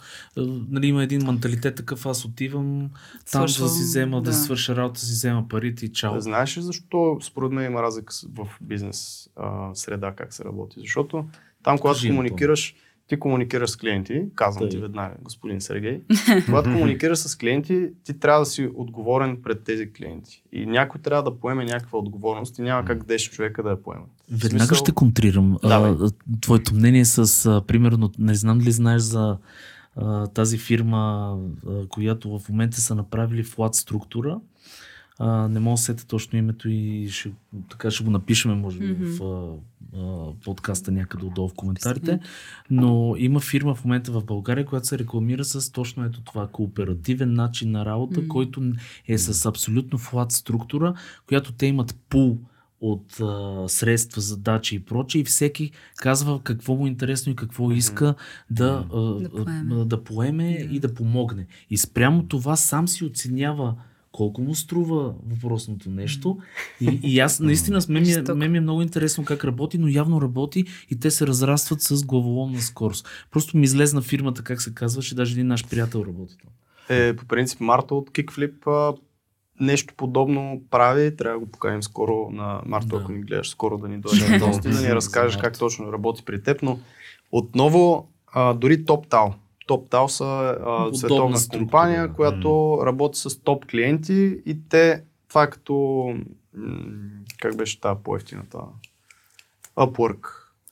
нали, 0.70 0.86
има 0.86 1.02
един 1.02 1.26
менталитет 1.26 1.74
такъв, 1.74 2.06
аз 2.06 2.24
отивам 2.24 2.90
там 3.32 3.42
да 3.42 3.48
си 3.68 3.82
взема, 3.82 4.22
да, 4.22 4.30
да 4.30 4.36
свърша 4.36 4.76
работа, 4.76 5.00
си 5.00 5.12
взема 5.12 5.48
парите 5.48 5.86
и 5.86 5.92
чао. 5.92 6.20
Знаеш 6.20 6.56
ли 6.56 6.62
защо 6.62 7.18
според 7.22 7.52
мен 7.52 7.64
има 7.64 7.82
разлика 7.82 8.14
в 8.34 8.48
бизнес 8.60 9.28
а, 9.36 9.74
среда, 9.74 10.12
как 10.16 10.34
се 10.34 10.44
работи? 10.44 10.80
Защото 10.80 11.24
там, 11.62 11.78
когато 11.78 11.96
Кажи 11.96 12.08
комуникираш, 12.08 12.72
то 12.72 12.78
ти 13.08 13.18
комуникираш 13.18 13.70
с 13.70 13.76
клиенти, 13.76 14.22
казвам 14.34 14.60
Тъй. 14.60 14.68
ти 14.68 14.78
веднага, 14.78 15.14
господин 15.22 15.60
Сергей, 15.60 16.00
когато 16.46 16.70
комуникираш 16.72 17.18
с 17.18 17.36
клиенти, 17.36 17.88
ти 18.04 18.18
трябва 18.18 18.40
да 18.40 18.46
си 18.46 18.70
отговорен 18.74 19.38
пред 19.42 19.64
тези 19.64 19.92
клиенти. 19.92 20.42
И 20.52 20.66
някой 20.66 21.00
трябва 21.00 21.30
да 21.30 21.40
поеме 21.40 21.64
някаква 21.64 21.98
отговорност 21.98 22.58
и 22.58 22.62
няма 22.62 22.84
как 22.84 23.04
10 23.04 23.30
човека 23.30 23.62
да 23.62 23.70
я 23.70 23.82
поемат. 23.82 24.08
Веднага 24.30 24.64
смисъл... 24.64 24.76
ще 24.76 24.92
контрирам. 24.92 25.56
А, 25.62 26.10
твоето 26.40 26.74
мнение 26.74 27.04
с, 27.04 27.46
а, 27.46 27.62
примерно, 27.66 28.10
не 28.18 28.34
знам 28.34 28.60
ли 28.60 28.72
знаеш 28.72 29.02
за 29.02 29.38
а, 29.96 30.26
тази 30.26 30.58
фирма, 30.58 31.36
а, 31.66 31.88
която 31.88 32.38
в 32.38 32.48
момента 32.48 32.80
са 32.80 32.94
направили 32.94 33.42
флат 33.42 33.74
структура, 33.74 34.40
а, 35.18 35.48
не 35.48 35.60
мога 35.60 35.74
да 35.74 35.78
сета 35.78 36.06
точно 36.06 36.38
името 36.38 36.68
и 36.68 37.08
ще, 37.10 37.32
така 37.70 37.90
ще 37.90 38.04
го 38.04 38.10
напишем, 38.10 38.58
може 38.58 38.78
би, 38.78 38.84
mm-hmm. 38.84 39.18
в 39.18 39.22
а, 39.22 40.32
подкаста 40.44 40.92
някъде 40.92 41.26
отдолу 41.26 41.48
в 41.48 41.54
коментарите. 41.54 42.20
Но 42.70 43.14
има 43.18 43.40
фирма 43.40 43.74
в 43.74 43.84
момента 43.84 44.12
в 44.12 44.24
България, 44.24 44.64
която 44.66 44.86
се 44.86 44.98
рекламира 44.98 45.44
с 45.44 45.72
точно 45.72 46.04
ето 46.04 46.20
това 46.20 46.48
кооперативен 46.48 47.34
начин 47.34 47.70
на 47.70 47.84
работа, 47.84 48.20
mm-hmm. 48.20 48.28
който 48.28 48.62
е 49.08 49.18
с 49.18 49.46
абсолютно 49.46 49.98
флат 49.98 50.32
структура, 50.32 50.94
която 51.26 51.52
те 51.52 51.66
имат 51.66 51.96
пул 52.08 52.38
от 52.80 53.20
а, 53.20 53.64
средства, 53.68 54.20
задачи 54.20 54.76
и 54.76 54.80
прочее 54.80 55.20
и 55.20 55.24
всеки 55.24 55.70
казва 55.96 56.40
какво 56.42 56.76
му 56.76 56.86
е 56.86 56.88
интересно 56.88 57.32
и 57.32 57.36
какво 57.36 57.72
иска 57.72 58.14
да, 58.50 58.86
а, 58.94 59.00
да 59.00 59.30
поеме, 59.30 59.84
да 59.84 60.04
поеме 60.04 60.42
yeah. 60.42 60.70
и 60.70 60.80
да 60.80 60.94
помогне. 60.94 61.46
И 61.70 61.78
спрямо 61.78 62.22
това 62.22 62.56
сам 62.56 62.88
си 62.88 63.04
оценява 63.04 63.74
колко 64.12 64.40
му 64.40 64.54
струва 64.54 65.14
въпросното 65.26 65.90
нещо. 65.90 66.38
И, 66.80 67.00
и 67.02 67.20
аз 67.20 67.40
наистина, 67.40 67.80
мен 67.88 68.02
ми, 68.02 68.12
е, 68.12 68.34
мен 68.34 68.52
ми 68.52 68.58
е 68.58 68.60
много 68.60 68.82
интересно 68.82 69.24
как 69.24 69.44
работи, 69.44 69.78
но 69.78 69.88
явно 69.88 70.22
работи 70.22 70.64
и 70.90 71.00
те 71.00 71.10
се 71.10 71.26
разрастват 71.26 71.82
с 71.82 72.04
главоломна 72.04 72.60
скорост. 72.60 73.08
Просто 73.30 73.56
ми 73.56 73.64
излезна 73.64 74.02
фирмата, 74.02 74.44
как 74.44 74.62
се 74.62 74.74
казваше, 74.74 75.14
даже 75.14 75.32
един 75.32 75.46
наш 75.46 75.68
приятел 75.68 76.04
работи 76.08 76.34
там. 76.42 76.50
Е, 76.96 77.16
по 77.16 77.26
принцип, 77.26 77.60
Марта 77.60 77.94
от 77.94 78.10
Kickflip 78.10 78.96
нещо 79.60 79.94
подобно 79.96 80.62
прави. 80.70 81.16
Трябва 81.16 81.38
да 81.38 81.44
го 81.44 81.50
поканим 81.50 81.82
скоро 81.82 82.28
на 82.30 82.60
Марта, 82.66 82.88
да. 82.88 82.96
ако 82.96 83.12
ни 83.12 83.20
гледаш, 83.20 83.50
скоро 83.50 83.78
да 83.78 83.88
ни 83.88 83.98
дойде 83.98 84.38
да, 84.38 84.70
да 84.70 84.88
ни 84.88 84.94
разкажеш 84.94 85.36
как 85.36 85.58
точно 85.58 85.92
работи 85.92 86.22
при 86.24 86.42
теб. 86.42 86.62
Но 86.62 86.78
отново, 87.32 88.08
а, 88.32 88.54
дори 88.54 88.84
TopTal, 88.84 89.32
TopTal 89.68 90.06
са 90.06 90.24
а, 90.66 90.94
световна 90.94 91.36
структура. 91.36 91.60
компания, 91.60 92.12
която 92.12 92.48
mm. 92.48 92.86
работи 92.86 93.18
с 93.18 93.40
топ 93.40 93.66
клиенти 93.66 94.40
и 94.46 94.68
те, 94.68 95.02
това 95.28 95.42
е 95.42 95.50
като, 95.50 96.06
как 97.38 97.56
беше 97.56 97.80
тази 97.80 98.00
по-ефтината? 98.04 98.58
Upwork 99.76 100.18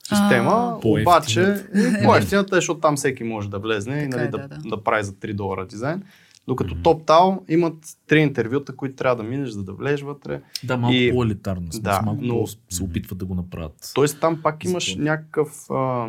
система, 0.07 0.79
а, 0.83 0.87
обаче 0.87 1.65
по-ефтината 2.03 2.55
е, 2.55 2.57
защото 2.57 2.79
там 2.79 2.95
всеки 2.95 3.23
може 3.23 3.49
да 3.49 3.59
влезне 3.59 4.03
и 4.03 4.07
нали, 4.07 4.23
е, 4.23 4.27
да, 4.27 4.37
да, 4.37 4.47
да. 4.47 4.69
да 4.69 4.83
прави 4.83 5.03
за 5.03 5.11
3 5.11 5.33
долара 5.33 5.65
дизайн. 5.65 6.03
Докато 6.47 6.75
mm-hmm. 6.75 6.81
TopTal 6.81 7.51
имат 7.51 7.75
три 8.07 8.19
интервюта, 8.19 8.75
които 8.75 8.95
трябва 8.95 9.15
да 9.15 9.23
минеш, 9.23 9.49
за 9.49 9.63
да 9.63 9.73
влезеш 9.73 10.01
вътре. 10.01 10.41
Да, 10.63 10.77
малко 10.77 10.95
и... 10.95 11.11
по-елитарно. 11.13 11.67
Да, 11.73 12.01
малко 12.01 12.21
но... 12.23 12.47
се 12.69 12.83
опитват 12.83 13.17
да 13.17 13.25
го 13.25 13.35
направят. 13.35 13.91
Тоест 13.95 14.19
там 14.19 14.41
пак 14.43 14.63
имаш 14.63 14.95
някакъв 14.95 15.71
а, 15.71 16.07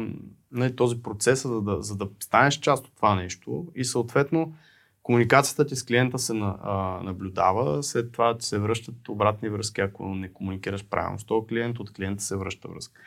нали, 0.52 0.76
този 0.76 1.02
процес, 1.02 1.42
за 1.42 1.62
да, 1.62 1.82
за 1.82 1.96
да 1.96 2.08
станеш 2.20 2.54
част 2.54 2.86
от 2.86 2.92
това 2.96 3.14
нещо 3.14 3.66
и 3.74 3.84
съответно 3.84 4.52
комуникацията 5.02 5.66
ти 5.66 5.76
с 5.76 5.84
клиента 5.84 6.18
се 6.18 6.34
на, 6.34 6.56
а, 6.62 7.00
наблюдава, 7.02 7.82
след 7.82 8.12
това 8.12 8.38
ти 8.38 8.46
се 8.46 8.58
връщат 8.58 9.08
обратни 9.08 9.48
връзки, 9.48 9.80
ако 9.80 10.14
не 10.14 10.32
комуникираш 10.32 10.84
правилно 10.84 11.18
с 11.18 11.24
този 11.24 11.46
клиент, 11.46 11.78
от 11.78 11.92
клиента 11.92 12.22
се 12.22 12.36
връща 12.36 12.68
връзка. 12.68 13.00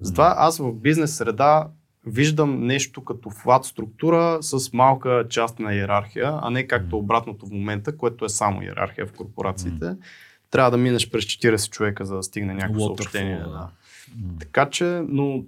Затова 0.00 0.34
аз 0.38 0.58
в 0.58 0.72
бизнес 0.72 1.16
среда 1.16 1.68
виждам 2.06 2.66
нещо 2.66 3.04
като 3.04 3.30
флат 3.30 3.64
структура 3.64 4.38
с 4.40 4.72
малка 4.72 5.26
част 5.30 5.58
на 5.58 5.74
иерархия, 5.74 6.38
а 6.42 6.50
не 6.50 6.66
както 6.66 6.98
обратното 6.98 7.46
в 7.46 7.50
момента, 7.50 7.96
което 7.96 8.24
е 8.24 8.28
само 8.28 8.62
иерархия 8.62 9.06
в 9.06 9.12
корпорациите. 9.12 9.84
Mm. 9.84 9.96
Трябва 10.50 10.70
да 10.70 10.76
минеш 10.76 11.10
през 11.10 11.24
40 11.24 11.70
човека, 11.70 12.04
за 12.04 12.16
да 12.16 12.22
стигне 12.22 12.54
някакво 12.54 12.80
съобщение. 12.80 13.38
Да. 13.38 13.68
Mm. 14.18 14.40
Така 14.40 14.70
че, 14.70 14.84
но 15.08 15.44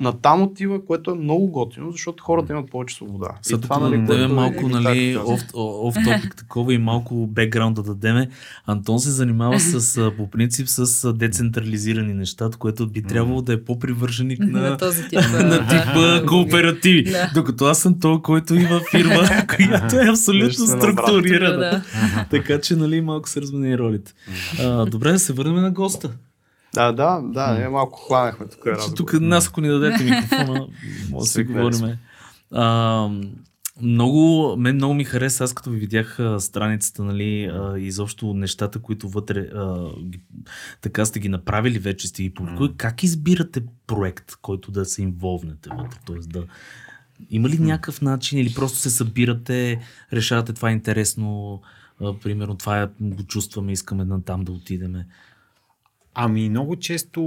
на 0.00 0.12
там 0.12 0.42
отива, 0.42 0.84
което 0.84 1.10
е 1.10 1.14
много 1.14 1.46
готино, 1.46 1.92
защото 1.92 2.24
хората 2.24 2.52
имат 2.52 2.70
повече 2.70 2.94
свобода. 2.94 3.28
Сега 3.42 3.60
това, 3.60 3.78
нали, 3.78 3.98
да 3.98 4.04
дадем 4.04 4.34
малко, 4.34 4.66
е, 4.66 4.68
нали, 4.68 5.18
оф, 5.56 5.94
топик 6.04 6.36
такова 6.36 6.74
и 6.74 6.78
малко 6.78 7.26
бекграунда 7.26 7.82
да 7.82 7.94
дадеме. 7.94 8.28
Антон 8.66 8.98
се 8.98 9.10
занимава 9.10 9.60
с, 9.60 10.10
по 10.16 10.30
принцип, 10.30 10.68
с 10.68 11.12
децентрализирани 11.12 12.14
неща, 12.14 12.50
което 12.58 12.86
би 12.86 13.02
трябвало 13.02 13.42
да 13.42 13.52
е 13.52 13.64
по-привърженик 13.64 14.38
на, 14.38 14.60
на 14.60 14.76
този 14.76 15.02
тип, 15.02 15.20
на 15.32 15.68
тип 15.68 16.26
кооперативи. 16.28 17.04
Да. 17.04 17.30
Докато 17.34 17.64
аз 17.64 17.78
съм 17.78 18.00
то, 18.00 18.22
който 18.22 18.54
има 18.54 18.80
фирма, 18.90 19.28
която 19.56 19.96
е 19.96 20.08
абсолютно 20.08 20.66
структурирана. 20.66 21.82
така 22.30 22.60
че, 22.60 22.76
нали, 22.76 23.00
малко 23.00 23.28
се 23.28 23.40
размени 23.40 23.78
ролите. 23.78 24.12
А, 24.60 24.86
добре, 24.86 25.12
да 25.12 25.18
се 25.18 25.32
върнем 25.32 25.62
на 25.62 25.70
госта. 25.70 26.10
Да, 26.74 26.92
да, 26.92 27.20
да, 27.24 27.54
не, 27.54 27.68
малко 27.68 28.00
хванахме 28.00 28.46
тук. 28.46 28.66
Тук 28.96 29.12
нас, 29.20 29.48
ако 29.48 29.60
ни 29.60 29.68
дадете 29.68 30.04
микрофона, 30.10 30.66
може 31.10 31.24
да 31.24 31.30
си 31.30 31.44
говорим. 31.44 31.98
А, 32.52 33.08
много, 33.82 34.54
мен 34.58 34.76
много 34.76 34.94
ми 34.94 35.04
хареса, 35.04 35.44
аз 35.44 35.54
като 35.54 35.70
ви 35.70 35.78
видях 35.78 36.20
а, 36.20 36.40
страницата, 36.40 37.04
нали, 37.04 37.44
а, 37.44 37.78
изобщо 37.78 38.34
нещата, 38.34 38.78
които 38.78 39.08
вътре 39.08 39.40
а, 39.40 39.90
ги, 40.02 40.20
така 40.80 41.04
сте 41.04 41.20
ги 41.20 41.28
направили 41.28 41.78
вече, 41.78 42.08
сте 42.08 42.22
ги 42.22 42.34
публикували. 42.34 42.72
Mm. 42.72 42.76
Как 42.76 43.02
избирате 43.02 43.62
проект, 43.86 44.36
който 44.42 44.70
да 44.70 44.84
се 44.84 45.02
инволвнете 45.02 45.70
вътре? 45.78 45.98
Тоест 46.06 46.28
да, 46.28 46.44
има 47.30 47.48
ли 47.48 47.58
някакъв 47.58 48.02
начин 48.02 48.38
или 48.38 48.54
просто 48.54 48.78
се 48.78 48.90
събирате, 48.90 49.80
решавате 50.12 50.52
това 50.52 50.70
е 50.70 50.72
интересно, 50.72 51.60
а, 52.00 52.18
примерно 52.18 52.54
това 52.54 52.82
е, 52.82 52.88
го 53.00 53.22
чувстваме, 53.22 53.72
искаме 53.72 54.04
да 54.04 54.22
там 54.22 54.44
да 54.44 54.52
отидеме? 54.52 55.06
Ами 56.14 56.50
много 56.50 56.76
често... 56.76 57.20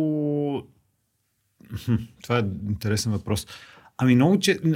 Това 2.23 2.39
е 2.39 2.43
интересен 2.69 3.11
въпрос. 3.11 3.47
Ами 3.97 4.15
много 4.15 4.39
често... 4.39 4.67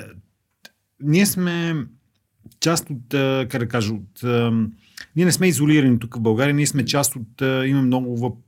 Ние 1.03 1.25
сме 1.25 1.85
част 2.59 2.89
от, 2.89 3.03
как 3.49 3.57
да 3.57 3.67
кажа, 3.67 3.93
от... 3.93 4.23
Ние 5.15 5.25
не 5.25 5.31
сме 5.31 5.47
изолирани 5.47 5.99
тук 5.99 6.15
в 6.15 6.21
България, 6.21 6.53
ние 6.53 6.67
сме 6.67 6.85
част 6.85 7.15
от... 7.15 7.41
Имаме 7.41 7.81
много... 7.81 8.43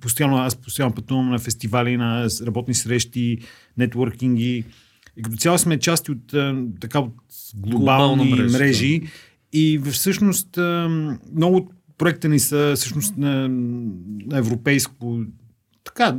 Постоянно, 0.00 0.36
аз 0.36 0.56
постоянно 0.56 0.94
пътувам 0.94 1.30
на 1.30 1.38
фестивали, 1.38 1.96
на 1.96 2.28
работни 2.46 2.74
срещи, 2.74 3.38
нетворкинги 3.76 4.64
И 5.16 5.22
като 5.22 5.36
цяло 5.36 5.58
сме 5.58 5.78
части 5.78 6.10
от, 6.10 6.34
така, 6.80 6.98
от 6.98 7.14
глобални 7.54 8.34
мрежа, 8.34 8.58
мрежи. 8.58 9.02
И 9.52 9.80
всъщност 9.92 10.58
много 11.34 11.72
проекта 12.00 12.28
ни 12.28 12.38
са 12.38 12.72
всъщност 12.76 13.16
на, 13.16 13.48
на 14.26 14.38
европейско. 14.38 15.20
Така, 15.84 16.16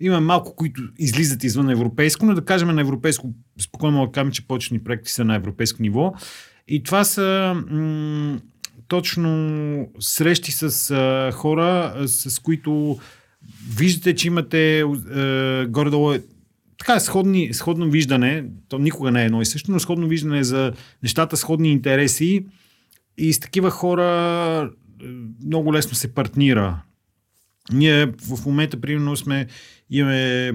има 0.00 0.20
малко, 0.20 0.56
които 0.56 0.82
излизат 0.98 1.44
извън 1.44 1.70
европейско, 1.70 2.26
но 2.26 2.34
да 2.34 2.44
кажем 2.44 2.68
на 2.68 2.80
европейско, 2.80 3.32
спокойно 3.60 3.96
мога 3.96 4.08
да 4.08 4.12
кажем, 4.12 4.32
че 4.32 4.46
почни 4.46 4.78
проекти 4.78 5.12
са 5.12 5.24
на 5.24 5.34
европейско 5.34 5.82
ниво. 5.82 6.14
И 6.68 6.82
това 6.82 7.04
са 7.04 7.54
м- 7.70 8.38
точно 8.88 9.88
срещи 10.00 10.52
с 10.52 10.90
а, 10.90 11.32
хора, 11.32 11.94
с 12.06 12.38
които 12.38 12.98
виждате, 13.76 14.14
че 14.14 14.26
имате 14.26 14.80
а, 14.80 15.66
горе-долу 15.68 16.12
е, 16.12 16.22
така 16.78 17.00
сходни, 17.00 17.54
сходно 17.54 17.90
виждане, 17.90 18.44
то 18.68 18.78
никога 18.78 19.10
не 19.10 19.22
е 19.22 19.26
едно 19.26 19.42
и 19.42 19.46
също, 19.46 19.72
но 19.72 19.80
сходно 19.80 20.08
виждане 20.08 20.44
за 20.44 20.72
нещата, 21.02 21.36
сходни 21.36 21.72
интереси 21.72 22.46
и 23.18 23.32
с 23.32 23.40
такива 23.40 23.70
хора 23.70 24.04
е, 24.72 24.85
много 25.46 25.74
лесно 25.74 25.94
се 25.94 26.14
партнира. 26.14 26.82
Ние 27.72 28.06
в 28.06 28.46
момента, 28.46 28.80
примерно, 28.80 29.16
сме, 29.16 29.46
имаме, 29.90 30.52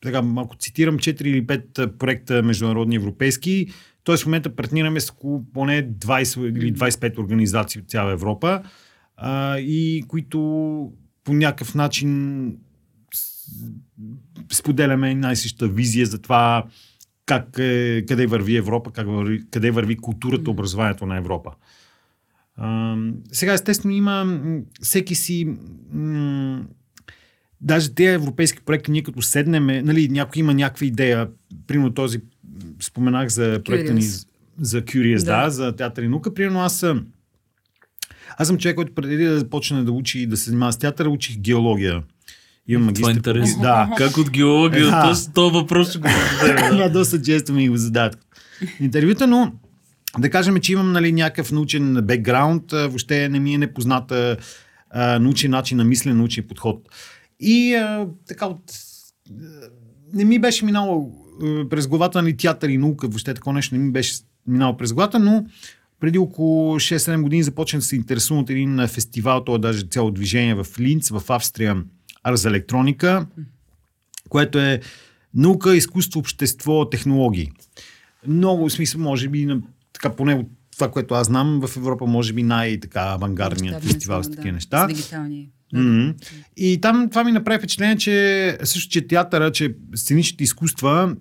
така 0.00 0.22
малко 0.22 0.56
цитирам, 0.56 0.98
4 0.98 1.22
или 1.22 1.46
5 1.46 1.96
проекта 1.96 2.42
международни 2.42 2.96
европейски, 2.96 3.66
т.е. 4.04 4.16
в 4.16 4.26
момента 4.26 4.56
партнираме 4.56 5.00
с 5.00 5.10
около 5.10 5.44
поне 5.52 5.88
20 5.88 6.58
или 6.58 6.74
25 6.74 7.18
организации 7.18 7.80
от 7.80 7.90
цяла 7.90 8.12
Европа, 8.12 8.62
а, 9.16 9.58
и 9.58 10.04
които 10.08 10.38
по 11.24 11.32
някакъв 11.32 11.74
начин 11.74 12.52
споделяме 14.52 15.14
най-съща 15.14 15.68
визия 15.68 16.06
за 16.06 16.22
това 16.22 16.64
как 17.26 17.58
е, 17.58 18.04
къде 18.08 18.26
върви 18.26 18.56
Европа, 18.56 18.90
как 18.92 19.06
върви, 19.06 19.44
къде 19.50 19.70
върви 19.70 19.96
културата, 19.96 20.50
образованието 20.50 21.06
на 21.06 21.16
Европа. 21.16 21.52
А, 22.56 22.96
сега, 23.32 23.52
естествено, 23.52 23.94
има 23.94 24.38
всеки 24.80 25.14
си. 25.14 25.48
М- 25.92 26.62
даже 27.60 27.90
тези 27.90 28.08
европейски 28.08 28.60
проекти, 28.60 28.90
ние 28.90 29.02
като 29.02 29.22
седнеме, 29.22 29.82
нали, 29.82 30.08
някой 30.08 30.40
има 30.40 30.54
някаква 30.54 30.86
идея, 30.86 31.28
примерно 31.66 31.94
този, 31.94 32.20
споменах 32.80 33.28
за 33.28 33.60
проекта 33.64 33.94
ни 33.94 34.02
за 34.58 34.82
Curious, 34.82 35.24
да, 35.24 35.44
Да. 35.44 35.50
за 35.50 35.72
театър 35.72 36.02
и 36.02 36.08
наука. 36.08 36.34
Примерно 36.34 36.60
аз 36.60 36.78
съм, 36.78 37.06
аз 38.38 38.48
съм 38.48 38.58
човек, 38.58 38.76
който 38.76 38.94
преди 38.94 39.16
да 39.18 39.38
започне 39.38 39.84
да 39.84 39.92
учи 39.92 40.20
и 40.20 40.26
да 40.26 40.36
се 40.36 40.44
занимава 40.44 40.72
с 40.72 40.78
театър, 40.78 41.06
учих 41.06 41.38
геология. 41.38 42.02
Имам 42.68 42.94
Това 42.94 43.10
е 43.10 43.12
магистър. 43.12 43.32
по- 43.32 43.38
интересно. 43.38 43.62
Да, 43.62 43.90
Как 43.98 44.16
от 44.16 44.30
геология, 44.30 44.86
Да. 44.86 45.02
точно 45.04 45.32
този 45.32 45.52
въпрос 45.54 45.90
ще 45.90 45.98
го 45.98 46.08
зададем. 46.42 46.76
да, 46.76 46.90
доста 46.92 47.22
често 47.22 47.52
ми 47.52 47.68
го 47.68 47.76
задават. 47.76 48.18
Интервюта, 48.80 49.26
но 49.26 49.52
да 50.18 50.30
кажем, 50.30 50.60
че 50.60 50.72
имам 50.72 50.92
нали, 50.92 51.12
някакъв 51.12 51.52
научен 51.52 51.94
бекграунд, 51.94 52.70
въобще 52.70 53.28
не 53.28 53.40
ми 53.40 53.54
е 53.54 53.58
непозната 53.58 54.36
научен 54.94 55.50
начин 55.50 55.78
на 55.78 55.84
мислене, 55.84 56.16
научен 56.16 56.44
подход. 56.48 56.88
И 57.40 57.74
а, 57.74 58.08
така 58.28 58.46
от... 58.46 58.62
Не 60.12 60.24
ми 60.24 60.38
беше 60.38 60.64
минало 60.64 61.12
през 61.70 61.86
главата 61.86 62.22
нали, 62.22 62.36
театър 62.36 62.68
и 62.68 62.78
наука, 62.78 63.08
въобще 63.08 63.34
такова 63.34 63.54
нещо 63.54 63.74
не 63.74 63.80
ми 63.80 63.92
беше 63.92 64.14
минало 64.46 64.76
през 64.76 64.92
главата, 64.92 65.18
но 65.18 65.46
преди 66.00 66.18
около 66.18 66.76
6-7 66.76 67.22
години 67.22 67.42
започнах 67.42 67.80
да 67.80 67.86
се 67.86 67.96
интересувам 67.96 68.42
от 68.42 68.50
един 68.50 68.86
фестивал, 68.88 69.44
това 69.44 69.56
е 69.56 69.58
даже 69.58 69.86
цяло 69.90 70.10
движение 70.10 70.54
в 70.54 70.66
Линц, 70.80 71.10
в 71.10 71.22
Австрия, 71.28 71.82
Арс 72.22 72.44
електроника, 72.44 73.26
което 74.28 74.58
е 74.58 74.80
наука, 75.34 75.76
изкуство, 75.76 76.20
общество, 76.20 76.90
технологии. 76.90 77.50
Много 78.26 78.68
в 78.68 78.72
смисъл, 78.72 79.00
може 79.00 79.28
би, 79.28 79.46
на, 79.46 79.60
така 79.94 80.16
поне 80.16 80.34
от 80.34 80.46
това, 80.72 80.90
което 80.90 81.14
аз 81.14 81.26
знам, 81.26 81.60
в 81.66 81.76
Европа 81.76 82.06
може 82.06 82.32
би 82.32 82.42
най-така 82.42 83.00
авангардният 83.00 83.74
Мащабни 83.74 83.92
фестивал 83.92 84.22
с 84.22 84.28
да, 84.28 84.36
такива 84.36 84.52
неща. 84.52 84.84
С 84.84 84.86
дигитални. 84.88 85.50
М. 85.72 86.14
И 86.56 86.80
там 86.80 87.08
това 87.10 87.24
ми 87.24 87.32
направи 87.32 87.58
впечатление, 87.58 87.96
че 87.96 88.58
също, 88.62 88.90
че 88.90 89.06
театъра, 89.06 89.52
че 89.52 89.74
сценичните 89.94 90.44
изкуства, 90.44 91.16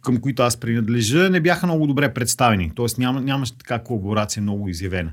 към 0.00 0.16
които 0.16 0.42
аз 0.42 0.56
принадлежа, 0.56 1.30
не 1.30 1.40
бяха 1.40 1.66
много 1.66 1.86
добре 1.86 2.14
представени. 2.14 2.72
Тоест 2.74 2.98
няма, 2.98 3.20
нямаше 3.20 3.58
така 3.58 3.78
колаборация 3.78 4.42
много 4.42 4.68
изявена. 4.68 5.12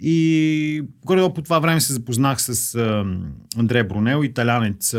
И 0.00 0.82
горе 1.04 1.34
по 1.34 1.42
това 1.42 1.58
време 1.58 1.80
се 1.80 1.92
запознах 1.92 2.42
с 2.42 2.74
а, 2.74 3.04
Андрея 3.56 3.84
Бронел, 3.84 4.24
италянец, 4.24 4.94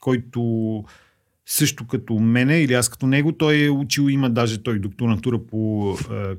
който 0.00 0.84
също 1.46 1.86
като 1.86 2.14
мене 2.14 2.60
или 2.60 2.74
аз 2.74 2.88
като 2.88 3.06
него, 3.06 3.32
той 3.32 3.64
е 3.64 3.70
учил, 3.70 4.08
има 4.10 4.30
даже 4.30 4.62
той 4.62 4.78
докторантура 4.78 5.46
по 5.46 5.90
а, 6.10 6.34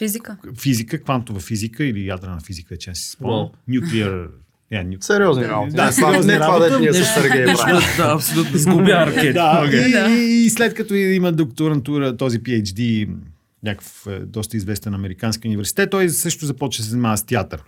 Физика. 0.00 0.36
физика, 0.60 0.98
квантова 0.98 1.40
физика 1.40 1.84
или 1.84 2.06
ядрена 2.06 2.38
физика, 2.46 2.76
че 2.76 2.94
си 2.94 3.10
спомням. 3.10 3.48
Nuclear, 3.70 4.26
yeah, 4.72 4.86
nuclear 4.88 5.04
Сериозни 5.04 5.44
работи. 5.44 5.72
Да, 5.72 5.90
това- 5.90 5.92
сериозни 6.10 6.32
не 6.32 6.38
това, 6.38 6.46
работи. 6.48 6.70
дето 6.70 6.78
ние 6.80 6.92
с 6.92 7.04
Сергей 7.04 7.44
правим. 7.44 7.80
Да, 7.96 8.12
абсолютно. 8.14 8.58
Сгубя 8.58 9.06
ракети. 9.06 9.32
Да, 9.32 9.68
и, 9.88 9.92
Да. 9.92 10.10
и, 10.10 10.50
след 10.50 10.74
като 10.74 10.94
има 10.94 11.32
докторантура, 11.32 12.16
този 12.16 12.38
PhD, 12.40 13.08
някакъв 13.62 14.06
е, 14.06 14.18
доста 14.18 14.56
известен 14.56 14.94
американски 14.94 15.48
университет, 15.48 15.90
той 15.90 16.08
също 16.08 16.46
започва 16.46 16.80
да 16.80 16.84
се 16.84 16.90
занимава 16.90 17.16
с 17.16 17.22
театър. 17.22 17.62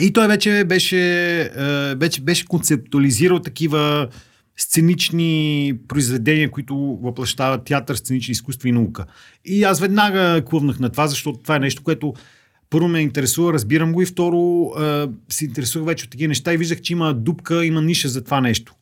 И 0.00 0.12
той 0.12 0.28
вече 0.28 0.64
беше, 0.66 1.00
е, 1.40 1.50
вече 1.94 2.20
беше 2.20 2.46
концептуализирал 2.46 3.38
такива 3.38 4.08
сценични 4.56 5.74
произведения, 5.88 6.50
които 6.50 6.76
въплащават 7.02 7.64
театър, 7.64 7.94
сценични 7.94 8.32
изкуства 8.32 8.68
и 8.68 8.72
наука. 8.72 9.04
И 9.44 9.64
аз 9.64 9.80
веднага 9.80 10.44
клъвнах 10.44 10.78
на 10.80 10.90
това, 10.90 11.06
защото 11.06 11.38
това 11.38 11.56
е 11.56 11.60
нещо, 11.60 11.82
което 11.82 12.14
първо 12.70 12.88
ме 12.88 13.00
интересува, 13.00 13.52
разбирам 13.52 13.92
го 13.92 14.02
и 14.02 14.06
второ 14.06 14.72
е, 14.80 15.06
се 15.28 15.44
интересувах 15.44 15.86
вече 15.86 16.04
от 16.04 16.10
такива 16.10 16.28
неща 16.28 16.54
и 16.54 16.56
виждах, 16.56 16.80
че 16.80 16.92
има 16.92 17.14
дупка, 17.14 17.66
има 17.66 17.82
ниша 17.82 18.08
за 18.08 18.24
това 18.24 18.40
нещо 18.40 18.74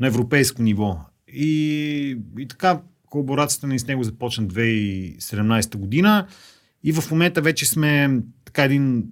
на 0.00 0.06
европейско 0.06 0.62
ниво. 0.62 0.98
И, 1.28 2.18
и 2.38 2.48
така 2.48 2.80
колаборацията 3.06 3.66
ни 3.66 3.78
с 3.78 3.86
него 3.86 4.04
започна 4.04 4.44
2017 4.44 5.76
година 5.76 6.26
и 6.84 6.92
в 6.92 7.10
момента 7.10 7.40
вече 7.40 7.66
сме 7.66 8.20
така 8.44 8.64
един 8.64 9.04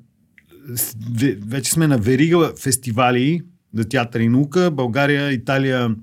вече 1.46 1.72
сме 1.72 1.87
на 1.87 1.98
верига 1.98 2.52
фестивали 2.61 3.42
за 3.74 3.85
театър 3.85 4.20
и 4.20 4.28
наука. 4.28 4.70
България, 4.70 5.33
Италия, 5.33 5.94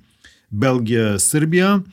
Белгия, 0.52 1.20
Сърбия. 1.20 1.84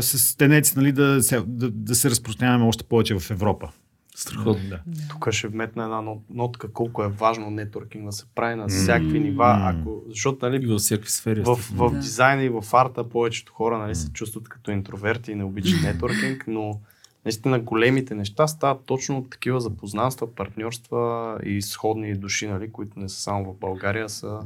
С 0.00 0.36
тенец 0.36 0.76
нали, 0.76 0.92
да, 0.92 1.22
се, 1.22 1.42
да, 1.46 1.70
да 1.70 1.94
се 1.94 2.10
разпространяваме 2.10 2.64
още 2.64 2.84
повече 2.84 3.18
в 3.18 3.30
Европа. 3.30 3.70
Страхотно. 4.16 4.68
Да. 4.68 4.80
Тук 5.10 5.30
ще 5.30 5.48
вметна 5.48 5.84
една 5.84 5.96
нот- 5.96 6.22
нотка, 6.30 6.72
колко 6.72 7.04
е 7.04 7.08
важно 7.08 7.50
нетворкинг 7.50 8.04
да 8.04 8.12
се 8.12 8.24
прави 8.34 8.54
на 8.54 8.68
всякакви 8.68 9.20
нива, 9.20 9.58
ако, 9.64 10.02
защото 10.08 10.46
И 10.46 10.50
нали, 10.50 10.66
във 10.66 10.80
всякакви 10.80 11.10
сфери. 11.10 11.40
в, 11.40 11.54
в 11.54 11.90
Да. 11.90 11.98
дизайна 11.98 12.42
и 12.42 12.48
в 12.48 12.64
арта 12.72 13.08
повечето 13.08 13.52
хора 13.52 13.78
нали, 13.78 13.94
се 13.94 14.12
чувстват 14.12 14.48
като 14.48 14.70
интроверти 14.70 15.32
и 15.32 15.34
не 15.34 15.44
обичат 15.44 15.82
нетворкинг, 15.82 16.44
но 16.46 16.80
наистина 17.24 17.58
големите 17.58 18.14
неща 18.14 18.46
стават 18.46 18.84
точно 18.84 19.18
от 19.18 19.30
такива 19.30 19.60
запознанства, 19.60 20.34
партньорства 20.34 21.38
и 21.44 21.62
сходни 21.62 22.14
души, 22.14 22.46
нали, 22.46 22.72
които 22.72 22.98
не 22.98 23.08
са 23.08 23.20
само 23.20 23.44
в 23.44 23.58
България, 23.58 24.08
са 24.08 24.38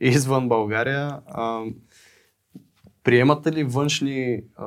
извън 0.00 0.48
България. 0.48 1.18
Приемате 3.04 3.52
ли 3.52 3.64
външни 3.64 4.40
а, 4.56 4.64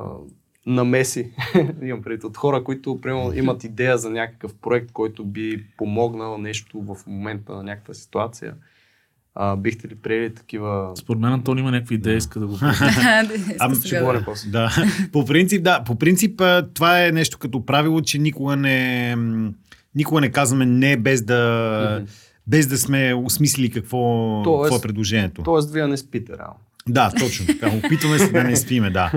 намеси, 0.66 1.30
имам 1.82 2.02
предвид 2.02 2.24
от 2.24 2.36
хора, 2.36 2.64
които 2.64 3.00
примерно, 3.00 3.32
имат 3.34 3.64
идея 3.64 3.98
за 3.98 4.10
някакъв 4.10 4.54
проект, 4.54 4.92
който 4.92 5.24
би 5.24 5.64
помогнал 5.76 6.38
нещо 6.38 6.80
в 6.80 6.96
момента 7.06 7.54
на 7.54 7.62
някаква 7.62 7.94
ситуация? 7.94 8.54
А, 9.34 9.56
бихте 9.56 9.88
ли 9.88 9.94
приели 9.94 10.34
такива... 10.34 10.92
Според 10.96 11.20
мен 11.20 11.32
Антон 11.32 11.58
има 11.58 11.70
някаква 11.70 11.94
идея, 11.94 12.16
иска 12.16 12.40
да 12.40 12.46
го 12.46 12.58
Ам, 13.60 13.74
Ще 13.74 13.98
говорим 13.98 14.22
после. 14.24 14.50
Да, 14.50 14.70
по 15.12 15.24
принцип, 15.24 15.62
да. 15.62 15.84
По 15.84 15.94
принцип, 15.94 16.42
това 16.74 17.06
е 17.06 17.12
нещо 17.12 17.38
като 17.38 17.66
правило, 17.66 18.00
че 18.00 18.18
никога 18.18 18.56
не, 18.56 19.16
никога 19.94 20.20
не 20.20 20.30
казваме 20.30 20.66
не 20.66 20.96
без 20.96 21.22
да, 21.22 22.04
без 22.46 22.66
да 22.66 22.78
сме 22.78 23.14
осмислили 23.14 23.70
какво, 23.70 23.98
Тоест- 23.98 24.62
какво 24.62 24.76
е 24.76 24.80
предложението. 24.80 25.42
Тоест, 25.42 25.72
вие 25.72 25.86
не 25.86 25.96
спите 25.96 26.32
реално. 26.38 26.56
Да, 26.88 27.10
точно 27.18 27.46
така. 27.46 27.68
Опитваме 27.68 28.18
се 28.18 28.32
да 28.32 28.44
не 28.44 28.56
спиме, 28.56 28.90
да. 28.90 29.12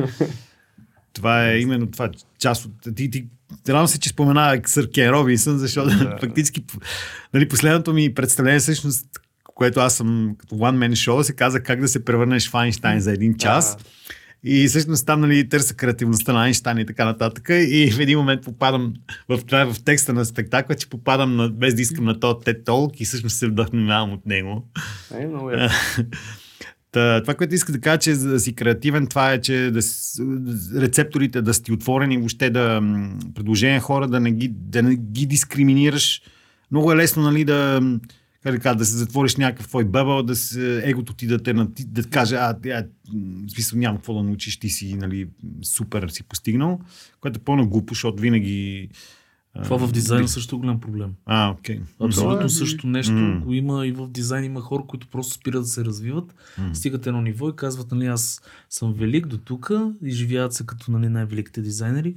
Това 1.13 1.49
е 1.49 1.59
именно 1.59 1.91
това 1.91 2.09
част 2.39 2.65
от... 2.65 2.95
Ти, 2.95 3.11
ти, 3.11 3.27
Радвам 3.69 3.87
се, 3.87 3.99
че 3.99 4.09
спомена 4.09 4.61
Сър 4.65 4.91
Кен 4.91 5.09
Робинсън, 5.09 5.57
защото 5.57 5.89
Да. 5.89 6.17
фактически 6.21 6.63
нали, 7.33 7.47
последното 7.47 7.93
ми 7.93 8.13
представление 8.13 8.59
всъщност 8.59 9.05
което 9.57 9.79
аз 9.79 9.95
съм 9.95 10.35
като 10.37 10.55
one 10.55 10.77
man 10.77 10.91
show, 10.91 11.21
се 11.21 11.35
каза 11.35 11.63
как 11.63 11.81
да 11.81 11.87
се 11.87 12.05
превърнеш 12.05 12.49
в 12.49 12.55
Айнштайн 12.55 12.99
за 12.99 13.11
един 13.11 13.37
час. 13.37 13.77
Да. 13.77 13.83
И 14.43 14.67
всъщност 14.67 15.05
там 15.05 15.21
нали, 15.21 15.49
търся 15.49 15.73
креативността 15.73 16.33
на 16.33 16.43
Айнштайн 16.43 16.77
и 16.77 16.85
така 16.85 17.05
нататък. 17.05 17.49
И 17.49 17.91
в 17.91 17.99
един 17.99 18.17
момент 18.17 18.41
попадам 18.41 18.93
в, 19.29 19.39
това, 19.45 19.73
в 19.73 19.83
текста 19.83 20.13
на 20.13 20.25
спектакла, 20.25 20.75
че 20.75 20.89
попадам 20.89 21.35
на, 21.35 21.49
без 21.49 21.75
да 21.75 21.81
искам 21.81 22.05
на 22.05 22.19
този 22.19 22.35
TED 22.35 22.63
Talk 22.63 22.95
и 22.97 23.05
всъщност 23.05 23.37
се 23.37 23.47
вдъхновявам 23.47 24.13
от 24.13 24.25
него. 24.25 24.69
Е, 25.19 25.27
много 25.27 25.51
е. 25.51 25.69
Та, 26.97 27.21
това, 27.21 27.33
което 27.33 27.55
иска 27.55 27.71
да 27.71 27.79
кажа, 27.79 27.97
че 27.97 28.15
за 28.15 28.29
да 28.29 28.39
си 28.39 28.53
креативен, 28.53 29.07
това 29.07 29.33
е, 29.33 29.41
че 29.41 29.71
да, 29.71 29.81
рецепторите 30.81 31.41
да 31.41 31.53
сте 31.53 31.73
отворени, 31.73 32.17
въобще 32.17 32.49
да 32.49 32.81
предложения 33.35 33.79
хора 33.79 34.07
да 34.07 34.19
не, 34.19 34.31
ги, 34.31 34.47
да 34.47 34.83
не 34.83 34.95
ги 34.95 35.25
дискриминираш. 35.25 36.21
Много 36.71 36.91
е 36.91 36.95
лесно, 36.95 37.23
нали, 37.23 37.45
да, 37.45 37.81
как 38.43 38.55
да, 38.55 38.59
кажа, 38.59 38.75
да 38.75 38.85
се 38.85 38.97
затвориш 38.97 39.35
някакъв 39.35 39.67
твой 39.67 39.85
бъбъл, 39.85 40.23
да 40.23 40.35
се, 40.35 40.81
егото 40.85 41.13
ти 41.13 41.27
да 41.27 41.43
те 41.43 41.53
да 41.87 42.03
каже, 42.03 42.35
а, 42.35 42.55
а, 42.65 42.83
в 43.47 43.51
смисъл 43.51 43.79
няма 43.79 43.97
какво 43.97 44.13
да 44.13 44.23
научиш, 44.23 44.59
ти 44.59 44.69
си 44.69 44.93
нали, 44.93 45.27
супер 45.63 46.07
си 46.09 46.23
постигнал, 46.23 46.79
което 47.21 47.37
е 47.37 47.43
пълно 47.43 47.69
глупо, 47.69 47.93
защото 47.93 48.21
винаги... 48.21 48.89
Това 49.63 49.77
в 49.77 49.91
дизайна 49.91 50.27
също 50.27 50.55
е 50.55 50.59
голям 50.59 50.79
проблем. 50.79 51.13
А, 51.25 51.51
окей. 51.51 51.81
Абсолютно 51.99 52.41
Да. 52.43 52.49
също 52.49 52.87
нещо 52.87 53.13
М. 53.13 53.39
го 53.39 53.53
има 53.53 53.87
и 53.87 53.91
в 53.91 54.07
дизайн. 54.07 54.43
Има 54.43 54.61
хора, 54.61 54.83
които 54.87 55.07
просто 55.07 55.33
спират 55.33 55.61
да 55.61 55.67
се 55.67 55.85
развиват, 55.85 56.35
М. 56.57 56.75
стигат 56.75 57.07
едно 57.07 57.21
ниво 57.21 57.49
и 57.49 57.55
казват, 57.55 57.91
нали, 57.91 58.05
аз 58.05 58.41
съм 58.69 58.93
велик 58.93 59.27
до 59.27 59.37
тук, 59.37 59.71
изживяват 60.03 60.53
се 60.53 60.65
като 60.65 60.91
нали, 60.91 61.09
най-великите 61.09 61.61
дизайнери 61.61 62.15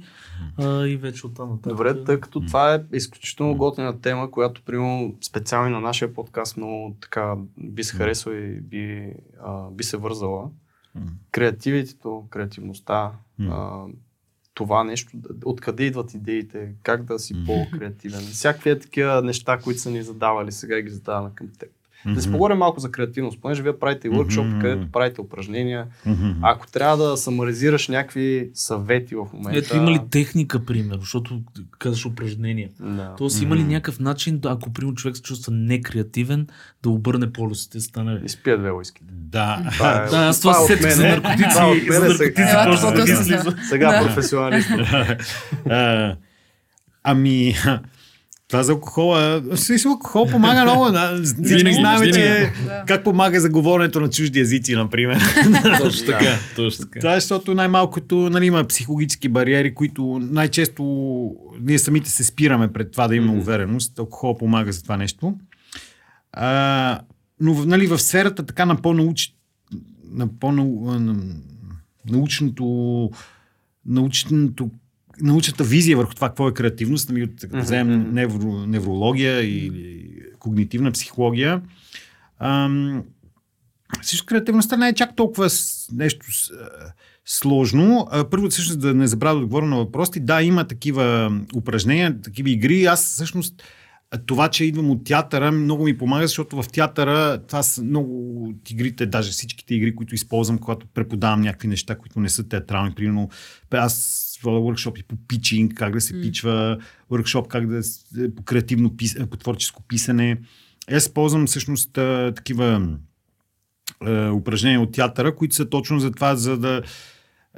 а, 0.57 0.85
и 0.85 0.97
вече 0.97 1.27
оттам 1.27 1.49
нататък. 1.49 1.71
Добре, 1.71 2.03
тъй 2.03 2.19
като 2.19 2.41
това 2.41 2.73
е 2.75 2.83
изключително 2.93 3.55
готина 3.55 3.99
тема, 4.01 4.31
която 4.31 4.61
примерно 4.61 5.15
специално 5.21 5.67
и 5.67 5.73
на 5.73 5.81
нашия 5.81 6.13
подкаст 6.13 6.57
много 6.57 6.95
така 7.01 7.35
би 7.57 7.83
се 7.83 7.95
харесала 7.97 8.35
и 8.37 8.61
би, 8.61 9.13
а, 9.45 9.69
би 9.71 9.83
се 9.83 9.97
вързала. 9.97 10.49
Креативитето, 11.31 12.23
креативността, 12.29 13.11
а, 13.41 13.83
това 14.53 14.83
нещо, 14.83 15.11
откъде 15.45 15.83
идват 15.83 16.13
идеите, 16.13 16.73
как 16.83 17.03
да 17.03 17.19
си 17.19 17.35
по-креативен. 17.45 18.19
Всякакви 18.19 18.79
такива 18.79 19.21
неща, 19.21 19.57
които 19.57 19.79
са 19.79 19.91
ни 19.91 20.03
задавали, 20.03 20.51
сега 20.51 20.81
ги 20.81 20.89
задаваме 20.89 21.29
към 21.35 21.49
теб. 21.59 21.69
Да 22.05 22.21
си 22.21 22.27
поговорим 22.27 22.57
малко 22.57 22.79
за 22.79 22.91
креативност, 22.91 23.41
понеже 23.41 23.63
вие 23.63 23.73
правите 23.73 24.07
и 24.07 24.11
workshop, 24.11 24.41
Мгм. 24.43 24.59
където 24.59 24.87
правите 24.87 25.21
упражнения. 25.21 25.85
Мгм. 26.05 26.29
Ако 26.41 26.67
трябва 26.67 26.97
да 26.99 27.17
самаризираш 27.17 27.87
някакви 27.87 28.49
съвети 28.53 29.15
в 29.15 29.27
момента... 29.33 29.59
Ето 29.59 29.77
има 29.77 29.91
ли 29.91 29.99
техника, 30.11 30.65
пример, 30.65 30.97
защото 30.99 31.41
казваш 31.79 32.05
упражнения. 32.05 32.69
Да. 32.79 33.13
Тоест 33.17 33.41
има 33.41 33.55
ли 33.55 33.63
някакъв 33.63 33.99
начин, 33.99 34.39
да, 34.39 34.49
ако 34.49 34.73
примерно 34.73 34.95
човек 34.95 35.15
се 35.17 35.23
чувства 35.23 35.53
некреативен, 35.53 36.47
да 36.83 36.89
обърне 36.89 37.31
полюсите, 37.31 37.79
стане... 37.79 38.21
Изпия 38.25 38.57
две 38.57 38.71
уиски. 38.71 39.01
Да. 39.03 39.69
Това 39.73 39.91
е- 39.93 40.09
Да, 40.09 40.17
аз 40.17 40.39
това 40.41 40.53
това 40.53 40.63
е 40.63 40.67
се 40.67 40.73
от 40.73 40.79
сетих 40.79 40.95
за 40.95 41.07
наркотици. 41.07 41.49
Това 41.51 41.67
от 41.67 41.89
мене 41.89 42.09
за 42.09 43.23
сега. 43.23 43.43
Сега 43.69 43.91
Да. 43.91 44.05
професионалист. 44.07 44.69
А, 45.69 46.15
ами, 47.03 47.53
това 48.51 48.63
за 48.63 48.71
алкохола. 48.71 49.43
Си 49.55 49.87
алкохол 49.87 50.27
помага 50.27 50.63
много. 50.63 50.91
Да. 50.91 51.21
Всички 51.23 51.55
Винаги, 51.55 51.75
знаем, 51.75 52.01
винаги. 52.01 52.17
че 52.17 52.53
Да. 52.65 52.83
как 52.87 53.03
помага 53.03 53.41
за 53.41 53.49
говоренето 53.49 53.99
на 53.99 54.09
чужди 54.09 54.39
езици, 54.39 54.75
например. 54.75 55.21
Точно 55.81 56.05
така, 56.05 56.35
точно 56.55 56.85
така. 56.85 56.99
Това 56.99 57.15
е 57.15 57.19
защото 57.19 57.53
най-малкото 57.53 58.15
нали, 58.15 58.45
има 58.45 58.63
психологически 58.63 59.29
бариери, 59.29 59.75
които 59.75 60.19
най-често 60.21 60.83
ние 61.61 61.79
самите 61.79 62.09
се 62.09 62.23
спираме 62.23 62.73
пред 62.73 62.91
това 62.91 63.07
да 63.07 63.15
имаме 63.15 63.39
увереност. 63.39 63.99
Алкохол 63.99 64.37
помага 64.37 64.71
за 64.71 64.83
това 64.83 64.97
нещо. 64.97 65.33
А, 66.33 66.99
но 67.39 67.65
нали, 67.65 67.87
в 67.87 67.99
сферата 67.99 68.45
така 68.45 68.65
на 68.65 68.75
по-науч... 68.75 69.33
на 70.11 70.27
по-научното 70.39 73.09
научното 73.85 74.69
научната 75.21 75.63
визия 75.63 75.97
върху 75.97 76.13
това 76.13 76.27
какво 76.27 76.47
е 76.47 76.53
креативност, 76.53 77.09
нали, 77.09 77.35
като 77.35 77.55
Мгм, 77.55 77.63
вземем 77.63 78.13
невро, 78.13 78.65
неврология 78.67 79.41
или 79.41 80.11
когнитивна 80.39 80.91
психология. 80.91 81.61
Ам, 82.39 83.03
също 84.01 84.25
креативността 84.25 84.77
не 84.77 84.87
е 84.87 84.93
чак 84.93 85.15
толкова 85.15 85.49
нещо 85.93 86.25
сложно. 87.25 88.07
Първо, 88.31 88.49
всъщност, 88.49 88.79
да 88.79 88.93
не 88.93 89.07
забравя 89.07 89.35
да 89.35 89.41
отговоря 89.41 89.65
на 89.65 89.77
въпросите. 89.77 90.19
Да, 90.19 90.41
има 90.41 90.67
такива 90.67 91.31
упражнения, 91.55 92.21
такива 92.21 92.49
игри. 92.49 92.85
Аз 92.85 93.05
всъщност 93.05 93.63
това, 94.17 94.49
че 94.49 94.65
идвам 94.65 94.89
от 94.91 95.03
театъра, 95.03 95.51
много 95.51 95.83
ми 95.83 95.97
помага, 95.97 96.27
защото 96.27 96.63
в 96.63 96.69
театъра 96.69 97.41
това 97.47 97.63
са 97.63 97.83
много 97.83 98.43
от 98.49 98.71
игрите, 98.71 99.05
даже 99.05 99.31
всичките 99.31 99.75
игри, 99.75 99.95
които 99.95 100.15
използвам, 100.15 100.57
когато 100.57 100.87
преподавам 100.87 101.41
някакви 101.41 101.67
неща, 101.67 101.95
които 101.95 102.19
не 102.19 102.29
са 102.29 102.43
театрални. 102.43 102.93
Примерно, 102.95 103.29
аз 103.71 104.17
водя 104.43 104.57
workshопи 104.59 105.03
по 105.03 105.15
питчинг, 105.27 105.73
как 105.73 105.93
да 105.93 106.01
се 106.01 106.15
М. 106.15 106.21
пичва, 106.21 106.77
workshop 107.11 107.47
как 107.47 107.67
да 107.67 107.83
с- 107.83 108.05
по 108.35 108.43
креативно 108.43 108.97
пис, 108.97 109.15
по 109.31 109.37
творческо 109.37 109.83
писане. 109.83 110.37
Аз 110.91 111.09
ползвам 111.09 111.47
всъщност 111.47 111.91
такива 112.35 112.89
е, 114.07 114.29
упражнения 114.29 114.81
от 114.81 114.91
театъра, 114.91 115.35
които 115.35 115.55
са 115.55 115.69
точно 115.69 115.99
за 115.99 116.11
това, 116.11 116.35
за 116.35 116.57
да 116.57 116.81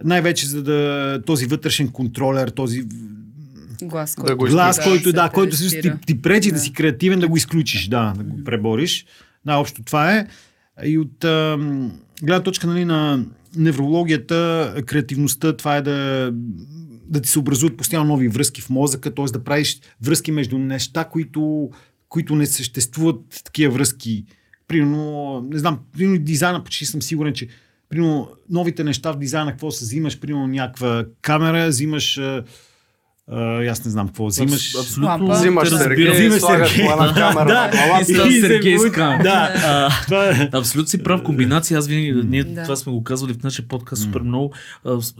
най-вече 0.03 0.47
за 0.47 0.63
да 0.63 1.21
този 1.25 1.45
вътрешен 1.45 1.89
контролер, 1.89 2.47
този 2.47 2.83
Глас, 3.87 4.15
Да 4.25 4.35
го 4.35 4.45
глас, 4.45 4.77
изключиш. 4.77 4.91
който, 4.91 5.09
се 5.09 5.15
да, 5.15 5.29
който 5.29 5.55
всъщност 5.55 5.81
ти, 5.81 5.91
ти 6.05 6.21
пречи 6.21 6.49
да. 6.49 6.55
Да. 6.55 6.61
си 6.61 6.73
креативен, 6.73 7.19
да 7.19 7.27
го 7.27 7.37
изключиш, 7.37 7.87
да, 7.87 8.13
да 8.17 8.23
го 8.23 8.43
пребориш. 8.43 9.05
Най-общо 9.45 9.83
това 9.83 10.15
е. 10.15 10.27
И 10.83 10.97
от 10.97 11.23
а, 11.23 11.57
гледна 12.23 12.43
точка 12.43 12.67
нали, 12.67 12.85
на 12.85 13.25
неврологията, 13.55 14.73
креативността, 14.85 15.57
това 15.57 15.77
е 15.77 15.81
да, 15.81 16.29
да 17.07 17.21
ти 17.21 17.29
се 17.29 17.39
образуват 17.39 17.77
постоянно 17.77 18.07
нови 18.07 18.27
връзки 18.27 18.61
в 18.61 18.69
мозъка, 18.69 19.13
т.е. 19.13 19.25
да 19.25 19.43
правиш 19.43 19.79
връзки 20.01 20.31
между 20.31 20.57
неща, 20.57 21.03
които, 21.03 21.69
които 22.09 22.35
не 22.35 22.45
съществуват 22.45 23.41
такива 23.43 23.73
връзки. 23.73 24.25
Примерно, 24.67 25.41
не 25.51 25.59
знам, 25.59 25.79
примерно 25.97 26.19
дизайна, 26.19 26.63
почти 26.63 26.85
съм 26.85 27.01
сигурен, 27.01 27.33
че 27.33 27.47
примерно 27.89 28.29
новите 28.49 28.83
неща 28.83 29.11
в 29.11 29.17
дизайна, 29.17 29.51
какво 29.51 29.71
се 29.71 29.85
взимаш, 29.85 30.19
примерно 30.19 30.47
някаква 30.47 31.05
камера, 31.21 31.67
взимаш 31.67 32.19
а, 33.27 33.63
аз 33.63 33.85
не 33.85 33.91
знам 33.91 34.07
какво 34.07 34.25
взимаш. 34.25 34.51
Абс- 34.51 34.79
Абсолютно. 34.79 35.27
Взимаш 35.29 35.69
Сергей. 35.69 36.11
Взимаш 36.11 36.41
Сергей. 36.41 36.85
на 36.87 37.13
камера 37.13 37.45
Да. 37.45 37.71
на 37.87 38.01
И 38.01 38.41
Сергей. 38.41 38.77
Да. 39.23 39.89
Това 40.03 40.29
е. 40.29 40.49
Абсолютно 40.53 40.89
си 40.89 41.03
прав 41.03 41.23
комбинация. 41.23 41.77
Аз 41.77 41.87
винаги, 41.87 42.21
ние 42.23 42.43
Да. 42.43 42.63
това 42.63 42.75
сме 42.75 42.91
го 42.91 43.03
казвали 43.03 43.33
в 43.33 43.43
нашия 43.43 43.67
подкаст 43.67 44.03
супер 44.03 44.21
много. 44.21 44.53
С- 44.99 45.13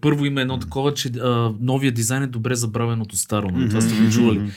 Първо 0.00 0.24
има 0.24 0.40
едно 0.40 0.58
такова, 0.58 0.94
че 0.94 1.10
новия 1.60 1.92
дизайн 1.92 2.22
е 2.22 2.26
добре 2.26 2.54
забравен 2.54 3.00
от 3.00 3.12
старо. 3.14 3.48
нали? 3.48 3.68
Това 3.68 3.80
сте 3.80 3.94
го 3.96 4.10
чували. 4.10 4.50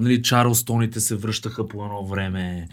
Нали, 0.00 0.22
Чарлстоните 0.22 1.00
се 1.00 1.14
връщаха 1.16 1.68
по 1.68 1.84
едно 1.84 2.04
време 2.04 2.68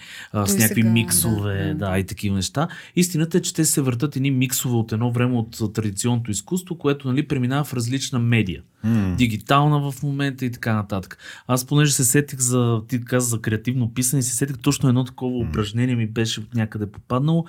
с 0.45 0.57
някакви 0.57 0.83
миксове, 0.83 1.65
да. 1.69 1.85
да, 1.85 1.99
и 1.99 2.03
такива 2.03 2.35
неща. 2.35 2.67
Истината 2.95 3.37
е, 3.37 3.41
че 3.41 3.53
те 3.53 3.65
се 3.65 3.81
въртат 3.81 4.15
едни 4.15 4.31
миксове 4.31 4.75
от 4.75 4.91
едно 4.91 5.11
време 5.11 5.35
от 5.35 5.73
традиционното 5.73 6.31
изкуство, 6.31 6.77
което 6.77 7.07
нали, 7.07 7.27
преминава 7.27 7.63
в 7.63 7.73
различна 7.73 8.19
медия. 8.19 8.61
М. 8.83 9.15
Дигитална 9.45 9.91
в 9.91 10.03
момента 10.03 10.45
и 10.45 10.51
така 10.51 10.73
нататък. 10.73 11.17
Аз 11.47 11.65
понеже 11.65 11.91
се 11.91 12.03
сетих 12.03 12.39
за, 12.39 12.81
ти 12.87 13.05
каза 13.05 13.29
за 13.29 13.41
креативно 13.41 13.93
писане, 13.93 14.21
се 14.21 14.35
сетих 14.35 14.57
точно 14.57 14.89
едно 14.89 15.03
такова 15.03 15.37
упражнение 15.37 15.95
ми 15.95 16.07
беше 16.07 16.39
от 16.39 16.55
някъде 16.55 16.91
попаднало. 16.91 17.45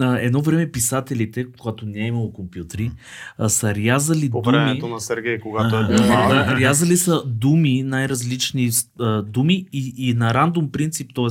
А, 0.00 0.18
едно 0.18 0.42
време 0.42 0.72
писателите, 0.72 1.46
когато 1.58 1.86
не 1.86 1.98
е 1.98 2.06
имало 2.06 2.32
компютри, 2.32 2.90
а, 3.38 3.48
са 3.48 3.74
рязали 3.74 4.30
По 4.30 4.40
думи. 4.42 4.56
времето 4.56 4.88
на 4.88 5.00
Сергей, 5.00 5.38
когато 5.38 5.76
е 5.76 5.86
бил 5.86 5.96
да, 5.96 6.56
рязали 6.60 6.96
са 6.96 7.22
думи, 7.26 7.82
най-различни 7.82 8.70
а, 9.00 9.22
думи 9.22 9.66
и, 9.72 9.94
и 9.96 10.14
на 10.14 10.34
рандом 10.34 10.70
принцип, 10.72 11.10
т.е. 11.14 11.24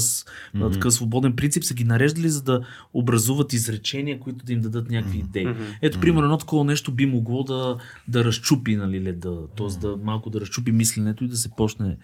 Мгм. 0.58 0.72
такъв 0.72 0.94
свободен 0.94 1.36
принцип, 1.36 1.64
са 1.64 1.74
ги 1.74 1.84
нареждали, 1.84 2.30
за 2.30 2.44
да 2.44 2.62
образуват 2.94 3.54
изречения, 3.54 4.20
които 4.20 4.46
да 4.46 4.54
им 4.54 4.62
дадат 4.62 4.90
някакви 4.90 5.18
идеи. 5.18 5.46
Мгм. 5.46 5.64
Ето, 5.82 6.00
примерно, 6.00 6.24
едно 6.24 6.38
такова 6.38 6.64
нещо 6.64 6.92
би 6.92 7.06
могло 7.06 7.44
да, 7.44 7.78
да 8.08 8.26
разчупи, 8.26 8.76
нали, 8.76 9.04
леда, 9.04 9.38
т.е. 9.58 9.80
да 9.80 9.98
малко 10.10 10.30
да 10.30 10.41
разчупи 10.41 10.72
мисленето 10.72 11.24
и 11.24 11.28
да 11.28 11.38
се 11.38 11.49
почне 11.49 11.97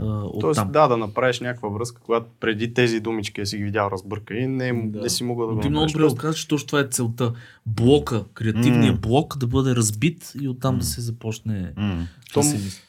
а, 0.00 0.04
от 0.04 0.40
Тоест, 0.40 0.58
там. 0.58 0.72
да, 0.72 0.88
да 0.88 0.96
направиш 0.96 1.40
някаква 1.40 1.68
връзка, 1.68 2.02
когато 2.02 2.26
преди 2.40 2.74
тези 2.74 3.00
думички 3.00 3.46
си 3.46 3.56
ги 3.56 3.64
видял 3.64 3.88
разбърка 3.92 4.34
и 4.34 4.46
не, 4.46 4.72
Да. 4.86 5.00
не 5.00 5.08
си 5.08 5.24
могъл 5.24 5.48
да 5.48 5.54
го 5.54 5.60
ти 5.60 5.68
много 5.68 5.86
добре 5.86 6.08
го 6.08 6.14
казваш, 6.14 6.36
че 6.40 6.48
точно 6.48 6.66
това 6.66 6.80
е 6.80 6.88
целта. 6.90 7.32
Блока, 7.66 8.24
креативния 8.34 8.92
М. 8.92 8.98
блок 8.98 9.38
да 9.38 9.46
бъде 9.46 9.76
разбит 9.76 10.32
и 10.42 10.48
оттам 10.48 10.78
да 10.78 10.84
се 10.84 11.00
започне 11.00 11.72
М. 11.76 12.06
То, 12.34 12.42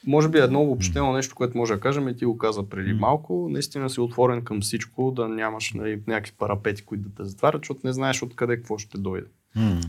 може 0.07 0.29
би 0.29 0.37
едно 0.37 0.61
обобщено 0.61 1.13
нещо, 1.13 1.35
което 1.35 1.57
може 1.57 1.73
да 1.73 1.79
кажем, 1.79 2.07
и 2.07 2.15
ти 2.15 2.25
го 2.25 2.37
каза 2.37 2.69
преди 2.69 2.93
М. 2.93 2.99
малко, 2.99 3.47
наистина 3.51 3.89
си 3.89 3.99
отворен 3.99 4.41
към 4.41 4.61
всичко, 4.61 5.11
да 5.15 5.27
нямаш 5.27 5.73
нали, 5.73 6.01
някакви 6.07 6.31
парапети, 6.37 6.81
които 6.81 7.09
да 7.09 7.15
те 7.15 7.29
затварят, 7.29 7.61
защото 7.61 7.79
не 7.83 7.93
знаеш 7.93 8.23
откъде 8.23 8.57
какво 8.57 8.77
ще 8.77 8.97
дойде. 8.97 9.27
М. 9.55 9.79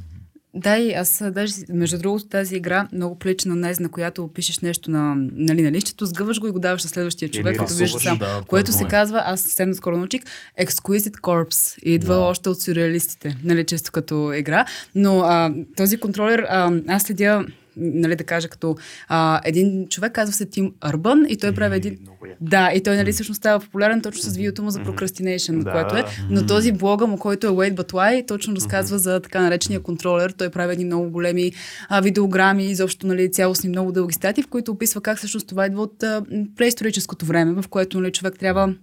Да, 0.55 0.77
и 0.79 0.93
аз 0.93 1.23
даже, 1.33 1.55
между 1.69 1.99
другото, 1.99 2.27
тази 2.27 2.57
игра 2.57 2.89
много 2.93 3.19
прилича 3.19 3.49
на 3.49 3.57
нез, 3.57 3.81
на 3.81 3.89
която 3.89 4.29
пишеш 4.35 4.59
нещо 4.59 4.91
на, 4.91 5.15
нали, 5.33 5.63
на 5.63 5.73
лището, 5.73 6.07
сгъваш 6.07 6.41
го 6.41 6.47
и 6.47 6.51
го 6.51 6.59
даваш 6.59 6.85
на 6.85 6.91
следващия 6.91 7.29
човек, 7.31 7.57
като 7.59 7.71
вижда 7.75 7.85
рисуваш, 7.85 8.03
сам. 8.03 8.19
да, 8.19 8.43
което 8.47 8.73
се 8.73 8.85
казва, 8.85 9.23
аз 9.25 9.41
съвсем 9.41 9.75
скоро 9.75 9.97
научих, 9.97 10.23
Exquisite 10.61 11.17
Corpse. 11.21 11.79
И 11.83 11.95
идва 11.95 12.15
Да. 12.15 12.21
още 12.21 12.49
от 12.49 12.63
сюрреалистите, 12.63 13.37
нали, 13.45 13.65
често 13.67 13.93
като 13.93 14.33
игра. 14.33 14.65
Но 14.95 15.21
а, 15.21 15.55
този 15.77 15.97
контролер, 15.97 16.39
а, 16.49 16.73
аз 16.89 17.03
следя 17.03 17.47
нали, 17.79 18.17
да 18.17 18.25
кажа 18.25 18.49
като 18.49 18.77
а, 19.09 19.41
един 19.45 19.89
човек 19.89 20.13
казва 20.13 20.33
се 20.33 20.47
Тим 20.47 20.73
Арбън 20.81 21.27
и 21.29 21.37
той 21.37 21.53
прави 21.53 21.77
един... 21.77 21.99
Да, 22.41 22.71
и 22.75 22.83
той 22.83 22.97
нали 22.97 23.13
всъщност 23.13 23.39
става 23.39 23.61
популярен 23.61 24.03
точно 24.03 24.23
с 24.23 24.37
видеото 24.37 24.63
му 24.63 24.71
за 24.71 24.81
procrastination, 24.81 25.63
Да. 25.63 25.73
което 25.73 25.97
е. 25.97 26.05
Но 26.31 26.47
този 26.47 26.73
блога 26.73 27.07
му, 27.07 27.19
който 27.19 27.47
е 27.47 27.51
Wait 27.51 27.75
But 27.75 27.93
Why, 27.93 28.29
точно 28.29 28.57
разказва 28.57 28.99
за 28.99 29.21
така 29.21 29.43
наречения 29.43 29.81
контролер. 29.81 30.31
Той 30.31 30.51
прави 30.51 30.73
едни 30.73 30.85
много 30.85 31.11
големи 31.11 31.53
а, 31.89 32.01
видеограми, 32.01 32.65
изобщо 32.65 33.07
нали, 33.07 33.33
цялостни 33.33 33.69
много 33.69 33.93
дълги 33.93 34.15
статии, 34.15 34.43
в 34.43 34.49
които 34.49 34.73
описва 34.73 35.01
как 35.01 35.19
всъщност 35.19 35.49
това 35.49 35.67
идва 35.67 35.83
от 35.83 36.03
а, 36.03 36.23
преисторическото 36.57 37.27
време, 37.27 37.63
в 37.63 37.69
което 37.69 38.01
нали, 38.01 38.13
човек 38.13 38.39
трябва 38.39 38.75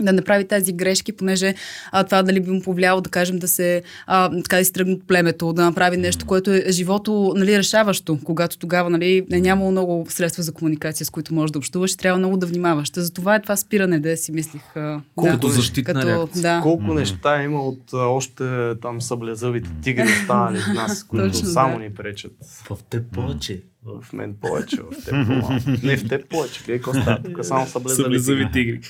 да 0.00 0.12
направи 0.12 0.48
тези 0.48 0.72
грешки, 0.72 1.12
понеже 1.12 1.54
а, 1.92 2.04
това 2.04 2.22
дали 2.22 2.40
би 2.40 2.50
му 2.50 2.62
повлияло, 2.62 3.00
да 3.00 3.10
кажем, 3.10 3.38
да 3.38 3.48
се 3.48 3.82
а, 4.06 4.30
така 4.42 4.56
да 4.56 4.64
си 4.64 4.72
тръгне 4.72 4.92
от 4.92 5.06
племето, 5.06 5.52
да 5.52 5.64
направи 5.64 5.96
нещо, 5.96 6.26
което 6.26 6.50
е 6.52 6.64
живото 6.70 7.34
нали, 7.36 7.58
решаващо, 7.58 8.18
когато 8.24 8.58
тогава 8.58 8.90
нали, 8.90 9.26
е 9.32 9.40
нямало 9.40 9.70
много 9.70 10.06
средства 10.08 10.42
за 10.42 10.52
комуникация, 10.52 11.06
с 11.06 11.10
които 11.10 11.34
можеш 11.34 11.50
да 11.50 11.58
общуваш, 11.58 11.92
и 11.92 11.96
трябва 11.96 12.18
много 12.18 12.36
да 12.36 12.46
внимаваш. 12.46 12.90
Та 12.90 13.00
Затова 13.00 13.34
е 13.34 13.42
това 13.42 13.56
спиране, 13.56 14.00
да 14.00 14.16
си 14.16 14.32
мислих. 14.32 14.76
А, 14.76 15.00
Колкото 15.16 15.46
да, 15.46 15.52
защитна 15.52 15.94
като, 15.94 16.06
реакция. 16.06 16.42
да. 16.42 16.60
Колко 16.62 16.94
неща 16.94 17.42
има 17.42 17.62
от 17.62 17.92
а, 17.92 17.96
още 17.96 18.74
там 18.82 19.02
съблезъвите 19.02 19.70
тигри 19.82 20.04
останали 20.22 20.58
в 20.58 20.74
нас, 20.74 21.04
които 21.04 21.26
Точно, 21.26 21.48
само 21.48 21.78
да. 21.78 21.84
ни 21.84 21.94
пречат. 21.94 22.32
В 22.70 22.78
теб 22.90 23.12
повече. 23.12 23.62
В 23.86 24.12
мен 24.12 24.34
повече, 24.40 24.76
в 24.82 25.04
теб 25.04 25.26
по-малко. 25.26 25.52
Не 25.82 25.96
в 25.96 26.08
теб 26.08 26.28
повече, 26.28 26.62
вие 26.66 26.76
какво 26.76 26.94
става? 26.94 27.22
Тук 27.22 27.44
само 27.44 27.66
съблезъви 27.66 28.02
Съблезъви 28.02 28.52
тигри. 28.52 28.80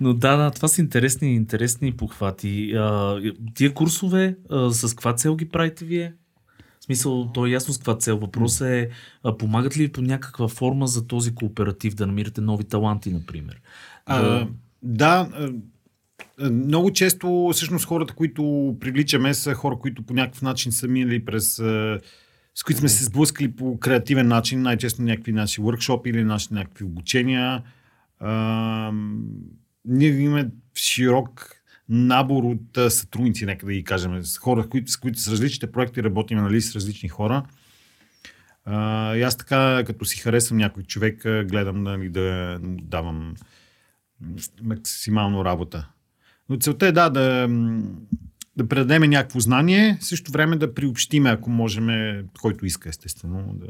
Но 0.00 0.14
да, 0.14 0.36
да, 0.36 0.50
това 0.50 0.68
са 0.68 0.80
интересни, 0.80 1.34
интересни 1.34 1.92
похвати. 1.92 2.72
А, 2.76 3.20
Тия 3.54 3.74
курсове, 3.74 4.36
а, 4.50 4.70
с 4.70 4.94
каква 4.94 5.14
цел 5.14 5.36
ги 5.36 5.48
правите 5.48 5.84
вие? 5.84 6.14
В 6.80 6.84
смисъл, 6.84 7.32
то 7.32 7.46
е 7.46 7.50
ясно 7.50 7.74
с 7.74 7.78
каква 7.78 7.96
цел. 7.96 8.18
Въпросът 8.18 8.68
е, 8.68 8.88
а, 9.24 9.36
помагат 9.36 9.76
ли 9.76 9.92
по 9.92 10.02
някаква 10.02 10.48
форма 10.48 10.86
за 10.86 11.06
този 11.06 11.34
кооператив 11.34 11.94
да 11.94 12.06
намирате 12.06 12.40
нови 12.40 12.64
таланти, 12.64 13.10
например? 13.10 13.60
А, 14.06 14.46
да, 14.82 15.28
а, 15.32 15.50
а, 16.40 16.50
много 16.50 16.92
често 16.92 17.50
всъщност 17.52 17.86
хората, 17.86 18.14
които 18.14 18.76
привличаме 18.80 19.34
са 19.34 19.54
хора, 19.54 19.76
които 19.80 20.02
по 20.02 20.14
някакъв 20.14 20.42
начин 20.42 20.72
са 20.72 20.88
минали 20.88 21.24
през 21.24 21.62
с 22.54 22.62
които 22.62 22.78
сме 22.78 22.88
се 22.88 23.04
сблъскали 23.04 23.56
по 23.56 23.78
креативен 23.80 24.28
начин, 24.28 24.62
най-често 24.62 25.02
някакви 25.02 25.32
наши 25.32 25.60
workshop 25.60 26.10
или 26.10 26.24
наши 26.24 26.48
някакви 26.50 26.84
обучения. 26.84 27.62
А, 28.20 28.92
ние 29.84 30.08
имаме 30.08 30.50
широк 30.74 31.56
набор 31.88 32.44
от 32.44 32.92
сътрудници, 32.92 33.46
нека 33.46 33.66
да 33.66 33.72
ги 33.72 33.84
кажем, 33.84 34.22
с 34.22 34.38
хора, 34.38 34.68
които, 34.68 34.92
с 34.92 34.96
които 34.96 35.20
с 35.20 35.28
различните 35.28 35.72
проекти 35.72 36.02
работим 36.02 36.38
нали, 36.38 36.60
с 36.60 36.74
различни 36.74 37.08
хора. 37.08 37.42
А, 38.64 39.16
и 39.16 39.22
аз 39.22 39.36
така, 39.36 39.82
като 39.86 40.04
си 40.04 40.20
харесвам 40.20 40.58
някой 40.58 40.82
човек, 40.82 41.22
гледам 41.22 41.82
нали, 41.82 42.08
да 42.08 42.58
му 42.62 42.76
давам 42.82 43.34
максимално 44.62 45.44
работа. 45.44 45.88
Но 46.48 46.58
целта 46.58 46.86
е 46.86 46.92
да, 46.92 47.10
да, 47.10 47.48
да 48.56 48.68
предадем 48.68 49.02
някакво 49.02 49.40
знание, 49.40 49.98
в 50.00 50.04
същото 50.04 50.32
време 50.32 50.56
да 50.56 50.74
приобщиме, 50.74 51.30
ако 51.30 51.50
можем, 51.50 51.86
който 52.42 52.66
иска, 52.66 52.88
естествено. 52.88 53.44
Да... 53.54 53.66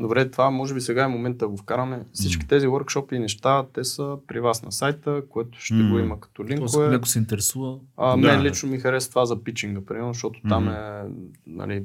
Добре, 0.00 0.30
това 0.30 0.50
може 0.50 0.74
би 0.74 0.80
сега 0.80 1.04
е 1.04 1.08
момента 1.08 1.38
да 1.38 1.48
го 1.48 1.56
вкараме. 1.56 2.04
Всички 2.12 2.48
тези 2.48 2.66
workshop 2.66 3.12
и 3.12 3.18
неща, 3.18 3.66
те 3.74 3.84
са 3.84 4.16
при 4.26 4.40
вас 4.40 4.62
на 4.62 4.72
сайта, 4.72 5.22
което 5.28 5.60
ще 5.60 5.74
М. 5.74 5.90
го 5.90 5.98
има 5.98 6.20
като 6.20 6.44
линкове. 6.44 6.94
ако 6.94 7.08
се 7.08 7.18
интересува, 7.18 7.78
А, 7.96 8.10
Да. 8.10 8.16
мен 8.16 8.42
лично 8.42 8.68
ми 8.68 8.78
харесва 8.78 9.10
това 9.10 9.24
за 9.26 9.44
питчинга, 9.44 9.80
примерно, 9.86 10.12
защото 10.12 10.40
там 10.48 10.64
Мгм. 10.64 10.72
е, 10.72 11.02
нали, 11.46 11.84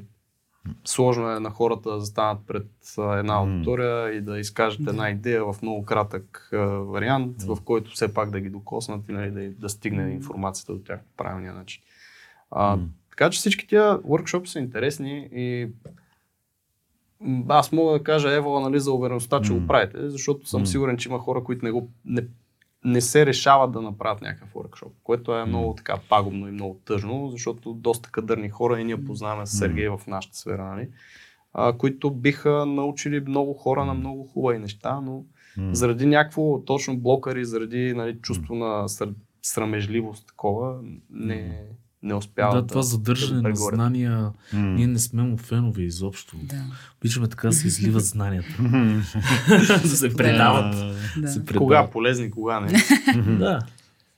сложно 0.84 1.30
е 1.30 1.40
на 1.40 1.50
хората 1.50 1.90
да 1.90 2.00
застанат 2.00 2.38
пред 2.46 2.66
една 2.98 3.34
аудитория 3.34 4.14
и 4.14 4.20
да 4.20 4.38
изкажат 4.38 4.80
една 4.86 5.10
идея 5.10 5.44
в 5.44 5.62
много 5.62 5.84
кратък 5.84 6.48
а, 6.52 6.56
вариант, 6.66 7.42
в 7.42 7.58
който 7.64 7.90
все 7.90 8.14
пак 8.14 8.30
да 8.30 8.40
ги 8.40 8.50
докоснат 8.50 9.08
и 9.08 9.12
нали, 9.12 9.30
да, 9.30 9.50
да 9.50 9.68
стигне 9.68 10.10
информацията 10.12 10.72
до 10.72 10.78
тях 10.78 11.00
по 11.00 11.24
правилния 11.24 11.54
начин. 11.54 11.82
А, 12.50 12.76
Мгм. 12.76 12.86
така 13.10 13.30
че 13.30 13.38
всички 13.38 13.66
тия 13.66 13.98
workshop 13.98 14.44
са 14.44 14.58
интересни 14.58 15.28
и 15.32 15.68
аз 17.48 17.72
мога 17.72 17.92
да 17.92 18.04
кажа 18.04 18.32
ево 18.32 18.60
нали, 18.60 18.80
за 18.80 18.92
увереността, 18.92 19.42
че 19.42 19.52
М. 19.52 19.60
го 19.60 19.66
правите, 19.66 20.10
защото 20.10 20.48
съм 20.48 20.60
М. 20.60 20.66
сигурен, 20.66 20.96
че 20.96 21.08
има 21.08 21.18
хора, 21.18 21.44
които 21.44 21.64
не, 21.64 21.70
го, 21.70 21.90
не, 22.04 22.26
не 22.84 23.00
се 23.00 23.26
решават 23.26 23.72
да 23.72 23.82
направят 23.82 24.22
някакъв 24.22 24.54
workshop, 24.54 24.90
което 25.02 25.34
е 25.34 25.44
много 25.44 25.74
така 25.74 25.98
пагубно 26.08 26.48
и 26.48 26.52
много 26.52 26.80
тъжно, 26.84 27.28
защото 27.30 27.72
доста 27.72 28.10
кадърни 28.10 28.48
хора 28.50 28.80
и 28.80 28.84
ние 28.84 29.04
познаваме 29.04 29.46
с 29.46 29.58
Сергей 29.58 29.88
в 29.88 30.00
нашата 30.06 30.36
сфера, 30.36 30.64
нали, 30.64 30.88
а, 31.52 31.72
които 31.72 32.10
биха 32.10 32.66
научили 32.66 33.20
много 33.20 33.54
хора 33.54 33.84
на 33.84 33.94
много 33.94 34.24
хубави 34.24 34.58
неща, 34.58 35.00
но 35.00 35.24
М. 35.56 35.74
заради 35.74 36.06
някакво 36.06 36.64
точно 36.64 36.98
блокари, 36.98 37.44
заради 37.44 37.94
нали, 37.94 38.18
чувство 38.22 38.54
на 38.54 38.86
срамежливост 39.42 40.26
такова, 40.26 40.80
не, 41.10 41.62
не 42.02 42.14
успяват 42.14 42.64
да, 42.64 42.66
това 42.66 42.82
задържане 42.82 43.42
да 43.42 43.48
на 43.48 43.56
знания, 43.56 44.30
М. 44.52 44.60
ние 44.60 44.86
не 44.86 44.98
сме 44.98 45.22
му 45.22 45.36
фенове 45.36 45.82
изобщо. 45.82 46.36
Да, 46.42 46.64
Обичаме 47.00 47.28
така 47.28 47.48
да 47.48 47.52
се 47.54 47.66
изливат 47.66 48.04
знанията. 48.04 48.48
Да 49.82 49.88
се 49.88 50.16
предават. 50.16 50.94
да. 51.16 51.28
Се 51.28 51.44
предават. 51.44 51.58
Кога 51.58 51.90
полезни, 51.90 52.30
кога 52.30 52.60
не. 52.60 52.72
Да. 53.38 53.60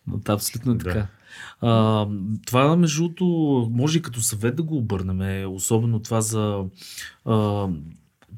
Но 0.07 0.17
да, 0.17 0.33
абсолютно 0.33 0.73
е 0.73 0.75
Да. 0.75 0.85
така. 0.85 1.07
А, 1.61 2.07
това, 2.47 2.77
между 2.77 3.03
другото, 3.03 3.25
може 3.73 3.99
и 3.99 4.03
като 4.03 4.21
съвет 4.21 4.57
да 4.57 4.63
го 4.63 4.77
обърнем, 4.77 5.53
особено 5.53 5.99
това 6.01 6.21
за... 6.21 6.65
А, 7.25 7.69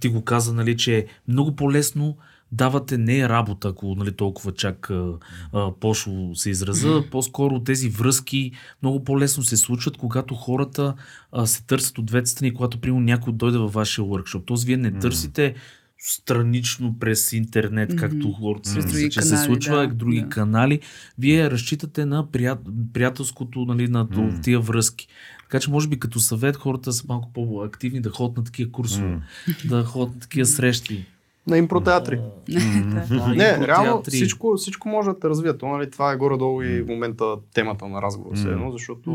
ти 0.01 0.09
го 0.09 0.23
каза, 0.25 0.55
нали, 0.55 0.77
че 0.77 0.99
е 0.99 1.07
много 1.29 1.57
по-лесно 1.57 2.17
давате 2.53 2.99
не 2.99 3.29
работа, 3.29 3.69
ако 3.69 3.95
нали, 3.95 4.13
толкова 4.13 4.53
чак 4.53 4.91
а, 4.91 5.13
а, 5.53 5.73
пошло 5.81 6.35
се 6.35 6.51
израза, 6.51 7.03
по-скоро 7.11 7.61
тези 7.61 7.89
връзки 7.89 8.53
много 8.83 9.05
по-лесно 9.05 9.43
се 9.43 9.57
случват, 9.57 9.97
когато 9.97 10.35
хората 10.35 10.95
а, 11.33 11.47
се 11.47 11.67
търсят 11.67 11.99
от 11.99 12.07
двете 12.07 12.31
страни, 12.31 12.55
когато 12.55 12.81
примерно 12.81 13.01
някой 13.01 13.33
дойде 13.33 13.59
във 13.59 13.73
вашия 13.73 14.05
workshop. 14.05 14.43
Тоест 14.47 14.65
вие 14.65 14.77
не 14.77 14.99
търсите 14.99 15.55
странично 16.03 16.97
през 17.01 17.33
интернет, 17.33 17.97
както 17.97 18.33
хората 18.33 18.71
мислят, 18.71 18.93
други 18.93 19.11
че 19.11 19.23
се 19.23 19.37
случва, 19.37 19.77
да, 19.77 19.95
други 19.95 20.21
да. 20.21 20.29
канали. 20.29 20.81
Вие 21.19 21.51
разчитате 21.51 22.05
на 22.05 22.31
прият... 22.31 22.59
приятелското, 22.93 23.65
нали, 23.65 23.89
на 23.89 24.09
М. 24.11 24.41
тия 24.43 24.61
връзки. 24.61 25.09
Така 25.43 25.61
че 25.61 25.71
може 25.71 25.89
би 25.89 25.99
като 25.99 26.21
съвет 26.21 26.57
хората 26.57 26.93
са 26.93 27.05
малко 27.09 27.33
по-активни 27.33 28.01
да 28.01 28.11
ходят 28.11 28.37
на 28.37 28.45
такива 28.45 28.73
курсове, 28.73 29.09
М. 29.09 29.23
да 29.65 29.85
ходят 29.85 30.15
на 30.15 30.21
такива 30.21 30.47
срещи. 30.47 31.07
На 31.47 31.59
импротеатри. 31.59 32.21
Не, 33.37 33.67
реално 33.67 34.03
всичко, 34.09 34.55
всичко 34.57 34.89
може 34.89 35.11
да 35.11 35.19
те 35.19 35.29
развие. 35.29 35.59
То, 35.59 35.69
нали, 35.69 35.91
това 35.91 36.13
е 36.13 36.17
горе-долу 36.17 36.63
и 36.63 36.83
в 36.83 36.87
момента 36.89 37.37
темата 37.55 37.89
на 37.89 38.03
разговор, 38.03 38.37
все 38.37 38.49
едно, 38.49 38.71
защото 38.73 39.11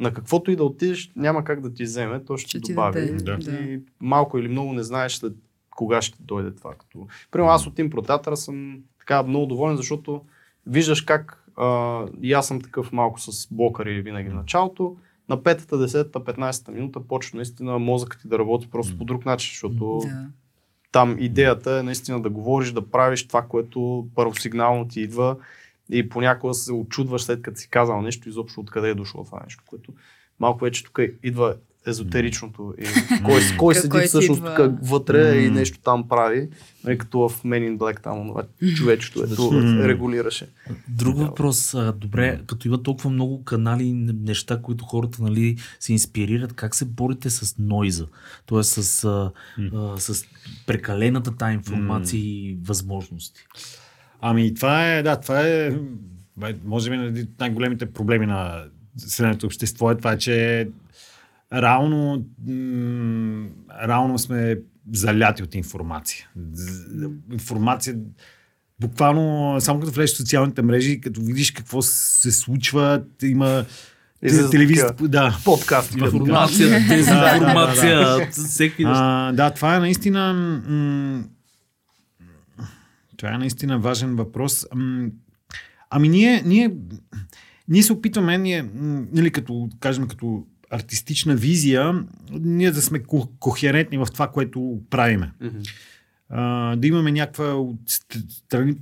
на 0.00 0.12
каквото 0.12 0.50
и 0.50 0.56
да 0.56 0.64
отидеш, 0.64 1.12
няма 1.16 1.44
как 1.44 1.60
да 1.60 1.74
ти 1.74 1.82
вземе, 1.82 2.24
то 2.24 2.36
ще, 2.36 2.48
Ще 2.48 2.58
добави. 2.58 3.00
да. 3.16 3.52
И 3.52 3.80
малко 4.00 4.38
или 4.38 4.48
много 4.48 4.72
не 4.72 4.82
знаеш 4.82 5.16
след 5.16 5.32
кога 5.70 6.02
ще 6.02 6.18
дойде 6.22 6.50
това. 6.54 6.74
Като... 6.74 7.06
Примерно 7.30 7.52
аз 7.52 7.66
от 7.66 7.78
импротеатъра 7.78 8.36
съм 8.36 8.78
така 8.98 9.22
много 9.22 9.46
доволен, 9.46 9.76
защото 9.76 10.22
виждаш 10.66 11.00
как 11.02 11.44
а, 11.56 12.04
и 12.22 12.32
аз 12.32 12.46
съм 12.46 12.60
такъв 12.60 12.92
малко 12.92 13.20
с 13.20 13.48
блокари 13.50 14.02
винаги 14.02 14.28
в 14.28 14.34
началото. 14.34 14.96
На 15.28 15.38
5-та, 15.38 15.76
10-та, 15.76 16.20
15-та 16.20 16.72
минута 16.72 17.00
почва 17.00 17.36
наистина 17.36 17.78
мозъкът 17.78 18.20
ти 18.22 18.28
да 18.28 18.38
работи 18.38 18.70
просто 18.70 18.98
по 18.98 19.04
друг 19.04 19.26
начин, 19.26 19.50
защото 19.52 20.00
Да. 20.04 20.26
Там 20.92 21.16
идеята 21.18 21.78
е 21.78 21.82
наистина 21.82 22.22
да 22.22 22.30
говориш, 22.30 22.72
да 22.72 22.90
правиш 22.90 23.28
това, 23.28 23.42
което 23.42 24.08
първосигнално 24.14 24.88
ти 24.88 25.00
идва 25.00 25.36
и 25.90 26.08
понякога 26.08 26.54
се 26.54 26.72
очудваш 26.72 27.22
след 27.22 27.42
като 27.42 27.60
си 27.60 27.70
казал 27.70 28.02
нещо, 28.02 28.28
изобщо 28.28 28.60
откъде 28.60 28.90
е 28.90 28.94
дошло 28.94 29.24
това 29.24 29.40
нещо, 29.44 29.64
което 29.66 29.92
малко 30.40 30.64
вече 30.64 30.84
тук 30.84 30.98
идва 31.22 31.56
езотеричното 31.86 32.74
и 32.78 32.84
кой, 33.24 33.40
кой 33.40 33.56
Кой 33.58 33.74
седи 33.74 33.98
си 34.00 34.06
всъщност 34.06 34.38
идва? 34.38 34.56
тук 34.56 34.78
вътре 34.82 35.38
и 35.38 35.50
нещо 35.50 35.78
там 35.78 36.08
прави, 36.08 36.48
нали, 36.84 36.98
като 36.98 37.28
в 37.28 37.42
Men 37.42 37.70
in 37.70 37.78
Black 37.78 38.02
там 38.02 38.32
човечето 38.76 39.24
ето 39.24 39.52
М. 39.52 39.88
регулираше. 39.88 40.48
Друг 40.88 41.18
въпрос. 41.18 41.74
А, 41.74 41.92
добре, 41.92 42.40
като 42.46 42.68
има 42.68 42.82
толкова 42.82 43.10
много 43.10 43.44
канали 43.44 43.84
и 43.84 43.92
неща, 43.92 44.62
които 44.62 44.84
хората 44.84 45.22
нали, 45.22 45.56
се 45.80 45.92
инспирират, 45.92 46.52
как 46.52 46.74
се 46.74 46.84
борите 46.84 47.30
с 47.30 47.58
нойза? 47.58 48.06
Тоест 48.46 48.72
с, 48.82 49.04
а, 49.04 49.30
а, 49.74 49.98
с 49.98 50.24
прекалената 50.66 51.36
тая 51.36 51.54
информация 51.54 52.20
и 52.20 52.58
възможности. 52.64 53.40
Ами 54.20 54.54
това 54.54 54.92
е, 54.92 55.02
да, 55.02 55.20
това 55.20 55.48
е, 55.48 55.72
може 56.64 56.90
би 56.90 56.96
един 56.96 57.24
от 57.24 57.40
най-големите 57.40 57.92
проблеми 57.92 58.26
на 58.26 58.64
съвременното 58.96 59.46
общество 59.46 59.90
е 59.90 59.96
това, 59.96 60.16
че 60.16 60.68
реално, 61.52 62.24
м- 62.48 63.48
реално 63.86 64.18
сме 64.18 64.58
заляти 64.92 65.42
от 65.42 65.54
информация. 65.54 66.28
Информация, 67.32 67.96
буквално, 68.80 69.56
само 69.60 69.80
като 69.80 69.92
влезеш 69.92 70.14
в 70.14 70.16
социалните 70.16 70.62
мрежи, 70.62 71.00
като 71.00 71.20
видиш 71.20 71.50
какво 71.50 71.82
се 71.82 72.32
случва, 72.32 73.02
има 73.22 73.64
телевизията, 74.50 75.08
да. 75.08 75.38
подкасти. 75.44 75.98
Информация, 75.98 76.88
дезинформация, 76.88 78.30
всеки 78.30 78.84
неща. 78.84 79.28
А, 79.28 79.32
да, 79.32 79.50
това 79.50 79.76
е 79.76 79.80
наистина. 79.80 80.32
М- 80.68 81.24
това 83.16 83.34
е 83.34 83.38
наистина 83.38 83.78
важен 83.78 84.16
въпрос. 84.16 84.66
Ами 85.90 86.08
ние, 86.08 86.42
ние, 86.46 86.70
ние 87.68 87.82
се 87.82 87.92
опитваме, 87.92 88.38
ние, 88.38 88.70
нали, 89.12 89.30
като, 89.30 89.68
кажем, 89.80 90.08
като 90.08 90.46
артистична 90.70 91.36
визия, 91.36 92.04
ние 92.32 92.70
да 92.70 92.82
сме 92.82 92.98
ко- 92.98 93.28
кохерентни 93.38 93.98
в 93.98 94.06
това, 94.12 94.28
което 94.28 94.80
правиме. 94.90 95.32
Мгм. 95.40 95.58
А, 96.28 96.76
да 96.76 96.86
имаме 96.86 97.12
някаква 97.12 97.44
от 97.46 97.80
ст- 97.80 98.30
страни. 98.30 98.74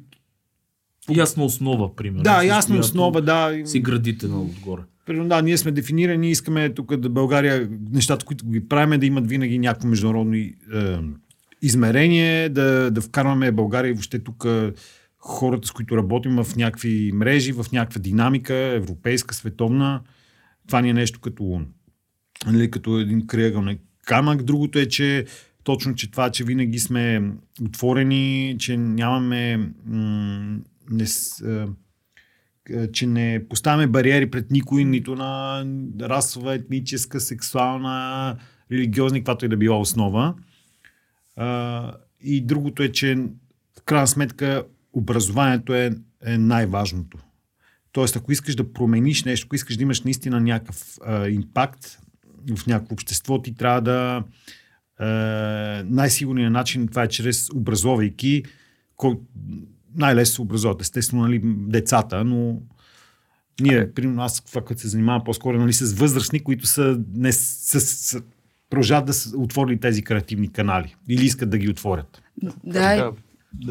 Ясна 1.10 1.44
основа, 1.44 1.96
примерно. 1.96 2.22
Да, 2.22 2.42
ясна 2.42 2.78
основа, 2.78 3.22
да. 3.22 3.62
Си 3.64 3.80
градите 3.80 4.28
на 4.28 4.40
отгоре. 4.40 4.82
Примерно, 5.06 5.28
да, 5.28 5.42
ние 5.42 5.58
сме 5.58 5.70
дефинирани, 5.70 6.30
искаме 6.30 6.70
тук 6.70 6.96
да 6.96 7.08
България, 7.08 7.68
нещата, 7.90 8.24
които 8.24 8.46
ги 8.46 8.68
правим, 8.68 9.00
да 9.00 9.06
имат 9.06 9.28
винаги 9.28 9.58
някакво 9.58 9.88
международно 9.88 10.34
е, 10.34 10.52
измерение, 11.62 12.48
да, 12.48 12.90
да 12.90 13.00
вкарваме 13.00 13.52
България 13.52 13.90
и 13.90 13.92
въобще 13.92 14.18
тук 14.18 14.44
е, 14.46 14.72
хората, 15.18 15.68
с 15.68 15.72
които 15.72 15.96
работим 15.96 16.36
в 16.36 16.56
някакви 16.56 17.12
мрежи, 17.14 17.52
в 17.52 17.66
някаква 17.72 18.00
динамика, 18.00 18.54
европейска, 18.54 19.34
световна. 19.34 20.00
Това 20.66 20.80
ни 20.80 20.90
е 20.90 20.94
нещо 20.94 21.20
като, 21.20 21.60
нали, 22.46 22.70
като 22.70 22.98
един 22.98 23.26
крайъгълник 23.26 23.80
камък. 24.04 24.42
Другото 24.42 24.78
е, 24.78 24.86
че 24.86 25.26
точно, 25.64 25.94
че 25.94 26.10
това, 26.10 26.30
че 26.30 26.44
винаги 26.44 26.78
сме 26.78 27.32
отворени, 27.62 28.56
че 28.58 28.76
нямаме 28.76 29.70
м- 29.86 30.58
не, 30.90 31.06
че 32.92 33.06
не 33.06 33.48
поставяме 33.48 33.86
бариери 33.86 34.30
пред 34.30 34.50
никой, 34.50 34.84
нито 34.84 35.14
на 35.14 35.64
расова, 36.00 36.54
етническа, 36.54 37.20
сексуална, 37.20 38.36
религиозна, 38.72 39.18
каквато 39.18 39.44
и 39.44 39.48
да 39.48 39.56
била 39.56 39.80
основа. 39.80 40.34
А, 41.36 41.92
и 42.20 42.40
другото 42.40 42.82
е, 42.82 42.92
че 42.92 43.14
в 43.78 43.82
крайна 43.84 44.06
сметка 44.06 44.64
образованието 44.92 45.74
е, 45.74 45.90
е 46.24 46.38
най-важното. 46.38 47.18
Тоест, 47.92 48.16
ако 48.16 48.32
искаш 48.32 48.54
да 48.54 48.72
промениш 48.72 49.24
нещо, 49.24 49.46
ако 49.46 49.54
искаш 49.54 49.76
да 49.76 49.82
имаш 49.82 50.02
наистина 50.02 50.40
някакъв 50.40 50.98
а, 51.06 51.28
импакт 51.28 51.98
в 52.56 52.66
някакво 52.66 52.92
общество, 52.92 53.42
ти 53.42 53.54
трябва 53.54 53.80
да 53.80 54.24
а, 54.98 55.06
най-сигурният 55.86 56.52
начин 56.52 56.88
това 56.88 57.02
е 57.02 57.08
чрез 57.08 57.50
образовайки, 57.50 58.42
кой, 58.96 59.18
най-лесно 59.94 60.34
се 60.34 60.42
образуват. 60.42 60.80
Естествено, 60.80 61.22
нали, 61.22 61.40
децата, 61.44 62.24
но 62.24 62.60
ние, 63.60 63.92
примерно, 63.92 64.22
аз 64.22 64.40
това, 64.40 64.64
което 64.64 64.82
се 64.82 64.88
занимавам 64.88 65.24
по-скоро 65.24 65.58
нали, 65.58 65.72
с 65.72 65.92
възрастни, 65.92 66.40
които 66.40 66.66
са, 66.66 67.00
не, 67.14 67.32
с, 67.32 67.80
с, 67.80 68.22
продължават 68.70 69.06
да 69.06 69.12
са 69.12 69.38
отворили 69.38 69.80
тези 69.80 70.02
креативни 70.02 70.52
канали 70.52 70.96
или 71.08 71.24
искат 71.24 71.50
да 71.50 71.58
ги 71.58 71.68
отворят. 71.68 72.22
Да, 72.42 72.52
Така, 72.72 73.12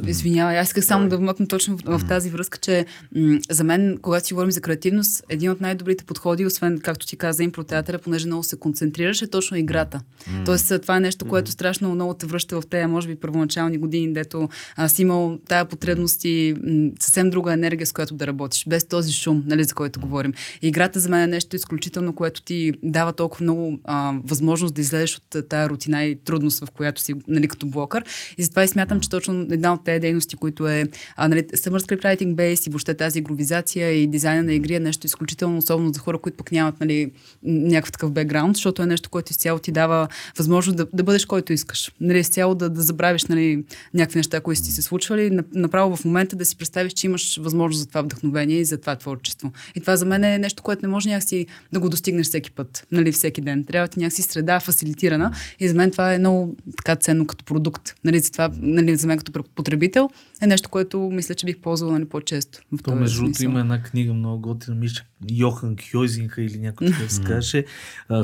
Извинявай, 0.08 0.60
аз 0.60 0.68
исках 0.68 0.86
само 0.86 1.10
да 1.10 1.18
вмъкна 1.18 1.48
точно 1.48 1.78
в, 1.78 2.00
в 2.00 2.08
тази 2.08 2.30
връзка, 2.30 2.58
че 2.58 2.86
м- 3.16 3.40
за 3.50 3.64
мен, 3.64 3.98
когато 4.02 4.28
си 4.28 4.34
говорим 4.34 4.52
за 4.52 4.62
креативност, 4.62 5.24
един 5.30 5.52
от 5.52 5.62
най-добрите 5.62 6.04
подходи, 6.04 6.46
освен, 6.46 6.80
както 6.80 7.08
ти 7.08 7.18
каза, 7.18 7.44
импротеатъра, 7.44 7.98
понеже 7.98 8.28
много 8.28 8.44
се 8.44 8.60
концентрираш, 8.60 9.22
е 9.22 9.28
точно 9.28 9.58
играта. 9.58 10.02
Mm. 10.30 10.46
Тоест, 10.46 10.74
това 10.82 10.98
е 10.98 11.00
нещо, 11.00 11.26
което 11.26 11.52
страшно 11.52 11.96
много 11.96 12.14
те 12.14 12.26
връща 12.26 12.62
в 12.62 12.68
тези, 12.70 12.86
може 12.86 13.08
би, 13.08 13.16
първоначални 13.16 13.78
години, 13.78 14.14
дето 14.14 14.50
аз 14.76 14.94
си 14.94 15.02
имал 15.02 15.40
тая 15.48 15.66
потребност 15.66 16.26
и 16.26 16.56
м- 16.64 16.92
съвсем 17.00 17.30
друга 17.30 17.54
енергия, 17.54 17.88
с 17.88 17.92
която 17.92 18.16
да 18.16 18.28
работиш, 18.28 18.66
без 18.68 18.88
този 18.88 19.14
шум, 19.14 19.44
нали, 19.46 19.64
за 19.64 19.74
който 19.74 20.00
говорим. 20.00 20.34
И 20.62 20.68
играта 20.68 21.00
за 21.00 21.10
мен 21.10 21.22
е 21.22 21.28
нещо 21.28 21.56
изключително, 21.56 22.14
което 22.14 22.42
ти 22.42 22.74
дава 22.84 23.14
толкова 23.14 23.44
много 23.44 23.80
а, 23.84 24.14
възможност 24.24 24.76
да 24.76 24.82
излезеш 24.82 25.18
от 25.18 25.50
тая 25.50 25.70
рутина 25.70 26.04
и 26.04 26.16
трудност, 26.16 26.66
в 26.66 26.72
която 26.72 27.02
си, 27.02 27.14
нали, 27.28 27.48
като 27.48 27.68
блокър. 27.68 28.04
И 28.38 28.44
затова 28.44 28.64
и 28.64 28.68
смятам, 28.68 29.00
че 29.00 29.10
точно 29.10 29.48
една 29.52 29.67
от 29.74 29.84
тези 29.84 30.00
дейности, 30.00 30.36
които 30.36 30.68
е 30.68 30.86
а, 31.16 31.28
нали, 31.28 31.44
Summer 31.44 32.04
Writing 32.04 32.36
Base 32.36 32.68
и 32.68 32.70
въобще 32.70 32.94
тази 32.94 33.20
игровизация 33.20 33.92
и 33.92 34.08
дизайна 34.08 34.44
на 34.44 34.54
игри 34.54 34.76
е 34.76 34.80
нещо 34.80 35.06
изключително 35.06 35.58
особено 35.58 35.94
за 35.94 36.00
хора, 36.00 36.18
които 36.18 36.38
пък 36.38 36.52
нямат 36.52 36.80
нали, 36.80 37.12
някакъв 37.44 37.92
такъв 37.92 38.12
бекграунд, 38.12 38.56
защото 38.56 38.82
е 38.82 38.86
нещо, 38.86 39.10
което 39.10 39.32
изцяло 39.32 39.60
ти 39.60 39.72
дава 39.72 40.08
възможност 40.38 40.78
да, 40.78 40.88
да 40.94 41.04
бъдеш 41.04 41.26
който 41.26 41.54
искаш. 41.54 41.92
Нали, 42.02 42.20
изцяло 42.20 42.56
да, 42.56 42.70
да 42.70 42.82
забравиш 42.82 43.26
нали, 43.26 43.64
някакви 43.94 44.20
неща, 44.20 44.42
които 44.42 44.62
си 44.62 44.72
се 44.72 44.82
случвали, 44.82 45.40
направо 45.54 45.96
в 45.96 46.06
момента 46.06 46.36
да 46.36 46.46
си 46.46 46.58
представиш, 46.58 46.94
че 46.94 47.08
имаш 47.08 47.38
възможност 47.38 47.80
за 47.80 47.88
това 47.88 48.02
вдъхновение 48.02 48.58
и 48.58 48.66
за 48.66 48.78
това 48.78 48.96
творчество. 48.96 49.52
И 49.76 49.82
това 49.82 49.96
за 49.96 50.06
мен 50.06 50.24
е 50.24 50.38
нещо, 50.38 50.64
което 50.64 50.86
не 50.86 50.88
може 50.88 51.10
някакси 51.10 51.46
да 51.74 51.80
го 51.80 51.90
достигнеш 51.90 52.28
всеки 52.28 52.52
път, 52.52 52.88
нали, 52.92 53.12
всеки 53.12 53.42
ден. 53.42 53.64
Трябва 53.64 53.88
ти 53.88 54.00
някакси 54.00 54.22
среда 54.22 54.60
фасилитирана 54.60 55.32
и 55.60 55.68
за 55.68 55.76
мен 55.76 55.92
това 55.92 56.14
е 56.14 56.20
много 56.20 56.56
така 56.78 56.96
ценно 56.96 57.28
като 57.28 57.46
продукт. 57.46 57.96
Нали, 58.04 58.20
за, 58.20 58.32
това, 58.32 58.52
нали, 58.60 58.96
за 58.96 59.08
мен 59.08 59.18
като 59.18 59.32
потребител 59.58 60.10
е 60.42 60.48
нещо, 60.48 60.70
което 60.70 61.00
мисля, 61.00 61.36
че 61.36 61.46
бих 61.46 61.58
ползвала 61.58 61.94
нали, 61.94 62.06
по-често. 62.06 62.60
В 62.72 62.84
То, 62.84 62.96
между 62.96 63.22
другото, 63.22 63.44
има 63.44 63.60
една 63.60 63.84
книга 63.84 64.14
много 64.14 64.42
готина, 64.42 64.76
мисля, 64.76 65.04
Йохан 65.32 65.76
Кьойзинга 65.76 66.42
или 66.42 66.60
някой 66.60 66.88
такъв 66.88 67.12
се 67.12 67.22
казваше. 67.22 67.66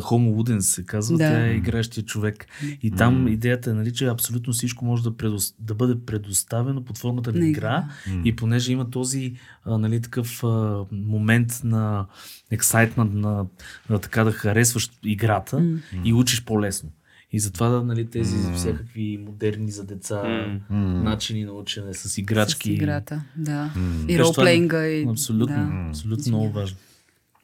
Хомо 0.01 0.29
Луден 0.29 0.61
се 0.61 0.85
казва, 0.85 1.17
Да. 1.17 1.23
тя 1.23 1.47
е 1.47 1.53
игращия 1.53 2.05
човек. 2.05 2.45
И 2.83 2.91
там 2.91 3.27
идеята 3.27 3.69
е, 3.69 3.73
нали, 3.73 3.93
че 3.93 4.05
абсолютно 4.05 4.53
всичко 4.53 4.85
може 4.85 5.03
да, 5.03 5.17
предос... 5.17 5.55
да 5.59 5.75
бъде 5.75 5.95
предоставено 6.05 6.85
под 6.85 6.97
формата 6.97 7.33
на 7.33 7.39
На 7.39 7.47
игра. 7.47 7.89
И 8.23 8.35
понеже 8.35 8.71
има 8.71 8.89
този 8.89 9.35
а, 9.65 9.77
нали, 9.77 10.01
такъв 10.01 10.43
а, 10.43 10.85
момент 10.91 11.61
на 11.63 12.05
ексайтмент, 12.51 13.13
на, 13.13 13.45
на 13.89 13.99
така 13.99 14.23
да 14.23 14.31
харесваш 14.31 14.91
играта 15.03 15.79
и 16.03 16.13
учиш 16.13 16.43
по-лесно. 16.43 16.89
И 17.33 17.39
затова 17.39 17.83
нали, 17.83 18.05
тези 18.05 18.53
всякакви 18.55 19.19
модерни 19.25 19.71
за 19.71 19.83
деца 19.83 20.23
начини 20.69 21.45
на 21.45 21.51
учене 21.51 21.93
с 21.93 22.17
играчки. 22.17 22.69
С 22.69 22.73
играта, 22.73 23.21
да. 23.35 23.71
И 23.75 24.05
Беше 24.07 24.17
това- 24.19 24.25
ролплейнга. 24.27 24.87
И, 24.87 25.07
Абсолютно, 25.09 25.55
Да. 25.55 25.89
абсолютно 25.89 26.23
много 26.27 26.49
важно. 26.49 26.77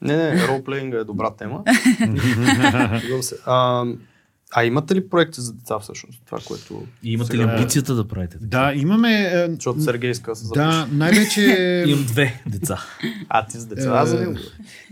Не, 0.01 0.17
не, 0.17 0.47
ролплеинга 0.47 0.97
е 0.97 1.03
добра 1.03 1.31
тема. 1.31 1.63
А, 3.45 3.85
а 4.55 4.65
имате 4.65 4.95
ли 4.95 5.09
проекти 5.09 5.41
за 5.41 5.53
деца 5.53 5.79
всъщност? 5.79 6.21
Това, 6.25 6.37
което... 6.47 6.87
И 7.03 7.11
имате 7.13 7.37
ли 7.37 7.41
сега- 7.41 7.53
амбицията 7.53 7.95
да 7.95 8.07
правите? 8.07 8.33
така? 8.33 8.45
Да, 8.47 8.73
имаме. 8.75 9.11
е, 9.21 9.47
Защото 9.49 9.81
Сергей 9.81 10.09
иска 10.11 10.31
да 10.31 10.35
се 10.35 10.45
Да, 10.53 10.87
най-вече. 10.91 11.41
Имам 11.87 12.05
две 12.05 12.41
деца. 12.47 12.85
А, 13.29 13.45
ти 13.45 13.57
с 13.57 13.65
деца. 13.65 13.89
Аз 13.89 14.09
за 14.09 14.19
него. 14.19 14.35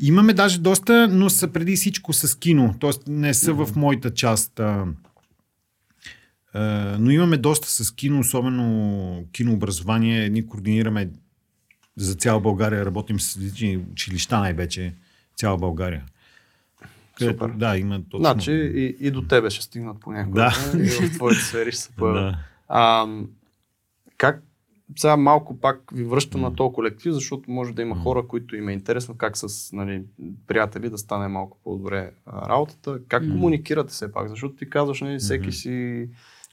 Имаме 0.02 0.34
даже 0.34 0.60
доста, 0.60 1.08
но 1.08 1.30
са 1.30 1.48
преди 1.48 1.76
всичко 1.76 2.14
с 2.14 2.40
кино. 2.40 2.76
Тоест 2.80 3.02
не 3.08 3.34
са 3.34 3.54
в 3.54 3.70
моята 3.76 4.14
част. 4.14 4.60
А, 4.60 4.86
а, 6.54 6.98
но 7.00 7.12
имаме 7.12 7.38
доста 7.38 7.68
с 7.68 7.92
кино, 7.92 8.20
особено 8.20 9.24
кинообразование. 9.32 10.30
Ние 10.30 10.46
координираме 10.46 11.10
за 11.98 12.16
цяла 12.16 12.40
България, 12.40 12.86
работим 12.86 13.20
с 13.20 13.38
различни 13.38 13.78
училища 13.92 14.40
най-вече. 14.40 14.94
Цяла 15.38 15.58
България. 15.58 16.04
Където, 17.18 17.44
Супер. 17.44 17.56
да, 17.58 17.78
има 17.78 18.02
точно. 18.10 18.20
Значи 18.24 18.52
и, 18.52 18.96
и 19.00 19.12
до 19.12 19.22
тебе 19.22 19.50
ще 19.50 19.64
стигнат 19.66 20.00
понякога. 20.00 20.36
Да. 20.74 20.80
И 20.84 20.88
в 20.90 21.12
твоите 21.14 21.42
сфери 21.42 21.72
ще 21.72 21.82
се 21.82 21.92
появят. 21.98 22.32
да. 22.32 22.38
А, 22.68 23.08
как 24.18 24.44
сега 24.96 25.18
малко 25.18 25.60
пак 25.60 25.82
ви 25.94 26.04
връщам 26.04 26.42
на 26.42 26.56
този 26.56 26.74
колектив, 26.74 27.14
защото 27.14 27.52
може 27.52 27.74
да 27.74 27.82
има 27.82 27.96
хора, 27.96 28.28
които 28.28 28.56
им 28.56 28.70
е 28.70 28.74
интересно 28.74 29.16
как 29.18 29.38
с 29.38 29.74
нали, 29.74 30.04
приятели 30.48 30.90
да 30.90 30.98
стане 30.98 31.28
малко 31.28 31.58
по-добре 31.64 32.12
а, 32.26 32.50
работата. 32.50 33.00
Как 33.08 33.24
комуникирате 33.24 33.90
все 33.90 34.12
пак? 34.12 34.30
Защото 34.30 34.56
ти 34.56 34.70
казваш, 34.70 35.02
нали, 35.02 35.18
всеки 35.20 35.52
си... 35.52 36.10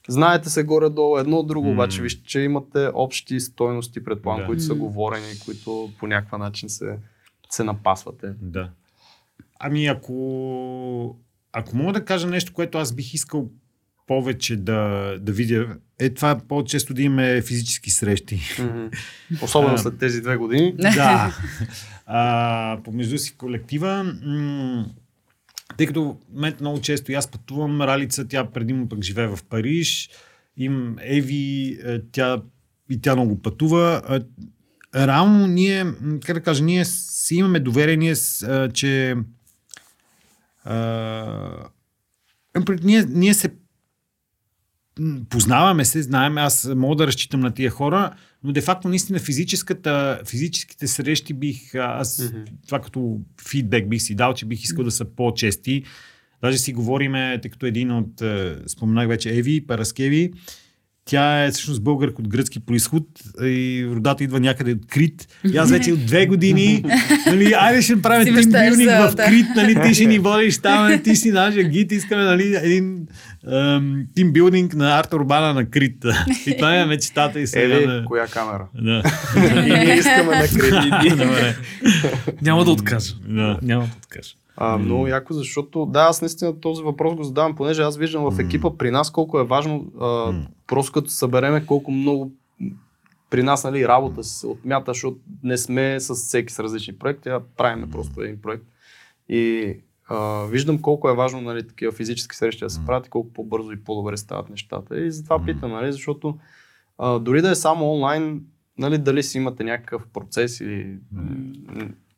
Знаете 0.09 0.51
се 0.51 0.65
горе-долу 0.65 1.19
едно 1.19 1.43
друго, 1.43 1.71
обаче 1.71 2.03
вижте, 2.03 2.23
че 2.25 2.41
имате 2.41 2.91
общи 2.95 3.41
стойности, 3.41 4.05
предполагам, 4.05 4.43
Да. 4.43 4.47
които 4.47 4.63
са 4.63 4.75
говорени, 4.75 5.39
които 5.45 5.91
по 5.99 6.07
някакъв 6.07 6.39
начин 6.39 6.69
се, 6.69 6.99
се 7.51 7.65
напасвате. 7.65 8.33
Да. 8.43 8.71
Ами 9.61 9.87
ако, 9.87 11.17
ако 11.53 11.77
мога 11.77 11.93
да 11.93 12.05
кажа 12.05 12.27
нещо, 12.27 12.53
което 12.53 12.79
аз 12.79 12.95
бих 12.95 13.15
искал 13.15 13.51
повече 14.07 14.57
да, 14.57 14.81
да 15.21 15.33
видя, 15.33 15.67
е 15.99 16.11
това 16.11 16.41
по-често 16.49 16.95
да 16.95 17.03
имаме 17.03 17.43
физически 17.43 17.91
срещи. 17.91 18.41
Мгм. 18.59 18.87
Особено 19.43 19.75
А, 19.75 19.79
след 19.79 19.99
тези 19.99 20.21
две 20.21 20.37
години. 20.37 20.75
да. 20.79 21.39
А, 22.07 22.79
помежду 22.85 23.19
си 23.19 23.37
колектива. 23.37 24.05
М- 24.25 24.87
тъй 25.77 25.87
като 25.87 26.19
момента 26.33 26.57
много 26.61 26.81
често 26.81 27.13
и 27.13 27.15
аз 27.15 27.29
пътувам, 27.29 27.83
Ралица, 27.83 28.29
тя 28.29 28.45
предимно 28.45 28.89
пък 28.89 29.03
живее 29.03 29.27
в 29.27 29.39
Париж, 29.49 30.11
им 30.57 30.97
Еви, 31.03 31.79
е, 31.85 32.01
тя, 32.13 32.43
и 32.91 33.01
тя 33.01 33.15
много 33.15 33.43
пътува. 33.43 34.03
Реално 34.97 35.47
ние, 35.47 35.87
как 36.25 36.35
да 36.35 36.43
кажа, 36.43 36.65
ние 36.65 36.85
си 36.85 37.35
имаме 37.35 37.61
доверие, 37.61 37.97
ние, 37.97 38.15
с- 38.15 38.43
а, 38.43 38.71
че 38.73 39.15
а, 40.65 41.69
пред- 42.67 42.85
ние, 42.85 43.05
ние 43.05 43.35
се 43.35 43.51
познаваме 45.29 45.85
се, 45.85 46.03
знаем, 46.03 46.39
аз 46.39 46.71
мога 46.77 46.97
да 46.97 47.07
разчитам 47.07 47.41
на 47.41 47.51
тия 47.51 47.71
хора, 47.71 48.11
но 48.45 48.53
де 48.53 48.61
факто 48.61 48.89
наистина 48.89 49.19
физическата, 49.19 50.21
физическите 50.27 50.87
срещи 50.87 51.35
бих, 51.35 51.75
аз 51.75 52.19
Мгм. 52.25 52.45
това 52.67 52.81
като 52.81 53.21
фидбек 53.49 53.89
бих 53.89 54.03
си 54.03 54.15
дал, 54.15 54.35
че 54.35 54.47
бих 54.47 54.63
искал 54.63 54.85
да 54.85 54.91
са 54.91 55.05
по-чести. 55.05 55.83
Даже 56.43 56.59
си 56.59 56.73
говориме, 56.73 57.39
тъй 57.43 57.51
като 57.51 57.67
един 57.67 57.91
от, 57.91 58.21
е, 58.21 58.57
споменах 58.67 59.09
вече 59.09 59.31
Еви 59.31 59.67
Параскеви, 59.67 60.33
тя 61.05 61.45
е 61.45 61.51
всъщност 61.51 61.83
българка 61.83 62.23
от 62.23 62.29
гръцки 62.29 62.61
происход 62.61 63.03
и 63.43 63.87
родата 63.91 64.25
идва 64.25 64.41
някъде 64.41 64.73
от 64.73 64.87
Крит. 64.87 65.29
И 65.53 65.57
аз 65.57 65.71
вече 65.71 65.93
от 65.93 66.07
две 66.07 66.27
години, 66.27 66.85
нали, 67.27 67.53
айде 67.59 67.83
ще 67.83 67.87
Си 67.87 67.95
направим 67.95 68.25
тим 68.25 68.35
мечтаеш 68.35 68.71
билдинг 68.71 68.91
за- 68.91 69.09
в. 69.09 69.17
Крит, 69.17 69.47
нали, 69.57 69.81
ти 69.89 69.95
ще 69.95 70.05
ни 70.05 70.19
водиш 70.29 70.59
там, 70.59 71.03
ти 71.03 71.17
си 71.17 71.31
нашия 71.31 71.69
гид, 71.69 71.93
искаме 71.93 72.23
нали, 72.25 72.57
един 72.63 73.07
тим 74.15 74.33
билдинг 74.33 74.75
на 74.75 74.99
арт 74.99 75.13
урбана 75.13 75.55
на 75.55 75.71
Крит. 75.71 76.05
И 76.47 76.57
това 76.57 76.77
е 76.77 76.85
мечтата 76.85 77.41
и 77.41 77.47
сега. 77.47 77.77
Ели, 77.77 77.87
да. 77.87 78.05
коя 78.07 78.27
камера? 78.27 78.67
Да. 78.75 79.03
И 79.37 79.71
ние 79.71 79.99
искаме 79.99 80.37
на 80.37 80.49
кредити. 80.49 81.11
Добре. 81.11 81.57
Няма 82.43 82.65
да 82.65 82.71
откажа. 82.71 83.15
Да. 83.29 83.59
Няма 83.63 83.83
да 83.85 83.91
откажа. 84.03 84.35
А, 84.57 84.79
много 84.79 85.07
яко, 85.07 85.33
защото 85.33 85.87
да, 85.87 86.01
аз 86.01 86.21
наистина 86.21 86.61
този 86.61 86.83
въпрос 86.83 87.15
го 87.15 87.23
задавам, 87.23 87.55
понеже 87.55 87.83
аз 87.83 87.97
виждам 87.97 88.31
в 88.31 88.39
екипа 88.39 88.71
при 88.79 88.91
нас 88.91 89.11
колко 89.11 89.39
е 89.39 89.45
важно, 89.45 89.87
а, 90.01 90.33
просто 90.67 90.93
като 90.93 91.11
събереме 91.11 91.67
колко 91.67 91.91
много 91.91 92.33
при 93.31 93.43
нас 93.43 93.65
нали, 93.65 93.89
работа 93.89 94.25
се 94.25 94.47
отмята, 94.47 94.91
защото 94.91 95.19
не 95.43 95.57
сме 95.57 96.01
с 96.01 96.15
всеки 96.15 96.53
с 96.53 96.59
различни 96.59 96.99
проекти, 96.99 97.29
а 97.29 97.41
правиме 97.57 97.91
просто 97.91 98.21
един 98.21 98.41
проект. 98.43 98.65
И 99.29 99.75
а, 100.09 100.45
виждам 100.45 100.83
колко 100.83 101.09
е 101.09 101.15
важно 101.15 101.41
нали, 101.41 101.69
такива 101.69 101.93
физически 101.93 102.37
срещи 102.37 102.65
да 102.65 102.71
се 102.71 102.85
правят 102.87 103.07
и 103.07 103.11
колко 103.11 103.33
по-бързо 103.33 103.73
и 103.73 103.85
по-добре 103.85 104.17
стават 104.17 104.51
нещата. 104.51 105.01
И 105.01 105.11
затова 105.11 105.45
питам, 105.45 105.71
нали, 105.71 105.93
защото 105.93 106.39
а, 106.99 107.19
дори 107.19 107.43
да 107.43 107.51
е 107.51 107.55
само 107.55 107.93
онлайн, 107.93 108.43
нали, 108.79 108.99
дали 108.99 109.23
си 109.23 109.39
имате 109.39 109.65
някакъв 109.65 110.07
процес 110.07 110.61
или 110.61 110.99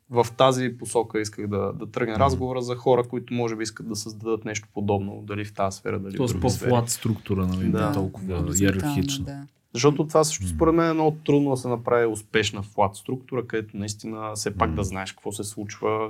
в 0.09 0.27
тази 0.37 0.77
посока 0.79 1.19
исках 1.19 1.47
да, 1.47 1.73
да 1.73 1.91
тръгне 1.91 2.15
разговора 2.15 2.61
за 2.61 2.75
хора, 2.75 3.03
които 3.03 3.33
може 3.33 3.55
би 3.55 3.63
искат 3.63 3.87
да 3.87 3.95
създадат 3.95 4.45
нещо 4.45 4.67
подобно, 4.73 5.23
дали 5.23 5.45
в 5.45 5.53
тази 5.53 5.77
сфера, 5.77 5.99
дали 5.99 6.13
в 6.13 6.17
Тоест 6.17 6.33
други 6.33 6.49
сфери. 6.49 6.69
по-флат 6.69 6.89
структура, 6.89 7.47
нали? 7.47 7.69
Да. 7.69 7.91
Толкова 7.91 8.53
иерархична. 8.59 9.25
да. 9.25 9.47
Защото 9.73 10.07
това 10.07 10.23
също 10.23 10.47
според 10.47 10.75
мен 10.75 10.89
е 10.89 10.93
много 10.93 11.17
трудно 11.25 11.49
да 11.49 11.57
се 11.57 11.67
направи 11.67 12.05
успешна 12.05 12.63
флат 12.63 12.95
структура, 12.95 13.47
където 13.47 13.77
наистина 13.77 14.31
все 14.35 14.55
пак 14.55 14.73
да 14.73 14.83
знаеш 14.83 15.11
какво 15.11 15.31
се 15.31 15.43
случва. 15.43 16.09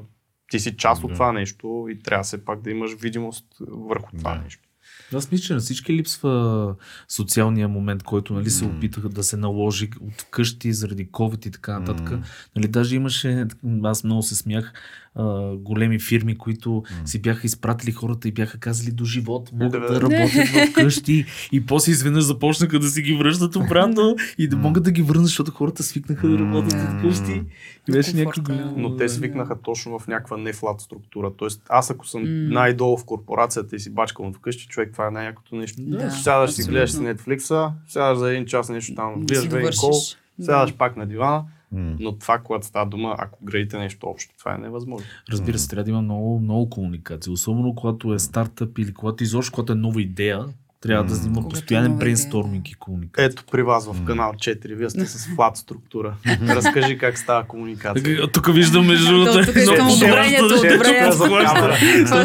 Ти 0.52 0.60
си 0.60 0.78
част 0.78 1.04
от 1.04 1.08
Да. 1.10 1.14
това 1.14 1.32
нещо 1.32 1.88
и 1.90 2.00
трябва 2.00 2.24
все 2.24 2.46
пак 2.46 2.62
да 2.62 2.72
имаш 2.72 2.94
видимост 2.94 3.46
върху 3.62 4.18
това 4.18 4.34
Да. 4.34 4.42
нещо. 4.44 4.67
Аз 5.14 5.32
мисля, 5.32 5.44
че 5.44 5.54
на 5.54 5.60
всички 5.60 5.94
липсва 5.94 6.76
социалния 7.08 7.68
момент, 7.68 8.04
който 8.04 8.34
нали, 8.34 8.50
се 8.50 8.66
опитаха 8.66 9.10
да 9.10 9.24
се 9.24 9.38
наложи 9.38 9.90
от 10.02 10.22
вкъщи 10.22 10.74
заради 10.74 11.08
COVID 11.08 11.48
и 11.48 11.52
така 11.52 11.80
нататък. 11.80 12.12
М. 12.12 12.24
Нали, 12.56 12.68
даже 12.68 12.96
имаше, 12.96 13.48
аз 13.84 14.04
много 14.04 14.24
се 14.24 14.36
смях, 14.36 14.74
а, 15.18 15.56
големи 15.56 16.00
фирми, 16.00 16.38
които 16.38 16.84
си 17.06 17.22
бяха 17.22 17.48
изпратили 17.48 17.92
хората 17.92 18.28
и 18.28 18.32
бяха 18.32 18.58
казали 18.60 18.92
до 18.92 19.06
живот, 19.06 19.50
могат 19.54 19.72
Да, 19.72 19.80
да, 19.80 19.94
да. 19.94 20.02
работят 20.02 20.70
вкъщи 20.72 21.26
и 21.52 21.66
после 21.66 21.92
изведнъж 21.92 22.24
започнаха 22.24 22.80
да 22.80 22.88
си 22.88 23.02
ги 23.02 23.14
връщат 23.14 23.56
обратно 23.56 24.16
и 24.38 24.48
да 24.48 24.58
могат 24.58 24.84
да 24.84 24.92
ги 24.92 25.02
върнат, 25.02 25.26
защото 25.26 25.52
хората 25.52 25.84
свикнаха 25.84 26.28
да 26.28 26.38
работят 26.40 26.80
вкъщи. 27.00 27.42
И 27.90 27.92
беше 27.92 28.16
някакво 28.16 28.42
голямо. 28.42 28.74
Но 28.78 28.96
те 28.96 29.10
свикнаха 29.10 29.62
точно 29.62 30.00
в 30.00 30.08
някаква 30.08 30.38
нефлат 30.38 30.82
структура. 30.82 31.32
Тоест, 31.38 31.62
аз 31.70 31.90
ако 31.92 32.08
съм 32.08 32.22
М. 32.22 32.54
най-долу 32.54 32.98
в 32.98 33.06
корпорацията 33.06 33.76
и 33.76 33.80
си 33.80 33.90
бачкам 33.94 34.34
вкъщи, 34.34 34.68
човек, 34.68 34.90
това 34.94 35.08
е 35.08 35.12
най-якото 35.12 35.56
нещо. 35.56 35.82
Да, 35.82 36.12
сядаш 36.12 36.52
си, 36.52 36.64
гледаш 36.64 36.92
си 36.92 36.98
Netflix, 36.98 37.72
сядаш 37.88 38.18
за 38.18 38.32
един 38.32 38.46
час 38.46 38.70
нещо 38.70 38.96
там, 38.96 39.26
си 39.34 39.46
един 39.46 39.70
кол, 39.80 39.92
Да. 40.40 40.46
сядаш 40.46 40.74
пак 40.74 40.98
на 40.98 41.06
дивана, 41.06 41.44
Но 41.72 42.18
това, 42.18 42.38
когато 42.38 42.66
става 42.66 42.86
дума, 42.86 43.16
ако 43.18 43.46
градите 43.46 43.78
нещо 43.78 44.08
общо, 44.08 44.34
това 44.40 44.56
е 44.56 44.58
невъзможно. 44.58 45.08
Разбира 45.32 45.58
се, 45.58 45.70
трябва 45.70 45.84
да 45.84 45.90
има 45.90 46.02
много, 46.02 46.40
много 46.40 46.70
комуникация. 46.70 47.34
Особено 47.34 47.76
когато 47.76 48.14
е 48.14 48.20
стартъп 48.20 48.78
или 48.78 48.94
когато 48.94 49.24
изобщо, 49.24 49.52
когато 49.52 49.74
е 49.74 49.76
нова 49.76 50.02
идея, 50.02 50.46
трябва 50.82 51.04
да 51.04 51.28
има 51.28 51.40
е 51.46 51.50
постоянен 51.50 51.98
брейнсторминг 51.98 52.70
и 52.70 52.74
комуникация. 52.74 53.26
Ето 53.26 53.44
при 53.52 53.64
вас 53.64 53.88
в 53.88 54.06
канал 54.06 54.34
4, 54.34 54.76
вие 54.76 54.90
сте 54.90 55.06
с 55.06 55.28
флат 55.36 55.58
структура. 55.58 56.16
Разкажи 56.48 56.98
как 56.98 57.18
става 57.18 57.44
комуникация. 57.44 58.28
Тук 58.28 58.54
виждам 58.54 58.88
между 58.88 59.08
другото. 59.08 59.32
То, 59.32 59.46
тук 59.46 59.56
искам 59.56 59.76
много 59.76 59.94
одобрението, 59.94 60.58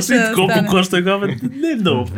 ще 0.03 0.33
колко 0.35 1.03
гавен. 1.03 1.41
Не 1.43 1.71
е 1.71 1.77
много. 1.77 2.09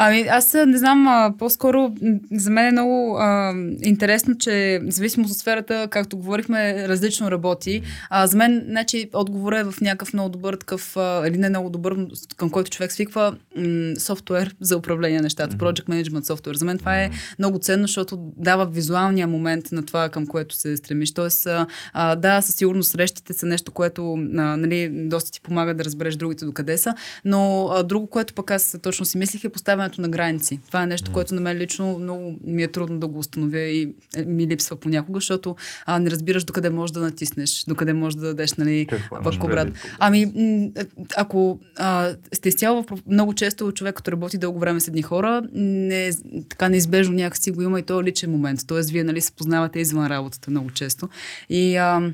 Ами 0.00 0.20
аз 0.20 0.54
не 0.66 0.78
знам, 0.78 1.08
а, 1.08 1.34
по-скоро 1.38 1.94
за 2.32 2.50
мен 2.50 2.66
е 2.66 2.72
много 2.72 3.16
а, 3.18 3.54
интересно, 3.82 4.38
че 4.38 4.80
зависимост 4.88 5.30
от 5.30 5.38
сферата, 5.38 5.88
както 5.90 6.16
говорихме, 6.16 6.88
различно 6.88 7.30
работи. 7.30 7.82
А, 8.10 8.26
за 8.26 8.36
мен, 8.36 8.64
значи, 8.68 9.10
отговорът 9.12 9.60
е 9.60 9.70
в 9.70 9.80
някакъв 9.80 10.12
много 10.12 10.28
добър 10.28 10.56
такъв, 10.56 10.96
а, 10.96 11.28
или 11.28 11.38
не 11.38 11.48
много 11.48 11.70
добър, 11.70 11.96
към 12.36 12.50
който 12.50 12.70
човек 12.70 12.92
свиква 12.92 13.36
м, 13.56 13.92
софтуер 13.98 14.54
за 14.60 14.76
управление 14.76 15.16
на 15.16 15.22
нещата, 15.22 15.56
Project 15.56 15.88
Management 15.88 16.26
софтуер. 16.26 16.54
За 16.54 16.64
мен 16.64 16.78
това 16.78 17.02
е 17.02 17.10
много 17.38 17.58
ценно, 17.58 17.86
защото 17.86 18.32
дава 18.36 18.66
визуалния 18.66 19.26
момент 19.26 19.72
на 19.72 19.86
това, 19.86 20.08
към 20.08 20.26
което 20.26 20.54
се 20.54 20.76
стремиш. 20.76 21.14
Тоест, 21.14 21.48
а, 21.92 22.16
да, 22.16 22.40
със 22.40 22.54
сигурност 22.54 22.90
срещите 22.90 23.32
са 23.32 23.46
нещо, 23.46 23.72
което 23.72 24.12
а, 24.12 24.16
нали, 24.56 24.90
доста 24.92 25.30
ти 25.30 25.40
помага 25.40 25.74
да 25.74 25.84
разбереш 25.84 26.16
другите 26.16 26.44
докъде 26.44 26.78
са, 26.78 26.94
но 27.24 27.68
а, 27.72 27.82
друго, 27.82 28.06
което 28.06 28.34
пък 28.34 28.50
аз 28.50 28.76
точно 28.82 29.06
си 29.06 29.18
мислих 29.18 29.44
е 29.44 29.48
поставянето 29.88 30.00
на 30.00 30.08
граници. 30.08 30.60
Това 30.66 30.82
е 30.82 30.86
нещо, 30.86 31.12
което 31.12 31.34
на 31.34 31.40
мен 31.40 31.56
лично 31.56 31.98
много 31.98 32.38
ми 32.44 32.62
е 32.62 32.68
трудно 32.68 32.98
да 32.98 33.06
го 33.06 33.18
установя 33.18 33.58
и 33.58 33.94
е, 34.16 34.22
ми 34.22 34.46
липсва 34.46 34.76
понякога, 34.76 35.16
защото 35.16 35.56
а, 35.86 35.98
не 35.98 36.10
разбираш 36.10 36.44
докъде 36.44 36.70
можеш 36.70 36.92
да 36.92 37.00
натиснеш, 37.00 37.64
докъде 37.68 37.92
можеш 37.92 38.16
да 38.16 38.26
дадеш 38.26 38.54
нали, 38.54 38.86
предвид? 39.22 39.74
Ами, 39.98 40.26
м, 40.26 40.84
ако 41.16 41.58
а, 41.76 42.14
сте 42.34 42.48
изцяло, 42.48 42.84
много 43.06 43.34
често 43.34 43.72
човек, 43.72 43.94
като 43.94 44.12
работи 44.12 44.38
дълго 44.38 44.58
време 44.58 44.80
с 44.80 44.88
едни 44.88 45.02
хора, 45.02 45.42
не, 45.52 46.10
така 46.48 46.68
неизбежно 46.68 47.14
някакси 47.14 47.50
го 47.50 47.62
има 47.62 47.80
и 47.80 47.82
то 47.82 48.02
личен 48.02 48.30
момент. 48.30 48.60
Тоест, 48.66 48.90
вие 48.90 49.04
нали, 49.04 49.20
се 49.20 49.32
познавате 49.32 49.80
извън 49.80 50.06
работата 50.06 50.50
много 50.50 50.70
често. 50.70 51.08
И 51.48 51.76
а, 51.76 52.12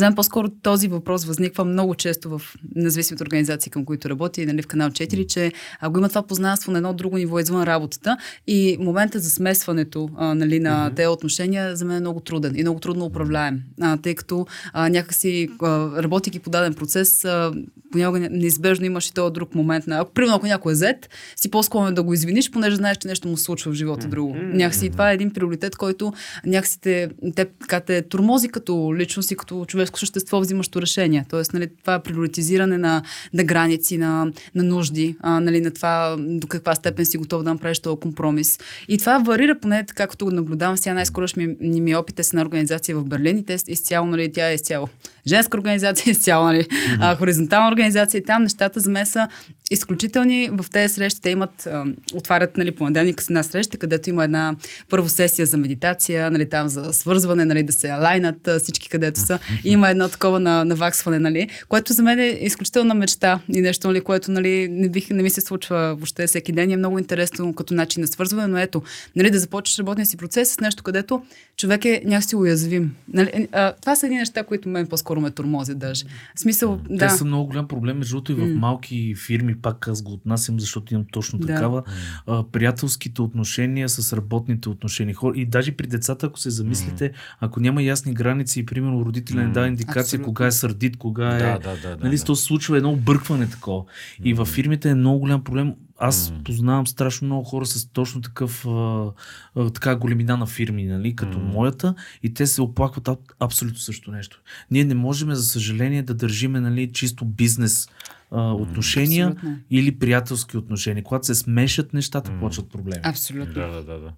мен 0.00 0.14
по-скоро 0.14 0.48
този 0.48 0.88
въпрос 0.88 1.24
възниква 1.24 1.64
много 1.64 1.94
често 1.94 2.38
в 2.38 2.42
независимите 2.74 3.22
организации, 3.22 3.70
към 3.70 3.84
които 3.84 4.10
работя, 4.10 4.42
и 4.42 4.46
нали, 4.46 4.62
в 4.62 4.66
канал 4.66 4.90
4, 4.90 5.26
че 5.26 5.52
а, 5.80 5.90
го 5.90 5.98
има 5.98 6.08
това 6.08 6.22
познанство 6.22 6.72
на 6.72 6.78
едно 6.78 6.94
друго 6.94 7.16
ниво 7.16 7.38
извън 7.38 7.62
работата. 7.62 8.16
И 8.46 8.76
момента 8.80 9.18
за 9.18 9.30
смесването 9.30 10.08
а, 10.16 10.34
нали, 10.34 10.60
на 10.60 10.90
mm-hmm. 10.90 10.96
тези 10.96 11.08
отношения 11.08 11.76
за 11.76 11.84
мен 11.84 11.96
е 11.96 12.00
много 12.00 12.20
труден 12.20 12.56
и 12.56 12.62
много 12.62 12.80
трудно 12.80 13.04
управляем, 13.04 13.62
а, 13.80 13.96
тъй 13.96 14.14
като 14.14 14.46
а, 14.72 14.88
някакси 14.88 15.48
а, 15.62 16.02
работейки 16.02 16.38
по 16.38 16.50
даден 16.50 16.74
процес, 16.74 17.24
а, 17.24 17.52
понякога 17.92 18.20
не- 18.20 18.28
неизбежно 18.28 18.86
имаш 18.86 19.08
и 19.08 19.14
този 19.14 19.32
друг 19.32 19.54
момент 19.54 19.86
на, 19.86 19.98
ако 19.98 20.12
примерно 20.12 20.36
ако 20.36 20.46
някой 20.46 20.72
е 20.72 20.76
зет, 20.76 21.10
си 21.36 21.50
по-склонен 21.50 21.94
да 21.94 22.02
го 22.02 22.14
извиниш, 22.14 22.50
понеже 22.50 22.76
знаеш, 22.76 22.96
че 22.96 23.08
нещо 23.08 23.28
му 23.28 23.36
случва 23.36 23.72
в 23.72 23.74
живота 23.74 24.08
друго. 24.08 24.34
Някакси 24.36 24.90
това 24.90 25.10
е 25.10 25.14
един 25.14 25.30
приоритет, 25.30 25.76
който 25.76 26.12
някакси 26.46 26.80
те, 26.80 27.08
те, 27.36 27.44
така, 27.44 27.80
те 27.80 28.02
турмози 28.02 28.48
като 28.48 28.94
личност 28.96 29.30
и 29.30 29.36
като 29.36 29.64
човешко 29.76 29.98
същество 29.98 30.40
взимащо 30.40 30.82
решение. 30.82 31.24
Тоест, 31.30 31.52
нали, 31.52 31.68
това 31.80 31.94
е 31.94 32.02
приоритизиране 32.02 32.78
на, 32.78 33.02
на 33.34 33.44
граници, 33.44 33.98
на, 33.98 34.32
на 34.54 34.62
нужди, 34.62 35.16
а, 35.20 35.40
нали, 35.40 35.60
на 35.60 35.70
това 35.70 36.16
до 36.18 36.46
каква 36.46 36.74
степен 36.74 37.06
си 37.06 37.18
готов 37.18 37.42
да 37.42 37.52
направиш 37.52 37.78
този 37.78 38.00
компромис. 38.00 38.58
И 38.88 38.98
това 38.98 39.18
варира 39.18 39.58
поне 39.60 39.86
така, 39.86 40.06
като 40.06 40.24
го 40.24 40.30
наблюдавам. 40.30 40.76
Сега 40.76 40.94
най-скоро 40.94 41.26
ми, 41.36 41.56
ми, 41.60 41.96
опит 41.96 42.18
е 42.18 42.22
с 42.22 42.28
една 42.32 42.42
организация 42.42 42.96
в 42.96 43.04
Берлин 43.04 43.38
и 43.38 43.44
те 43.44 43.58
изцяло, 43.66 44.06
нали, 44.06 44.32
тя 44.32 44.50
е 44.50 44.54
изцяло 44.54 44.88
женска 45.28 45.56
организация, 45.56 46.10
изцяло 46.10 46.44
нали, 46.44 46.66
а, 47.00 47.16
хоризонтална 47.16 47.68
организация 47.68 48.18
и 48.18 48.24
там 48.24 48.42
нещата 48.42 48.80
за 48.80 48.90
мен 48.90 49.06
са 49.06 49.28
изключителни. 49.70 50.50
В 50.52 50.70
тези 50.72 50.94
срещи 50.94 51.20
те 51.20 51.30
имат, 51.30 51.66
а, 51.66 51.84
отварят 52.14 52.56
нали, 52.56 52.70
понеделник 52.70 53.22
с 53.22 53.30
една 53.30 53.42
среща, 53.42 53.78
където 53.78 54.10
има 54.10 54.24
една 54.24 54.56
първо 54.88 55.08
сесия 55.08 55.46
за 55.46 55.56
медитация, 55.56 56.30
нали, 56.30 56.48
там 56.48 56.68
за 56.68 56.92
свързване, 56.92 57.44
нали, 57.44 57.62
да 57.62 57.72
се 57.72 57.92
лайнат 57.92 58.48
а, 58.48 58.58
всички 58.58 58.88
където 58.88 59.20
са. 59.20 59.38
И 59.64 59.70
има 59.70 59.90
едно 59.90 60.08
такова 60.08 60.40
на, 60.40 60.64
наваксване, 60.64 61.18
нали, 61.18 61.48
което 61.68 61.92
за 61.92 62.02
мен 62.02 62.18
е 62.18 62.26
изключителна 62.26 62.94
мечта 62.94 63.40
и 63.54 63.60
нещо, 63.60 63.88
нали, 63.88 64.00
което 64.00 64.30
нали, 64.30 64.68
не, 64.70 64.88
бих, 64.88 65.10
не 65.10 65.22
ми 65.22 65.30
се 65.30 65.40
случва 65.40 65.94
въобще 65.94 66.26
всеки 66.26 66.52
ден 66.52 66.70
е 66.70 66.76
много 66.76 66.98
интересно 66.98 67.54
като 67.54 67.74
начин 67.74 68.00
на 68.00 68.06
свързване, 68.06 68.46
но 68.46 68.58
ето, 68.58 68.82
нали, 69.16 69.30
да 69.30 69.38
започнеш 69.38 69.78
работния 69.78 70.06
си 70.06 70.16
процес 70.16 70.52
с 70.52 70.60
нещо, 70.60 70.82
където 70.82 71.22
човек 71.56 71.84
е 71.84 72.02
някакси 72.04 72.36
уязвим. 72.36 72.94
Нали, 73.12 73.48
а, 73.52 73.72
това 73.72 73.96
са 73.96 74.06
едни 74.06 74.18
неща, 74.18 74.42
които 74.42 74.68
мен 74.68 74.86
по-скоро 74.86 75.15
ме 75.20 75.30
тормозят 75.30 75.78
даже. 75.78 76.04
В 76.34 76.40
смисъл, 76.40 76.78
Те 76.88 76.94
да. 76.96 77.08
са 77.10 77.24
много 77.24 77.46
голям 77.46 77.68
проблем, 77.68 77.98
между 77.98 78.16
другото 78.16 78.32
и 78.32 78.34
в 78.34 78.58
малки 78.58 79.14
фирми, 79.26 79.54
пак 79.54 79.88
аз 79.88 80.02
го 80.02 80.12
отнасям, 80.12 80.60
защото 80.60 80.94
имам 80.94 81.06
точно 81.12 81.38
Да. 81.38 81.46
такава. 81.46 81.82
А, 82.26 82.44
приятелските 82.44 83.22
отношения 83.22 83.88
с 83.88 84.12
работните 84.12 84.68
отношения. 84.68 85.16
И 85.34 85.46
даже 85.46 85.72
при 85.72 85.86
децата, 85.86 86.26
ако 86.26 86.38
се 86.38 86.50
замислите, 86.50 87.12
ако 87.40 87.60
няма 87.60 87.82
ясни 87.82 88.14
граници 88.14 88.60
и 88.60 88.66
примерно 88.66 89.04
родителя 89.04 89.42
не 89.42 89.52
дава 89.52 89.68
индикация 89.68 90.02
Абсолютно. 90.02 90.24
кога 90.26 90.46
е 90.46 90.52
сърдит, 90.52 90.96
кога 90.96 91.28
е... 91.28 91.38
Да, 91.38 91.58
да, 91.58 91.76
да. 91.82 91.96
да, 91.96 92.04
Нали, 92.04 92.16
да. 92.16 92.24
то 92.24 92.36
се 92.36 92.44
случва 92.44 92.76
едно 92.76 92.90
объркване 92.92 93.50
такова. 93.50 93.84
И 94.24 94.34
във 94.34 94.48
фирмите 94.48 94.90
е 94.90 94.94
много 94.94 95.18
голям 95.18 95.44
проблем 95.44 95.74
аз 95.98 96.32
познавам 96.44 96.86
страшно 96.86 97.26
много 97.26 97.44
хора 97.44 97.66
с 97.66 97.88
точно 97.88 98.20
такъв 98.20 98.66
а, 98.66 99.10
а, 99.56 99.70
така 99.70 99.96
големина 99.96 100.36
на 100.36 100.46
фирми, 100.46 100.84
нали, 100.84 101.16
като 101.16 101.38
моята, 101.38 101.94
и 102.22 102.34
те 102.34 102.46
се 102.46 102.62
оплакват 102.62 103.08
аб, 103.08 103.20
абсолютно 103.40 103.78
също 103.78 104.10
нещо. 104.10 104.40
Ние 104.70 104.84
не 104.84 104.94
можем, 104.94 105.34
за 105.34 105.44
съжаление, 105.44 106.02
да 106.02 106.14
държиме 106.14 106.60
нали, 106.60 106.92
чисто 106.92 107.24
бизнес 107.24 107.88
а, 108.30 108.52
отношения 108.52 109.26
Абсолютно. 109.26 109.58
или 109.70 109.98
приятелски 109.98 110.56
отношения. 110.56 111.04
Когато 111.04 111.26
се 111.26 111.34
смешат 111.34 111.92
нещата, 111.92 112.32
почват 112.40 112.70
проблеми. 112.70 113.00
Абсолютно. 113.04 113.54
Да, 113.54 113.66
да, 113.66 113.84
да. 113.84 113.98
да. 113.98 114.12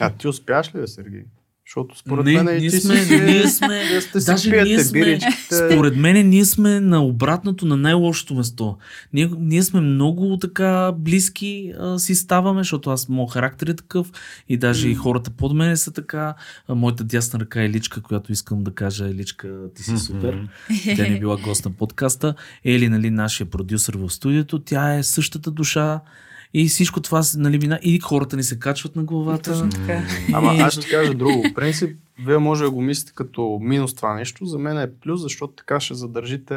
А 0.00 0.10
ти 0.10 0.28
успяваш 0.28 0.74
ли, 0.74 0.88
Сергей? 0.88 1.24
Защото 1.70 1.98
според 1.98 2.24
Не, 2.24 2.42
мен 2.42 2.56
и 2.56 2.60
ние 2.60 2.70
сме- 2.70 2.96
си, 2.96 3.20
ние 3.20 3.46
сме- 3.48 4.00
сте 4.00 4.20
си 4.20 4.26
даже 4.26 4.50
пиете 4.50 4.64
ние 4.64 4.78
сме- 4.80 5.00
биричките. 5.00 5.54
Според 5.70 5.96
мен 5.96 6.28
ние 6.28 6.44
сме 6.44 6.80
на 6.80 7.04
обратното, 7.04 7.66
на 7.66 7.76
най-лошото 7.76 8.34
место. 8.34 8.76
Ние, 9.12 9.30
ние 9.38 9.62
сме 9.62 9.80
много 9.80 10.38
така 10.38 10.92
близки 10.92 11.72
а, 11.80 11.98
си 11.98 12.14
ставаме, 12.14 12.60
защото 12.60 12.90
аз 12.90 13.08
моят 13.08 13.30
характер 13.30 13.66
е 13.66 13.74
такъв 13.74 14.12
и 14.48 14.56
даже 14.56 14.88
и 14.88 14.94
хората 14.94 15.30
под 15.30 15.54
мене 15.54 15.76
са 15.76 15.92
така. 15.92 16.34
А, 16.68 16.74
моята 16.74 17.04
дясна 17.04 17.40
ръка 17.40 17.62
е 17.62 17.68
Личка, 17.68 18.02
която 18.02 18.32
искам 18.32 18.64
да 18.64 18.70
кажа 18.70 19.06
Еличка, 19.06 19.48
ти 19.74 19.82
си 19.82 19.98
супер. 19.98 20.48
Тя 20.96 21.02
не 21.02 21.16
е 21.16 21.18
била 21.18 21.36
гост 21.36 21.64
на 21.64 21.70
подкаста. 21.70 22.34
Ели, 22.64 22.88
нали, 22.88 23.10
нашия 23.10 23.46
продюсър 23.46 23.96
в 23.96 24.10
студиото, 24.10 24.58
тя 24.58 24.94
е 24.94 25.02
същата 25.02 25.50
душа. 25.50 26.00
И 26.54 26.68
всичко 26.68 27.00
това 27.00 27.22
нали, 27.36 27.58
мина. 27.58 27.78
И 27.82 28.00
хората 28.00 28.36
ни 28.36 28.42
се 28.42 28.58
качват 28.58 28.96
на 28.96 29.04
главата. 29.04 29.52
Точно 29.52 29.70
така. 29.70 30.02
Ама 30.32 30.52
аз 30.52 30.72
ще 30.72 30.88
кажа 30.90 31.14
друго. 31.14 31.42
В 31.50 31.54
принцип, 31.54 31.96
вие 32.26 32.38
може 32.38 32.64
да 32.64 32.70
го 32.70 32.80
мислите 32.82 33.12
като 33.14 33.58
минус 33.62 33.94
това 33.94 34.14
нещо. 34.14 34.46
За 34.46 34.58
мен 34.58 34.78
е 34.78 34.92
плюс, 34.92 35.20
защото 35.20 35.52
така 35.52 35.80
ще 35.80 35.94
задържите 35.94 36.54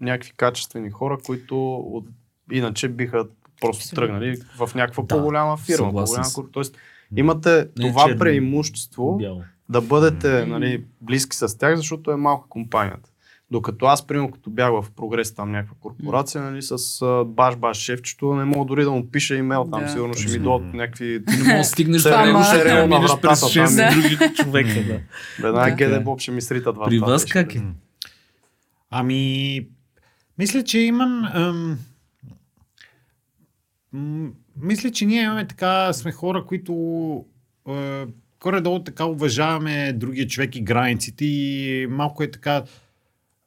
някакви 0.00 0.32
качествени 0.36 0.90
хора, 0.90 1.18
които 1.26 1.74
от... 1.76 2.06
иначе 2.52 2.88
биха 2.88 3.26
просто 3.60 3.80
Абсолютно. 3.80 3.96
тръгнали 3.96 4.36
в 4.58 4.74
някаква 4.74 5.02
Да, 5.02 5.08
по-голяма 5.08 5.56
фирма. 5.56 5.92
По-голяма... 5.92 6.26
Тоест, 6.52 6.76
имате 7.16 7.68
Не 7.78 7.86
е 7.86 7.90
това 7.90 8.06
черно. 8.06 8.18
преимущество 8.18 9.16
Бяло. 9.16 9.42
да 9.68 9.80
бъдете 9.80 10.46
нали, 10.46 10.84
близки 11.00 11.36
с 11.36 11.58
тях, 11.58 11.76
защото 11.76 12.10
е 12.10 12.16
малка 12.16 12.48
компанията. 12.48 13.11
Докато 13.52 13.86
аз, 13.86 14.06
примерно, 14.06 14.30
като 14.30 14.50
бях 14.50 14.70
в 14.70 14.90
прогрес 14.96 15.34
там 15.34 15.50
някаква 15.52 15.76
корпорация, 15.80 16.42
нали, 16.42 16.62
с 16.62 16.76
баш-баш 17.26 17.76
шефчето, 17.76 18.34
не 18.34 18.44
мога 18.44 18.64
дори 18.64 18.84
да 18.84 18.90
му 18.90 19.10
пиша 19.10 19.34
имейл 19.34 19.68
там, 19.72 19.82
Да. 19.82 19.88
сигурно 19.88 20.14
ще 20.14 20.32
ми 20.32 20.38
дойдат 20.38 20.74
някакви... 20.74 21.22
Не 21.28 21.44
мога 21.44 21.58
да 21.58 21.64
стигнеш 21.64 22.02
до 22.02 22.08
него, 22.26 22.42
ще 22.44 22.74
на 22.74 22.86
минеш 22.86 23.10
вратата 23.10 23.28
през 23.28 23.40
там. 23.40 23.48
6 23.48 23.76
Да. 23.76 24.00
други 24.00 24.34
човека. 24.34 24.84
Да. 24.86 25.00
Веднага 25.42 25.70
Да. 25.70 25.76
къде 25.76 26.00
Боб 26.00 26.20
ще 26.20 26.30
ми 26.30 26.42
сритат 26.42 26.76
вратата. 26.76 26.90
При 26.90 26.98
вас 26.98 27.24
как 27.24 27.54
е? 27.54 27.62
Ами, 28.90 29.60
мисля, 30.38 30.64
че 30.64 30.78
имам... 30.78 31.24
Ам, 31.34 31.78
мисля, 34.56 34.90
че 34.90 35.06
ние 35.06 35.22
имаме 35.22 35.46
така, 35.46 35.92
сме 35.92 36.12
хора, 36.12 36.44
които 36.46 36.72
е, 37.68 38.06
горе-долу 38.40 38.84
така 38.84 39.04
уважаваме 39.04 39.92
другия 39.92 40.26
човек 40.26 40.56
и 40.56 40.60
границите 40.62 41.24
и 41.24 41.86
малко 41.90 42.22
е 42.22 42.30
така 42.30 42.62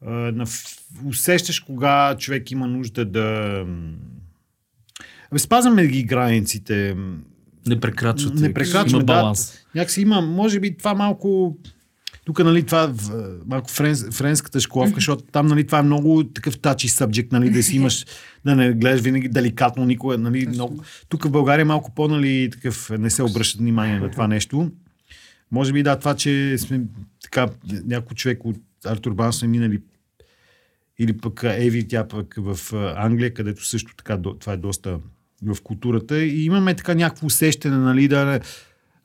на, 0.01 0.45
усещаш 1.05 1.59
кога 1.59 2.15
човек 2.17 2.51
има 2.51 2.67
нужда 2.67 3.05
да... 3.05 3.65
Абе, 5.31 5.39
спазваме 5.39 5.87
ги 5.87 6.03
границите. 6.03 6.95
Не 7.67 7.79
прекрачвате. 7.79 8.41
Не 8.41 8.53
прекрачваме, 8.53 8.89
Има 8.89 8.99
да. 8.99 9.05
баланс. 9.05 9.53
Някакси 9.75 10.01
има, 10.01 10.21
може 10.21 10.59
би 10.59 10.77
това 10.77 10.93
малко 10.93 11.57
тук, 12.25 12.43
нали, 12.43 12.63
това 12.63 12.93
малко 13.45 13.71
френс, 13.71 14.05
френската 14.11 14.59
школовка, 14.59 14.95
защото 14.95 15.23
там, 15.23 15.47
нали, 15.47 15.65
това 15.65 15.79
е 15.79 15.83
много 15.83 16.23
такъв 16.23 16.59
тачи 16.59 16.89
subject, 16.89 17.31
нали, 17.31 17.49
да 17.49 17.63
си 17.63 17.75
имаш, 17.75 18.05
да 18.45 18.55
не 18.55 18.73
гледаш 18.73 19.01
винаги 19.01 19.29
деликатно 19.29 19.85
никога, 19.85 20.17
нали, 20.17 20.47
много. 20.47 20.83
Тук 21.09 21.23
в 21.23 21.29
България 21.29 21.61
е 21.61 21.65
малко 21.65 21.91
по, 21.95 22.07
нали, 22.07 22.49
такъв, 22.51 22.89
не 22.89 23.09
се 23.09 23.23
обръща 23.23 23.57
внимание 23.57 23.99
на 23.99 24.11
това 24.11 24.27
нещо. 24.27 24.71
Може 25.51 25.73
би 25.73 25.83
да, 25.83 25.99
това, 25.99 26.15
че 26.15 26.57
сме 26.57 26.81
така, 27.23 27.47
някой 27.85 28.15
човек 28.15 28.45
от 28.45 28.57
Артур 28.85 29.13
Бан 29.13 29.33
сме 29.33 29.47
минали 29.47 29.81
или 30.99 31.17
пък 31.17 31.43
Еви, 31.43 31.87
тя 31.87 32.07
пък 32.07 32.35
в 32.37 32.73
Англия, 32.95 33.33
където 33.33 33.65
също 33.65 33.95
така, 33.95 34.21
това 34.39 34.53
е 34.53 34.57
доста 34.57 34.99
в 35.43 35.61
културата. 35.63 36.23
И 36.23 36.45
имаме 36.45 36.75
така 36.75 36.95
някакво 36.95 37.25
усещане, 37.25 37.77
нали, 37.77 38.07
да, 38.07 38.39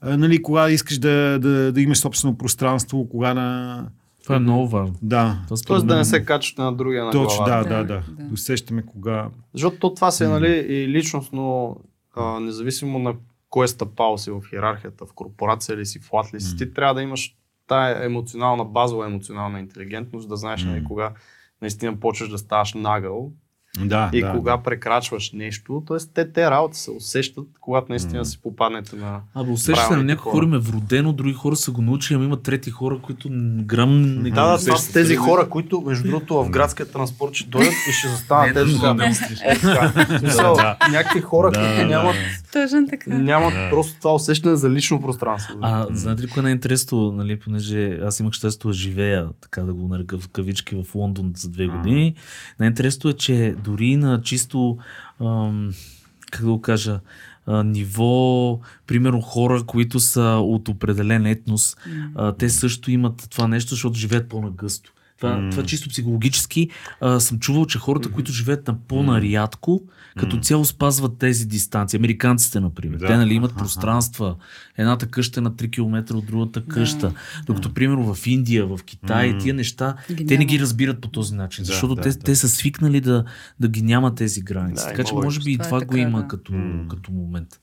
нали, 0.02 0.42
кога 0.42 0.70
искаш 0.70 0.98
да, 0.98 1.38
да, 1.38 1.72
да 1.72 1.80
имаш 1.80 1.98
собствено 1.98 2.38
пространство, 2.38 3.08
кога 3.08 3.34
на... 3.34 3.88
Това 4.22 4.36
е 4.36 4.38
много 4.38 4.68
важно. 4.68 4.94
Да, 5.02 5.38
според 5.46 5.66
Тоест 5.66 5.86
да 5.86 5.96
не 5.96 6.04
се 6.04 6.24
качвате 6.24 6.62
на 6.62 6.72
другия 6.72 7.04
на 7.04 7.10
точно, 7.10 7.44
да, 7.44 7.64
да, 7.64 7.68
Да, 7.68 7.84
да. 7.84 8.02
Усещаме 8.32 8.82
кога... 8.82 9.28
Защото 9.52 9.76
то 9.78 9.94
това 9.94 10.10
се 10.10 10.24
е, 10.24 10.28
нали, 10.28 10.66
и 10.68 10.88
личностно, 10.88 11.76
а, 12.16 12.40
независимо 12.40 12.98
на 12.98 13.14
кое 13.50 13.68
стъпал 13.68 14.18
си 14.18 14.30
в 14.30 14.40
иерархията, 14.52 15.06
в 15.06 15.12
корпорация 15.14 15.76
ли 15.76 15.86
си, 15.86 15.98
в 15.98 16.12
лад 16.12 16.34
ли 16.34 16.40
си, 16.40 16.56
ти 16.56 16.74
трябва 16.74 16.94
да 16.94 17.02
имаш 17.02 17.36
тая 17.70 18.04
емоционална, 18.04 18.64
базова 18.64 19.06
емоционална 19.06 19.60
интелигентност, 19.60 20.28
да 20.28 20.36
знаеш 20.36 20.64
нали, 20.64 20.84
кога 20.84 21.12
наистина 21.62 22.00
почваш 22.00 22.28
да 22.28 22.38
ставаш 22.38 22.74
нагъл 22.74 23.32
Да, 23.78 24.10
и 24.12 24.20
да, 24.20 24.32
кога 24.32 24.56
да. 24.56 24.62
прекрачваш 24.62 25.32
нещо. 25.32 25.82
Тоест 25.86 26.10
те, 26.14 26.32
те 26.32 26.50
работи 26.50 26.78
се 26.78 26.90
усещат, 26.90 27.46
когато 27.60 27.86
наистина 27.88 28.24
си 28.24 28.42
попаднете 28.42 28.96
на... 28.96 29.20
Абе, 29.34 29.50
усещате 29.50 29.80
на 29.82 29.88
правилните 29.88 30.12
някои 30.12 30.22
хора. 30.22 30.32
хора 30.32 30.46
им 30.46 30.54
е 30.54 30.58
вродено, 30.58 31.12
други 31.12 31.34
хора 31.34 31.56
са 31.56 31.70
го 31.70 31.82
научили, 31.82 32.14
ама 32.16 32.24
има 32.24 32.42
трети 32.42 32.70
хора, 32.70 32.98
които 33.02 33.28
грам 33.62 34.22
не 34.22 34.30
Да, 34.30 34.46
да, 34.46 34.58
това 34.58 34.76
са 34.76 34.92
тези 34.92 35.16
хора, 35.16 35.48
които, 35.48 35.80
между 35.80 36.08
другото, 36.08 36.44
в 36.44 36.50
градския 36.50 36.86
транспорт 36.92 37.34
ще 37.34 37.48
дойдат 37.48 37.72
и 37.88 37.92
ще 37.92 38.08
застанат 38.08 38.54
тези. 38.54 38.76
Някакви 40.90 41.20
хора, 41.20 41.52
които 41.52 41.86
нямат, 41.86 42.16
Точно 42.52 42.86
така. 42.90 43.10
нямат 43.10 43.54
просто 43.70 43.98
това 43.98 44.14
усещане 44.14 44.56
за 44.56 44.70
лично 44.70 45.02
пространство. 45.02 45.54
А, 45.60 45.86
знаете 45.90 46.22
ли 46.22 46.26
кое 46.26 46.40
е 46.40 46.42
най-интересно, 46.42 47.12
нали, 47.12 47.38
понеже 47.38 47.98
аз 48.02 48.20
имах 48.20 48.32
щастието 48.32 48.68
да 48.68 48.74
живея, 48.74 49.28
така 49.40 49.62
да 49.62 49.74
го 49.74 49.88
нарека 49.88 50.18
в 50.18 50.28
кавички, 50.28 50.82
в 50.84 50.94
Лондон 50.94 51.32
за 51.36 51.48
две 51.48 51.66
години. 51.66 52.14
Най-интересното 52.60 53.08
е, 53.08 53.12
че 53.12 53.54
дори 53.64 53.96
на 53.96 54.22
чисто, 54.22 54.78
ам, 55.20 55.72
как 56.30 56.44
да 56.44 56.50
го 56.50 56.60
кажа, 56.60 57.00
а, 57.46 57.64
ниво, 57.64 58.60
примерно 58.86 59.20
хора, 59.20 59.62
които 59.66 60.00
са 60.00 60.22
от 60.42 60.68
определен 60.68 61.26
етнос, 61.26 61.76
а, 62.14 62.32
те 62.32 62.50
също 62.50 62.90
имат 62.90 63.26
това 63.30 63.48
нещо, 63.48 63.70
защото 63.70 63.98
живеят 63.98 64.28
по-нагъсто. 64.28 64.92
Това, 65.20 65.36
М. 65.36 65.50
това 65.50 65.62
чисто 65.62 65.88
психологически 65.88 66.68
а, 67.00 67.20
съм 67.20 67.38
чувал, 67.38 67.66
че 67.66 67.78
хората, 67.78 68.10
които 68.10 68.32
живеят 68.32 68.68
на 68.68 68.78
по-нарядко, 68.78 69.82
като 70.18 70.40
цяло 70.40 70.64
спазват 70.64 71.18
тези 71.18 71.46
дистанции. 71.46 71.96
Американците, 71.96 72.60
например. 72.60 72.98
Да. 72.98 73.06
Те 73.06 73.16
нали, 73.16 73.34
имат 73.34 73.56
пространства. 73.56 74.36
Едната 74.78 75.06
къща 75.06 75.40
е 75.40 75.42
на 75.42 75.52
3 75.52 75.70
км 75.70 76.14
от 76.14 76.26
другата 76.26 76.64
къща. 76.64 77.12
Докато, 77.46 77.74
примерно, 77.74 78.14
в 78.14 78.26
Индия, 78.26 78.66
в 78.66 78.80
Китай, 78.84 79.38
тия 79.38 79.54
неща, 79.54 79.94
Ги 80.12 80.26
те 80.26 80.38
не 80.38 80.44
ги 80.44 80.60
разбират 80.60 81.00
по 81.00 81.08
този 81.08 81.34
начин. 81.34 81.62
Да, 81.62 81.66
защото 81.66 81.94
да, 81.94 82.02
те, 82.02 82.08
да. 82.08 82.18
те 82.18 82.36
са 82.36 82.48
свикнали 82.48 83.00
да, 83.00 83.24
да 83.60 83.68
ги 83.68 83.82
няма 83.82 84.14
тези 84.14 84.40
граници. 84.40 84.84
Да, 84.84 84.90
така 84.90 85.04
че, 85.04 85.14
може 85.14 85.40
би, 85.40 85.52
и 85.52 85.58
това, 85.58 85.64
Това 85.64 85.78
е 85.78 85.80
го 85.80 85.92
така, 85.92 86.02
има 86.02 86.22
да. 86.22 86.28
като, 86.28 86.52
М. 86.52 86.88
като 86.88 87.12
момент. 87.12 87.60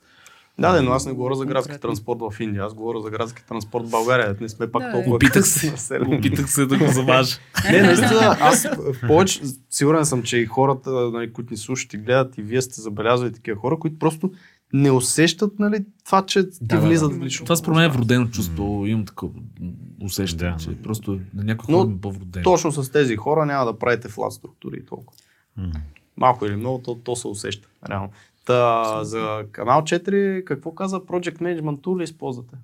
Да, 0.59 0.71
да, 0.71 0.81
но 0.81 0.91
аз 0.91 1.05
не 1.05 1.13
говоря 1.13 1.35
за 1.35 1.45
градски 1.45 1.69
Конкретно. 1.69 1.87
транспорт 1.89 2.19
в 2.21 2.39
Индия, 2.39 2.63
аз 2.63 2.73
говоря 2.73 2.99
за 2.99 3.09
градски 3.09 3.45
транспорт 3.45 3.85
в 3.85 3.89
България. 3.89 4.35
Не 4.41 4.49
сме 4.49 4.71
пак 4.71 4.83
Да, 4.83 4.91
толкова 4.91 5.15
Опитах 5.15 5.47
се. 5.47 5.71
населени. 5.71 6.17
Опитах 6.17 6.49
се 6.49 6.65
да 6.65 6.77
го 6.77 6.87
заважа. 6.87 7.37
Не, 7.71 7.81
наистина, 7.81 8.37
аз 8.39 8.67
повече, 9.07 9.39
сигурен 9.69 10.05
съм, 10.05 10.23
че 10.23 10.37
и 10.37 10.45
хората, 10.45 10.91
нали, 10.91 11.33
които 11.33 11.53
ни 11.53 11.57
слушат 11.57 11.93
и 11.93 11.97
гледат, 11.97 12.37
и 12.37 12.41
вие 12.41 12.61
сте 12.61 12.81
забелязали 12.81 13.33
такива 13.33 13.59
хора, 13.59 13.79
които 13.79 13.99
просто 13.99 14.31
не 14.73 14.91
усещат 14.91 15.59
нали, 15.59 15.85
това, 16.05 16.25
че 16.25 16.49
ти 16.49 16.57
Да, 16.61 16.75
да, 16.75 16.81
влизат 16.81 17.11
да. 17.11 17.17
в 17.17 17.21
лично. 17.21 17.45
Това 17.45 17.55
според 17.55 17.75
мен 17.75 17.85
е 17.85 17.89
вродено 17.89 18.27
чувство. 18.27 18.83
Имам 18.87 19.05
такова 19.05 19.33
усещане, 20.01 20.51
Да. 20.51 20.57
че 20.57 20.75
просто 20.75 21.11
на 21.33 21.43
някои 21.43 21.71
Но 21.71 21.79
хора 21.79 21.91
е 21.91 22.01
по-вродено. 22.01 22.43
Точно 22.43 22.71
с 22.71 22.91
тези 22.91 23.15
хора 23.15 23.45
няма 23.45 23.65
да 23.65 23.79
правите 23.79 24.07
флат 24.07 24.33
структури 24.33 24.77
и 24.77 24.85
толкова. 24.85 25.19
М. 25.57 25.71
Малко 26.17 26.45
или 26.45 26.55
много, 26.55 26.79
то, 26.79 26.95
то 26.95 27.15
се 27.15 27.27
усеща. 27.27 27.67
Реално. 27.89 28.09
Та, 28.47 28.99
за 29.03 29.43
канал 29.51 29.81
4, 29.81 30.43
какво 30.43 30.71
каза 30.71 30.99
Project 30.99 31.37
Management 31.37 31.77
Tool 31.77 32.03
използвате? 32.03 32.55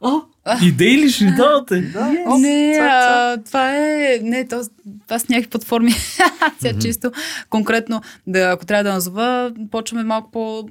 О, 0.00 0.20
идеи 0.62 0.98
ли 0.98 1.08
ще 1.10 1.24
давате? 1.24 1.80
Да, 1.80 2.10
Не, 2.38 2.74
цак, 2.76 2.90
а, 2.90 3.42
това 3.44 3.76
е... 3.76 4.18
Не, 4.22 4.48
то, 4.48 4.60
това 5.06 5.18
са 5.18 5.26
някакви 5.30 5.50
платформи. 5.50 5.92
Сега 6.58 6.78
чисто 6.78 7.12
конкретно, 7.50 8.02
да, 8.26 8.50
ако 8.50 8.66
трябва 8.66 8.84
да 8.84 8.92
назова, 8.92 9.52
почваме 9.70 10.04
малко 10.04 10.30
по 10.30 10.68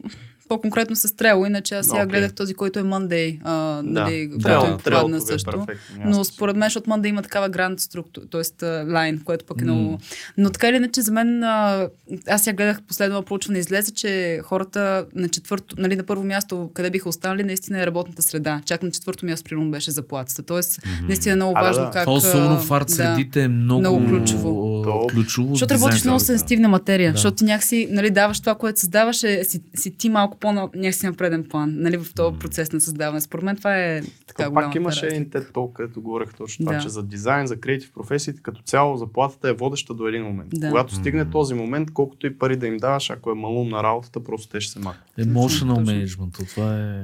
по-конкретно 0.52 0.96
с 0.96 1.08
Trello, 1.08 1.48
иначе 1.48 1.76
аз 1.76 1.86
сега 1.86 2.04
Окей. 2.04 2.06
гледах 2.12 2.34
този, 2.34 2.54
който 2.54 2.80
е 2.80 2.84
Monday, 2.84 3.40
а, 3.44 3.82
нали, 3.86 4.28
да, 4.28 4.32
който 4.32 4.48
Trello- 4.48 4.74
е 4.74 4.78
попадна 4.78 4.98
Trello-то 4.98 5.08
ви 5.10 5.18
е 5.18 5.22
също. 5.22 5.66
перфектно 5.66 6.10
Но 6.10 6.24
според 6.24 6.56
мен, 6.56 6.68
защото 6.68 6.90
Monday 6.90 7.08
има 7.08 7.22
такава 7.22 7.50
гранд 7.50 7.80
структура, 7.80 8.26
т.е. 8.26 8.66
лайн, 8.94 9.22
което 9.26 9.46
пък 9.46 9.62
е 9.62 9.66
М. 9.66 9.74
много... 9.74 10.00
Но 10.38 10.50
така 10.50 10.68
или 10.70 10.76
иначе, 10.76 11.02
за 11.02 11.12
мен, 11.12 11.44
а, 11.44 11.88
аз 12.28 12.44
сега 12.44 12.56
гледах 12.56 12.82
последно 12.88 13.24
проучване, 13.24 13.60
излезе, 13.60 13.92
че 13.94 14.40
хората 14.44 15.06
на 15.16 15.30
четвърто, 15.30 15.76
нали, 15.80 15.96
на 15.96 16.04
първо 16.04 16.24
място, 16.24 16.72
къде 16.74 16.90
биха 16.90 17.10
останали, 17.10 17.44
наистина 17.44 17.82
е 17.82 17.86
работната 17.86 18.22
среда. 18.22 18.62
Чак 18.66 18.84
на 18.84 18.92
четвърто 18.92 19.26
място, 19.26 19.50
примерно, 19.50 19.72
беше 19.72 19.92
заплатата. 19.92 20.44
Тоест, 20.44 20.80
наистина 21.08 21.34
е 21.34 21.36
много 21.36 21.54
А, 21.56 21.62
да, 21.62 21.68
важно 21.68 21.84
да. 21.84 21.92
как... 21.92 22.04
Това 22.04 22.14
особено 22.14 22.56
а, 22.56 22.60
в 22.60 22.72
арт 22.72 22.88
да. 22.88 22.94
средите 22.94 23.42
е 23.44 23.48
много, 23.48 23.80
Много 23.80 24.06
ключово. 24.08 24.71
То- 24.84 25.08
ключово. 25.08 25.50
Защото 25.56 25.74
работиш 25.74 26.04
много 26.04 26.20
сенситивна 26.20 26.68
материя, 26.70 27.12
Да. 27.12 27.18
защото 27.18 27.38
ти 27.38 27.44
някакси 27.44 27.88
нали, 27.92 28.10
даваш 28.10 28.40
това, 28.40 28.56
което 28.56 28.80
създаваш, 28.80 29.24
е, 29.24 29.44
си, 29.44 29.62
си 29.76 29.98
ти 29.98 30.10
малко 30.10 30.38
по 30.38 30.52
някакси 30.54 31.06
на 31.06 31.14
преден 31.14 31.44
план, 31.50 31.74
нали, 31.78 31.98
в 31.98 32.14
този 32.16 32.40
процес 32.40 32.72
на 32.72 32.82
създаване. 32.82 33.22
Според 33.22 33.44
мен 33.46 33.56
това 33.56 33.78
е 33.78 34.02
така 34.28 34.50
голяма 34.50 34.68
пак 34.68 34.76
имаше 34.76 35.08
един 35.08 35.26
TED 35.26 35.52
Talk, 35.52 35.74
където 35.74 36.02
говорех 36.02 36.34
точно 36.38 36.66
това, 36.66 36.76
Да. 36.78 36.84
че 36.84 36.90
за 36.90 37.04
дизайн, 37.04 37.48
за 37.48 37.60
креатив 37.60 37.92
професиите, 37.94 38.42
като 38.42 38.62
цяло 38.62 38.98
заплатата 38.98 39.50
е 39.50 39.54
водеща 39.54 39.94
до 39.94 40.08
един 40.08 40.24
момент. 40.24 40.50
Да. 40.54 40.70
Когато 40.70 40.96
стигне 40.96 41.30
този 41.30 41.54
момент, 41.54 41.92
колкото 41.94 42.28
и 42.28 42.38
пари 42.38 42.56
да 42.56 42.68
им 42.68 42.78
даваш, 42.78 43.10
ако 43.10 43.32
е 43.32 43.36
малум 43.36 43.70
на 43.70 43.84
работата, 43.84 44.24
просто 44.24 44.48
те 44.52 44.62
ще 44.62 44.74
се 44.74 44.80
махнат. 44.80 45.04
Emotional 45.20 45.76
Точно. 45.76 45.86
management, 45.86 46.50
това 46.56 46.78
е 46.80 47.04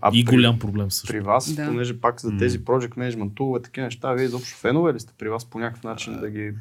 А 0.00 0.10
и 0.14 0.24
при- 0.24 0.30
голям 0.30 0.58
проблем 0.58 0.90
също. 0.90 1.06
При 1.08 1.20
вас, 1.20 1.54
Да. 1.54 1.66
понеже 1.66 2.00
пак 2.00 2.20
за 2.20 2.36
тези 2.38 2.60
project 2.60 2.94
management 2.94 3.34
тулове, 3.34 3.62
такива 3.62 3.84
неща, 3.84 4.12
вие 4.12 4.24
изобщо 4.24 4.58
фенове 4.58 4.94
ли 4.94 5.00
сте 5.00 5.12
при 5.18 5.28
вас 5.28 5.44
по 5.44 5.58
някакъв 5.58 5.84
начин 5.84 6.20
да 6.20 6.30
ги 6.30 6.52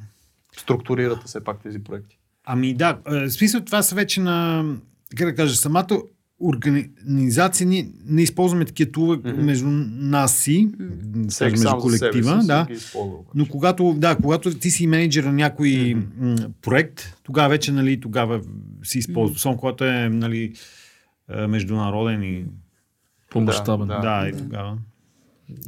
структурирате 0.57 1.21
все 1.25 1.43
пак 1.43 1.59
тези 1.59 1.79
проекти? 1.79 2.17
Ами 2.45 2.73
да, 2.73 2.99
е, 3.07 3.19
в 3.19 3.29
смисъл 3.29 3.61
това 3.61 3.81
са 3.81 3.95
вече 3.95 4.21
на, 4.21 4.65
как 5.15 5.27
да 5.27 5.35
кажа, 5.35 5.55
самата 5.55 5.87
организация, 6.39 7.67
ние 7.67 7.89
не 8.05 8.21
използваме 8.21 8.65
такива 8.65 8.91
тулове 8.91 9.31
Мгм. 9.31 9.41
между 9.41 9.67
нас 9.89 10.37
си, 10.37 10.69
да 10.79 11.29
Всеки 11.29 11.51
между 11.51 11.57
за 11.59 11.69
себе 11.69 11.81
колектива, 11.81 12.41
си 12.41 12.47
да. 12.47 12.67
обаче. 12.95 13.27
Но 13.35 13.45
когато, 13.45 13.95
да, 13.97 14.15
когато 14.15 14.53
ти 14.53 14.71
си 14.71 14.87
менеджер 14.87 15.23
на 15.23 15.33
някой 15.33 15.95
м, 16.17 16.35
проект, 16.61 17.17
тогава 17.23 17.49
вече, 17.49 17.71
нали, 17.71 17.99
тогава 17.99 18.41
си 18.83 18.97
използва. 18.99 19.35
Особено 19.35 19.57
когато 19.59 19.85
е, 19.85 20.09
нали, 20.09 20.53
е, 21.29 21.47
международен 21.47 22.23
и... 22.23 22.45
По-мащабен. 23.29 23.87
Да, 23.87 23.99
Да, 23.99 24.29
и 24.29 24.37
тогава. 24.37 24.77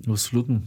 Абсолютно. 0.09 0.61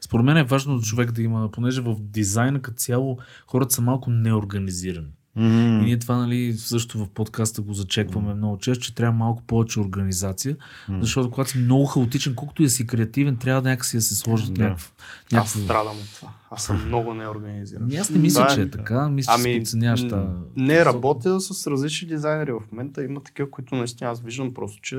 Според 0.00 0.26
мен 0.26 0.36
е 0.36 0.44
важно 0.44 0.80
човек 0.80 1.12
да 1.12 1.22
има, 1.22 1.50
понеже 1.50 1.80
в 1.80 1.96
дизайна 2.00 2.62
като 2.62 2.76
цяло 2.76 3.18
хората 3.46 3.74
са 3.74 3.82
малко 3.82 4.10
неорганизирани. 4.10 5.12
И 5.38 5.84
ние 5.84 5.98
това, 5.98 6.16
нали, 6.16 6.52
също 6.52 6.98
в 6.98 7.08
подкаста 7.08 7.62
го 7.62 7.72
зачекваме 7.72 8.34
много 8.34 8.58
често, 8.58 8.84
че 8.84 8.94
трябва 8.94 9.12
малко 9.18 9.42
повече 9.42 9.80
организация, 9.80 10.56
защото 11.00 11.30
когато 11.30 11.50
си 11.50 11.58
много 11.58 11.86
хаотичен, 11.86 12.34
колкото 12.34 12.62
и 12.62 12.66
да 12.66 12.70
си 12.70 12.86
креативен, 12.86 13.36
трябва 13.36 13.62
да 13.62 13.68
някакси 13.68 13.96
да 13.96 14.02
се 14.02 14.14
сложат 14.14 14.54
Да. 14.54 14.62
някакъв... 14.62 14.92
Аз 15.26 15.32
някакво... 15.32 15.58
страдам 15.58 15.96
от 15.96 16.14
това. 16.14 16.28
Аз 16.50 16.64
съм 16.64 16.86
много 16.86 17.14
неорганизиран. 17.14 17.82
Ами 17.82 17.96
Аз 17.96 18.10
не 18.10 18.18
мисля, 18.18 18.46
Да, 18.48 18.54
че 18.54 18.60
е 18.60 18.64
да. 18.64 18.78
така. 18.78 19.08
Мисля, 19.08 19.32
че 19.36 19.42
Ами, 19.48 19.58
подценяваш 19.58 20.08
тази- 20.08 20.28
не 20.56 20.84
работя 20.84 21.40
с 21.40 21.66
различни 21.66 22.08
дизайнери 22.08 22.52
в 22.52 22.60
момента. 22.72 23.04
Има 23.04 23.22
такива, 23.22 23.50
които 23.50 23.74
наистина 23.74 24.10
аз 24.10 24.20
виждам 24.20 24.54
просто, 24.54 24.80
че 24.82 24.96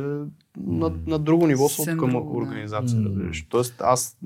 на, 0.57 0.91
на 1.07 1.19
друго 1.19 1.47
ниво 1.47 1.69
са 1.69 1.81
от 1.81 1.87
към 1.87 2.09
друго, 2.09 2.31
да. 2.31 2.37
организация. 2.37 3.01
Разбираш. 3.01 3.45
Тоест 3.49 3.81
аз 3.81 4.17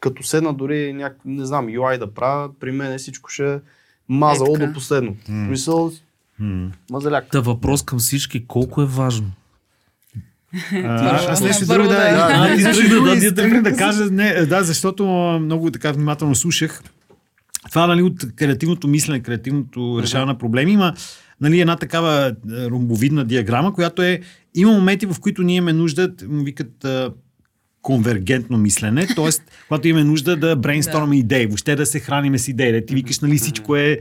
като 0.00 0.22
седна 0.22 0.54
дори 0.54 0.92
няк... 0.92 1.18
не 1.24 1.46
знам, 1.46 1.66
UI 1.66 1.98
да 1.98 2.14
правя, 2.14 2.50
при 2.60 2.72
мен 2.72 2.98
всичко 2.98 3.30
ще 3.30 3.54
е 3.54 3.60
мазало 4.08 4.56
Е, 4.56 4.58
до 4.58 4.72
последно. 4.72 5.16
Мисъл, 5.28 5.92
М. 6.38 6.70
мазаляк. 6.90 7.26
Та 7.30 7.40
въпрос 7.40 7.82
към 7.82 7.98
всички, 7.98 8.46
колко 8.46 8.82
е 8.82 8.86
важно? 8.86 9.30
А, 10.74 11.32
аз 11.32 11.40
нещо 11.40 11.66
друго 11.66 11.88
да, 11.88 11.94
да- 11.94 13.32
да, 13.32 13.62
да 13.62 13.76
кажа, 13.76 14.04
не, 14.04 14.46
да, 14.46 14.62
защото 14.62 15.04
много 15.42 15.70
така 15.70 15.92
внимателно 15.92 16.34
слушах. 16.34 16.82
Това 17.70 17.86
нали, 17.86 18.02
от 18.02 18.34
креативното 18.36 18.88
мислене, 18.88 19.20
креативното 19.20 19.98
решаване 20.02 20.32
на 20.32 20.38
проблеми 20.38 20.72
има 20.72 20.94
нали, 21.40 21.60
една 21.60 21.76
такава 21.76 22.10
а, 22.10 22.34
ромбовидна 22.70 23.24
диаграма, 23.24 23.74
която 23.74 24.02
е, 24.02 24.20
има 24.54 24.72
моменти, 24.72 25.06
в 25.06 25.16
които 25.20 25.42
ние 25.42 25.56
имаме 25.56 25.72
нужда, 25.72 26.12
му 26.28 26.44
викат 26.44 26.86
конвергентно 27.82 28.58
мислене, 28.58 29.06
т.е. 29.16 29.28
когато 29.68 29.88
имаме 29.88 30.04
нужда 30.04 30.36
да 30.36 30.56
брейнстормаме 30.56 31.18
идеи, 31.18 31.46
въобще 31.46 31.76
да 31.76 31.86
се 31.86 32.00
храниме 32.00 32.38
с 32.38 32.48
идеи, 32.48 32.72
да 32.72 32.86
ти 32.86 32.94
викаш, 32.94 33.20
нали, 33.20 33.38
всичко 33.38 33.76
е 33.76 33.98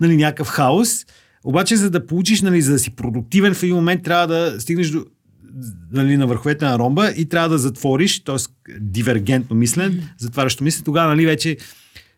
нали, 0.00 0.16
някакъв 0.16 0.48
хаос. 0.48 1.06
Обаче, 1.44 1.76
за 1.76 1.90
да 1.90 2.06
получиш, 2.06 2.42
нали, 2.42 2.62
за 2.62 2.72
да 2.72 2.78
си 2.78 2.90
продуктивен 2.90 3.54
в 3.54 3.62
един 3.62 3.74
момент, 3.74 4.02
трябва 4.02 4.26
да 4.26 4.60
стигнеш 4.60 4.90
до, 4.90 5.04
нали, 5.92 6.16
на 6.16 6.26
върховете 6.26 6.64
на 6.64 6.78
ромба 6.78 7.10
и 7.16 7.28
трябва 7.28 7.48
да 7.48 7.58
затвориш, 7.58 8.20
т.е. 8.20 8.36
дивергентно 8.80 9.56
мислен, 9.56 10.08
затварящо 10.18 10.64
мислене, 10.64 10.84
тогава 10.84 11.08
нали, 11.08 11.26
вече 11.26 11.56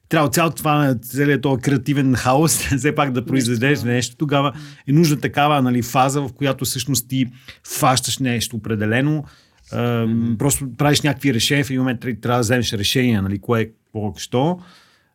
трябва 0.08 0.30
цялото 0.30 0.56
това, 0.56 0.94
целият 1.02 1.42
този 1.42 1.62
креативен 1.62 2.14
хаос, 2.14 2.58
все 2.78 2.94
пак 2.94 3.12
да 3.12 3.24
произведеш 3.24 3.70
Нещо. 3.70 3.86
нещо, 3.86 4.16
тогава 4.16 4.52
е 4.88 4.92
нужна 4.92 5.20
такава 5.20 5.62
нали, 5.62 5.82
фаза, 5.82 6.20
в 6.20 6.32
която 6.32 6.64
всъщност 6.64 7.08
ти 7.08 7.26
фащаш 7.66 8.18
нещо 8.18 8.56
определено, 8.56 9.24
а, 9.72 10.06
просто 10.38 10.76
правиш 10.78 11.00
някакви 11.00 11.34
решения, 11.34 11.64
в 11.64 11.70
един 11.70 11.80
момент 11.80 12.00
трябва 12.00 12.38
да 12.38 12.40
вземеш 12.40 12.72
решение, 12.72 13.22
нали, 13.22 13.38
кое 13.38 13.60
е 13.60 13.70
какво. 13.94 14.58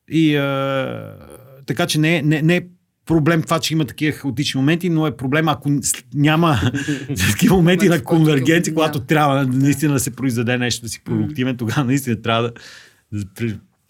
И 0.09 0.35
а, 0.35 1.15
така 1.65 1.87
че 1.87 1.99
не, 1.99 2.17
е- 2.17 2.21
не, 2.21 2.41
не 2.41 2.55
е 2.55 2.61
проблем 3.05 3.41
това, 3.41 3.59
че 3.59 3.73
има 3.73 3.85
такива 3.85 4.11
хаотични 4.11 4.59
моменти, 4.59 4.89
но 4.89 5.07
е 5.07 5.17
проблем, 5.17 5.47
ако 5.47 5.69
няма 6.13 6.59
такива 7.31 7.55
моменти 7.55 7.85
Момент, 7.85 8.01
на 8.01 8.05
конвергенция, 8.05 8.73
когато 8.73 8.99
трябва 8.99 9.47
наистина 9.47 9.93
да 9.93 9.99
се 9.99 10.11
произведе 10.11 10.57
нещо, 10.57 10.81
да 10.81 10.89
си 10.89 11.03
продуктивен, 11.03 11.57
тогава 11.57 11.83
наистина 11.83 12.21
трябва 12.21 12.43
да, 12.43 12.51
да 13.11 13.25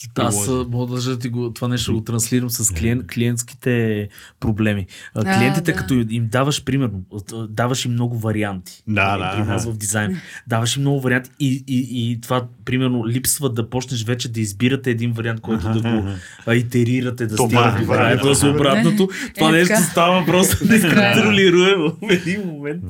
при- 0.09 0.23
Аз 0.23 0.45
приложи. 0.45 0.69
мога 0.69 0.95
да 0.97 1.19
ти 1.19 1.29
го, 1.29 1.51
това 1.51 1.67
нещо 1.67 1.91
да 1.91 1.97
го 1.97 2.03
транслирам 2.03 2.49
с 2.49 2.73
клиент, 2.73 3.07
клиентските 3.07 4.07
проблеми. 4.39 4.85
А, 5.15 5.37
клиентите, 5.37 5.71
да. 5.71 5.77
като 5.77 5.93
им 5.93 6.27
даваш, 6.27 6.63
примерно, 6.63 7.01
даваш 7.49 7.85
им 7.85 7.91
много 7.91 8.17
варианти. 8.17 8.83
Да, 8.87 9.05
Нали, 9.07 9.21
да, 9.21 9.31
При 9.35 9.43
нас 9.43 9.65
да. 9.65 9.71
в 9.71 9.77
дизайн. 9.77 10.17
Даваш 10.47 10.75
им 10.75 10.81
много 10.81 11.01
варианти 11.01 11.29
и, 11.39 11.63
и, 11.67 12.11
и 12.11 12.21
това, 12.21 12.45
примерно, 12.65 13.07
липсва 13.07 13.49
да 13.49 13.69
почнеш 13.69 14.03
вече 14.03 14.31
да 14.31 14.39
избирате 14.39 14.91
един 14.91 15.11
вариант, 15.11 15.41
който 15.41 15.69
да 15.71 15.81
го 15.81 16.07
а, 16.45 16.55
итерирате, 16.55 17.27
да 17.27 17.35
Това 17.35 17.47
стигнете 17.49 17.77
е 17.77 17.85
до 17.85 17.91
края, 17.93 18.55
обратното. 18.55 19.09
Това 19.35 19.49
Е, 19.49 19.51
нещо 19.51 19.67
така. 19.67 19.81
става 19.81 20.25
просто 20.25 20.65
неконтролируемо 20.65 21.93
в 22.01 22.11
един 22.11 22.41
момент. 22.41 22.83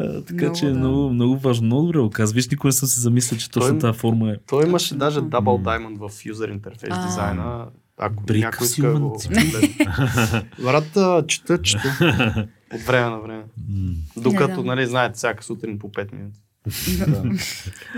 А, 0.00 0.22
така 0.22 0.44
Много, 0.44 0.58
че 0.58 0.66
е 0.66 0.70
да. 0.70 0.78
много, 0.78 1.10
много 1.10 1.36
важно. 1.38 1.66
Много 1.66 1.86
добре 1.86 1.98
го 1.98 2.10
казваш. 2.10 2.34
Виж, 2.34 2.48
никога 2.48 2.68
не 2.68 2.72
съм 2.72 2.88
се 2.88 3.00
замислил, 3.00 3.38
че 3.38 3.50
точно 3.50 3.68
Той- 3.70 3.78
тази 3.78 3.98
форма 3.98 4.30
е. 4.30 4.36
Той 4.48 4.66
имаше 4.66 4.94
даже 4.94 5.20
Double 5.20 5.62
Diamond 5.62 5.98
в 5.98 6.10
User 6.14 6.58
Interface 6.60 6.88
А. 6.90 7.06
дизайна. 7.06 7.66
Ако 7.98 8.22
Брик 8.24 8.44
някой 8.44 8.66
иска 8.66 8.92
го. 8.92 9.20
Брат, 10.62 11.28
чета, 11.28 11.62
чета. 11.62 12.48
От 12.74 12.80
време 12.80 13.10
на 13.10 13.18
време. 13.20 13.44
Докато, 14.16 14.62
нали, 14.64 14.86
знаете, 14.86 15.14
всяка 15.14 15.44
сутрин 15.44 15.78
по 15.78 15.88
5 15.88 16.12
минути. 16.12 16.40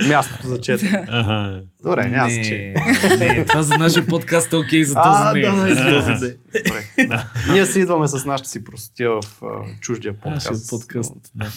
Мястото 0.08 0.48
за 0.48 0.60
чета. 0.60 1.04
Ага. 1.08 1.62
Добре, 1.82 2.08
няма 2.08 2.28
да 2.28 2.34
се 2.34 2.42
че. 2.42 2.74
не, 3.18 3.44
това 3.44 3.62
за 3.62 3.78
нашия 3.78 4.06
подкаст 4.06 4.52
е 4.52 4.56
окей 4.56 4.84
за 4.84 4.94
този 4.94 5.18
да, 5.18 5.32
не. 5.32 5.70
и 5.70 5.74
За 5.74 5.84
този 5.84 6.36
не. 6.96 7.06
Да. 7.06 7.32
Ние 7.52 7.66
си 7.66 7.80
идваме 7.80 8.08
с 8.08 8.24
нашата 8.24 8.50
си 8.50 8.64
простотия 8.64 9.10
в 9.10 9.20
чуждия 9.80 10.14
подкаст. 10.14 10.50
Нашия 10.50 10.68
подкаст. 10.70 11.12
Да. 11.34 11.52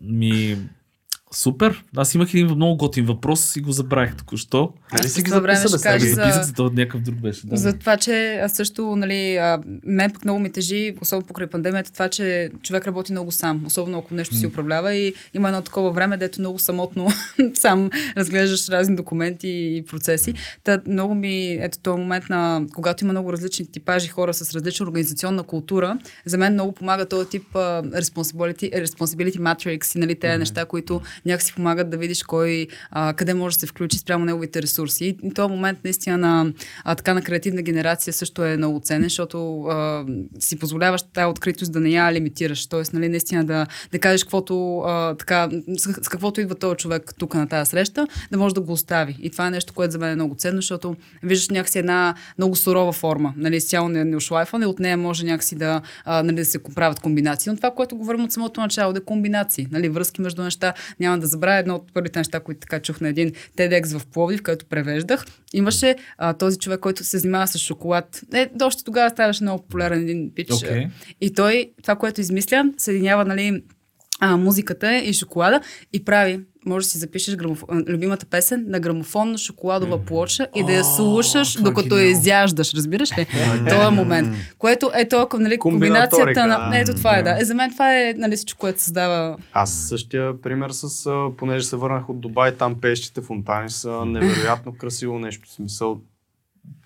Ми, 0.00 0.58
супер. 1.36 1.84
Аз 1.96 2.14
имах 2.14 2.34
един 2.34 2.46
много 2.46 2.76
готин 2.76 3.06
въпрос 3.06 3.56
и 3.56 3.60
го 3.60 3.72
забравих 3.72 4.16
току-що. 4.16 4.72
Нали 4.92 5.08
си 5.08 5.22
ги 5.22 5.30
това 5.30 5.40
време 5.40 5.56
записа, 5.58 5.78
ще 5.78 5.88
бе, 5.88 5.92
кажа 5.92 6.06
за- 6.06 6.14
Записах 6.14 6.46
се, 6.46 6.52
това 6.52 6.70
някакъв 6.74 7.00
друг 7.00 7.14
беше. 7.14 7.46
Да. 7.46 7.56
За 7.56 7.72
това, 7.72 7.96
че 7.96 8.34
аз 8.34 8.52
също, 8.52 8.96
нали, 8.96 9.36
а, 9.36 9.60
мен 9.86 10.10
пък 10.10 10.24
много 10.24 10.40
ми 10.40 10.52
тежи, 10.52 10.94
особено 11.00 11.26
покрай 11.26 11.46
пандемията, 11.46 11.92
това, 11.92 12.08
че 12.08 12.50
човек 12.62 12.86
работи 12.86 13.12
много 13.12 13.32
сам, 13.32 13.62
особено 13.66 13.98
ако 13.98 14.14
нещо 14.14 14.34
си 14.34 14.46
управлява 14.46 14.94
и 14.94 15.14
има 15.34 15.48
едно 15.48 15.62
такова 15.62 15.90
време, 15.90 16.16
дето 16.16 16.40
много 16.40 16.58
самотно 16.58 17.08
сам 17.54 17.90
разглеждаш 18.16 18.68
разни 18.68 18.96
документи 18.96 19.48
и 19.48 19.84
процеси. 19.86 20.34
Та 20.64 20.80
много 20.86 21.14
ми, 21.14 21.52
ето 21.52 21.78
този 21.78 22.00
момент 22.00 22.24
на, 22.28 22.66
когато 22.74 23.04
има 23.04 23.12
много 23.12 23.32
различни 23.32 23.66
типажи 23.66 24.08
хора 24.08 24.34
с 24.34 24.54
различна 24.54 24.86
организационна 24.86 25.42
култура, 25.42 25.98
за 26.24 26.38
мен 26.38 26.52
много 26.52 26.72
помага 26.72 27.06
този 27.06 27.28
тип 27.28 27.56
а, 27.56 27.82
responsibility, 27.82 28.84
responsibility 28.86 29.38
matrix 29.38 29.96
и 29.96 29.98
нали, 29.98 30.14
тези 30.14 30.38
неща, 30.38 30.64
които 30.64 31.00
някакси 31.26 31.54
помагат 31.54 31.90
да 31.90 31.96
видиш 31.96 32.22
кой, 32.22 32.66
а, 32.90 33.14
къде 33.14 33.34
може 33.34 33.56
да 33.56 33.60
се 33.60 33.66
включи 33.66 33.98
спрямо 33.98 34.24
неговите 34.24 34.62
ресурси. 34.62 35.16
И 35.22 35.34
този 35.34 35.50
момент 35.52 35.78
наистина 35.84 36.18
на, 36.18 36.52
а, 36.84 36.94
така, 36.94 37.14
на 37.14 37.22
креативна 37.22 37.62
генерация 37.62 38.12
също 38.12 38.44
е 38.44 38.56
много 38.56 38.80
ценен, 38.80 39.02
защото 39.02 39.62
а, 39.62 40.04
си 40.38 40.58
позволяваш 40.58 41.02
тази 41.02 41.26
откритост 41.26 41.72
да 41.72 41.80
не 41.80 41.90
я 41.90 42.12
лимитираш. 42.12 42.66
Тоест, 42.66 42.92
нали, 42.92 43.08
наистина 43.08 43.44
да, 43.44 43.66
да 43.92 43.98
кажеш 43.98 44.24
каквото, 44.24 44.78
а, 44.78 45.14
така, 45.14 45.48
с, 45.76 45.92
с 46.04 46.08
каквото 46.08 46.40
идва 46.40 46.54
този 46.54 46.76
човек 46.76 47.14
тук 47.18 47.34
на 47.34 47.48
тази 47.48 47.70
среща, 47.70 48.06
да 48.30 48.38
може 48.38 48.54
да 48.54 48.60
го 48.60 48.72
остави. 48.72 49.16
И 49.22 49.30
това 49.30 49.46
е 49.46 49.50
нещо, 49.50 49.74
което 49.74 49.92
за 49.92 49.98
мен 49.98 50.10
е 50.10 50.14
много 50.14 50.34
ценно, 50.34 50.56
защото 50.56 50.96
виждаш 51.22 51.48
някакси 51.48 51.78
една 51.78 52.14
много 52.38 52.56
сурова 52.56 52.92
форма, 52.92 53.34
нали, 53.36 53.60
цяло 53.60 53.88
не, 53.88 54.04
не 54.04 54.16
ошлайфане, 54.16 54.66
от 54.66 54.78
нея 54.78 54.96
може 54.96 55.24
някакси 55.24 55.56
да, 55.56 55.80
а, 56.04 56.22
нали, 56.22 56.36
да 56.36 56.44
се 56.44 56.62
правят 56.62 57.00
комбинации. 57.00 57.50
Но 57.50 57.56
това, 57.56 57.70
което 57.70 57.96
говорим 57.96 58.24
от 58.24 58.32
самото 58.32 58.60
начало, 58.60 58.92
да 58.92 58.98
е 58.98 59.04
комбинации, 59.04 59.68
нали, 59.70 59.88
връзки 59.88 60.20
между 60.20 60.42
неща. 60.42 60.72
Няма 61.06 61.18
да 61.18 61.26
забравя 61.26 61.58
едно 61.58 61.74
от 61.74 61.92
първите 61.94 62.18
неща, 62.18 62.40
които 62.40 62.60
така 62.60 62.80
чух 62.80 63.00
на 63.00 63.08
един 63.08 63.32
TEDx 63.56 63.98
в 63.98 64.06
Пловдив, 64.06 64.42
където 64.42 64.66
превеждах. 64.66 65.24
Имаше 65.52 65.96
а, 66.18 66.32
този 66.34 66.58
човек, 66.58 66.80
който 66.80 67.04
се 67.04 67.18
занимава 67.18 67.46
с 67.46 67.58
шоколад. 67.58 68.22
Е, 68.34 68.50
още 68.62 68.84
тогава 68.84 69.10
ставаше 69.10 69.44
много 69.44 69.62
популярен 69.62 70.02
един 70.02 70.32
пич. 70.34 70.48
Okay. 70.48 70.90
И 71.20 71.34
той, 71.34 71.70
това, 71.82 71.96
което 71.96 72.20
измисля, 72.20 72.64
съединява, 72.78 73.24
нали, 73.24 73.62
а, 74.20 74.36
музиката 74.36 74.96
и 74.96 75.12
шоколада 75.12 75.60
и 75.92 76.04
прави 76.04 76.40
може 76.66 76.86
да 76.86 76.90
си 76.90 76.98
запишеш 76.98 77.36
грамоф... 77.36 77.64
любимата 77.88 78.26
песен 78.26 78.64
на 78.68 78.80
грамофонна 78.80 79.38
шоколадова 79.38 80.04
плоча 80.04 80.46
и 80.54 80.64
да 80.64 80.72
я 80.72 80.84
слушаш, 80.84 81.52
докато 81.62 81.98
я 81.98 82.06
изяждаш, 82.06 82.74
разбираш 82.74 83.18
ли? 83.18 83.26
Това 83.68 83.86
е 83.86 83.90
момент. 83.90 84.36
Което 84.58 84.90
е 84.94 85.08
то, 85.08 85.28
нали, 85.34 85.58
комбинацията 85.58 86.46
на... 86.46 86.68
Не, 86.70 86.80
ето 86.80 86.94
това 86.94 87.18
е, 87.18 87.22
да. 87.22 87.36
Е, 87.40 87.44
за 87.44 87.54
мен 87.54 87.70
това 87.72 87.94
е 87.94 88.14
нали, 88.16 88.36
всичко, 88.36 88.58
което 88.58 88.82
създава... 88.82 89.36
Аз 89.52 89.86
същия 89.88 90.40
пример 90.40 90.70
с, 90.70 91.10
понеже 91.38 91.66
се 91.66 91.76
върнах 91.76 92.08
от 92.08 92.20
Дубай, 92.20 92.56
там 92.56 92.80
пещите 92.80 93.20
фонтани 93.20 93.70
са 93.70 94.04
невероятно 94.04 94.74
красиво 94.78 95.18
нещо. 95.18 95.48
В 95.48 95.52
смисъл, 95.52 96.00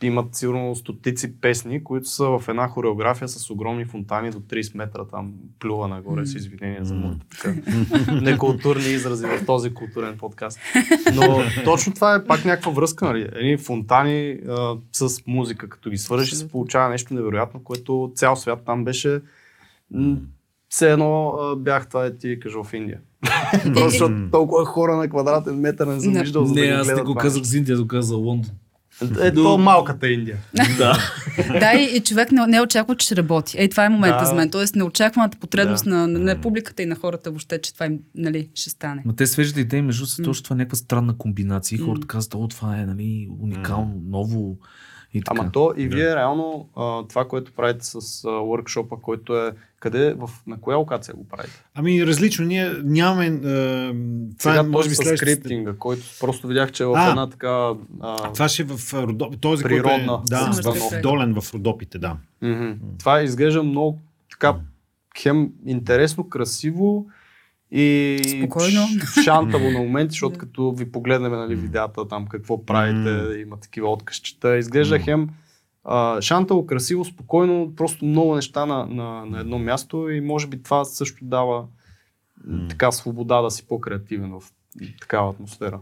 имат 0.03 0.35
сигурно 0.35 0.75
стотици 0.75 1.41
песни, 1.41 1.85
които 1.85 2.09
са 2.09 2.25
в 2.25 2.49
една 2.49 2.69
хореография 2.69 3.29
с 3.29 3.51
огромни 3.51 3.85
фонтани 3.85 4.31
до 4.31 4.39
30 4.39 4.77
метра 4.77 5.05
там 5.05 5.33
плюва 5.59 5.89
нагоре 5.89 6.27
с 6.27 6.35
извинения 6.35 6.85
за 6.85 6.95
моите 6.95 7.27
некултурни 8.23 8.89
изрази 8.89 9.27
в 9.27 9.47
този 9.47 9.75
културен 9.75 10.19
подкаст. 10.19 10.61
Но 11.15 11.43
точно 11.65 11.95
това 11.95 12.15
е 12.15 12.25
пак 12.25 12.45
някаква 12.45 12.73
връзка, 12.73 13.05
нали? 13.05 13.29
Едни 13.33 13.57
фонтани 13.57 14.39
а, 14.49 14.77
с 14.93 15.27
музика, 15.27 15.69
като 15.69 15.91
ги 15.91 15.99
свържеш, 15.99 16.33
се 16.33 16.49
получава 16.49 16.89
нещо 16.89 17.15
невероятно, 17.15 17.65
което 17.65 18.13
цял 18.15 18.37
свят 18.37 18.63
там 18.67 18.85
беше 18.85 19.21
все 20.69 20.93
едно 20.93 21.29
а, 21.29 21.57
бях 21.57 21.89
това 21.89 22.07
е 22.07 22.17
ти 22.17 22.41
кажа 22.41 22.63
в 22.65 22.73
Индия. 22.73 22.99
Просто 23.75 24.11
толкова 24.33 24.65
хора 24.65 24.97
на 24.97 25.09
квадратен 25.09 25.61
метър 25.61 25.87
не 25.87 26.01
съм 26.01 26.13
виждал. 26.13 26.45
За 26.45 26.55
Не, 26.55 26.67
да 26.67 26.75
аз 26.75 26.89
не 26.89 27.03
го 27.03 27.15
казах 27.15 27.43
за 27.43 27.59
Индия, 27.59 27.79
го 27.79 27.87
казах 27.87 28.09
за 28.09 28.17
Лондон. 28.17 28.51
Е, 29.21 29.35
то 29.35 29.59
малката 29.59 30.09
Индия. 30.09 30.37
Да. 30.79 30.99
да, 31.61 31.73
и, 31.73 31.97
и 31.97 32.01
човек 32.01 32.33
не, 32.33 32.47
не 32.47 32.61
очаква, 32.61 32.97
че 32.97 33.07
ще 33.07 33.17
работи. 33.17 33.57
Ей, 33.59 33.69
това 33.69 33.85
е 33.85 33.89
момента 33.89 34.19
Да. 34.19 34.25
за 34.27 34.35
мен. 34.35 34.51
Тоест, 34.51 34.77
неочакваната 34.77 35.39
потребност 35.39 35.85
Да. 35.85 35.91
на, 35.91 36.09
на, 36.09 36.19
на 36.19 36.41
публиката 36.41 36.83
и 36.83 36.87
на 36.87 36.95
хората 36.97 37.31
въобще, 37.31 37.61
че 37.61 37.75
това 37.75 37.87
им, 37.87 37.99
нали, 38.15 38.49
ще 38.55 38.71
стане. 38.71 39.03
Но 39.07 39.13
те 39.13 39.27
свеждате 39.27 39.61
идеи, 39.61 39.83
между 39.83 40.05
другото, 40.07 40.23
точно 40.23 40.45
това 40.45 40.55
е 40.55 40.59
някаква 40.59 40.77
странна 40.77 41.19
комбинация. 41.19 41.77
И 41.77 41.79
хората 41.79 42.07
казват, 42.07 42.35
о, 42.35 42.49
това 42.49 42.79
е 42.79 42.87
нали, 42.87 43.29
уникално, 43.41 44.03
ново. 44.07 44.57
И 45.15 45.21
така. 45.23 45.41
Ама 45.41 45.53
то 45.53 45.73
и 45.77 45.89
вие 45.89 46.17
реално 46.17 46.69
а, 46.77 47.03
това, 47.09 47.29
което 47.29 47.53
правите 47.53 47.85
с 47.87 47.95
а, 47.95 47.99
workshop 48.29 49.01
който 49.01 49.37
е 49.39 49.53
къде, 49.81 50.15
в, 50.15 50.31
на 50.47 50.61
коя 50.61 50.77
локация 50.77 51.15
го 51.15 51.29
правите? 51.29 51.65
Ами 51.75 52.07
различно, 52.07 52.45
ние 52.45 52.73
нямаме... 52.85 53.27
А, 53.27 53.93
това 54.39 54.53
Сега 54.53 54.61
е, 54.61 54.63
може 54.63 54.89
би 54.89 54.95
с 54.95 54.99
следващата- 54.99 55.33
скриптинга, 55.33 55.73
който 55.79 56.03
просто 56.21 56.47
видях, 56.47 56.73
че 56.73 56.83
е 56.83 56.87
в 56.87 56.95
А. 56.97 57.09
една 57.11 57.31
така... 57.31 57.71
А, 58.01 58.33
Това 58.33 58.49
ще 58.49 58.63
е 58.63 58.67
в 58.69 58.95
а, 58.95 59.03
Родоп... 59.03 59.41
този, 59.41 59.65
Природна 59.65 60.07
който 60.07 60.13
е, 60.13 60.31
да, 60.31 60.51
в 60.73 61.03
Долен, 61.03 61.41
в 61.41 61.55
Родопите, 61.55 61.99
да. 61.99 62.17
мгм. 62.43 62.73
Това 62.99 63.23
изглежда 63.23 63.63
много 63.63 63.99
така 64.31 64.55
хем 65.19 65.51
интересно, 65.67 66.29
красиво 66.29 67.07
и 67.73 68.21
Спокойно. 68.39 68.87
шантаво 69.25 69.71
на 69.71 69.79
моменти, 69.79 70.13
защото 70.13 70.39
като 70.39 70.73
ви 70.73 70.93
погледнем 70.93 71.33
нали, 71.33 71.55
видеята 71.55 72.09
там 72.09 72.27
какво 72.27 72.67
правите, 72.67 73.41
има 73.41 73.57
такива 73.57 73.89
откъсчета, 73.93 74.59
изглежда 74.59 74.99
хем 74.99 75.29
а, 75.85 76.23
шантаво, 76.23 76.67
красиво, 76.67 77.05
спокойно, 77.05 77.73
просто 77.77 78.05
много 78.05 78.35
неща 78.35 78.67
на, 78.67 78.87
на, 78.87 79.27
на 79.27 79.41
едно 79.41 79.59
място 79.59 80.09
и 80.11 80.21
може 80.21 80.47
би 80.47 80.63
това 80.63 80.85
също 80.85 81.25
дава 81.25 81.65
така 82.69 82.93
свобода 82.93 83.43
да 83.43 83.51
си 83.51 83.67
по-креативен 83.69 84.31
в 84.31 84.43
такава 85.01 85.31
атмосфера. 85.31 85.81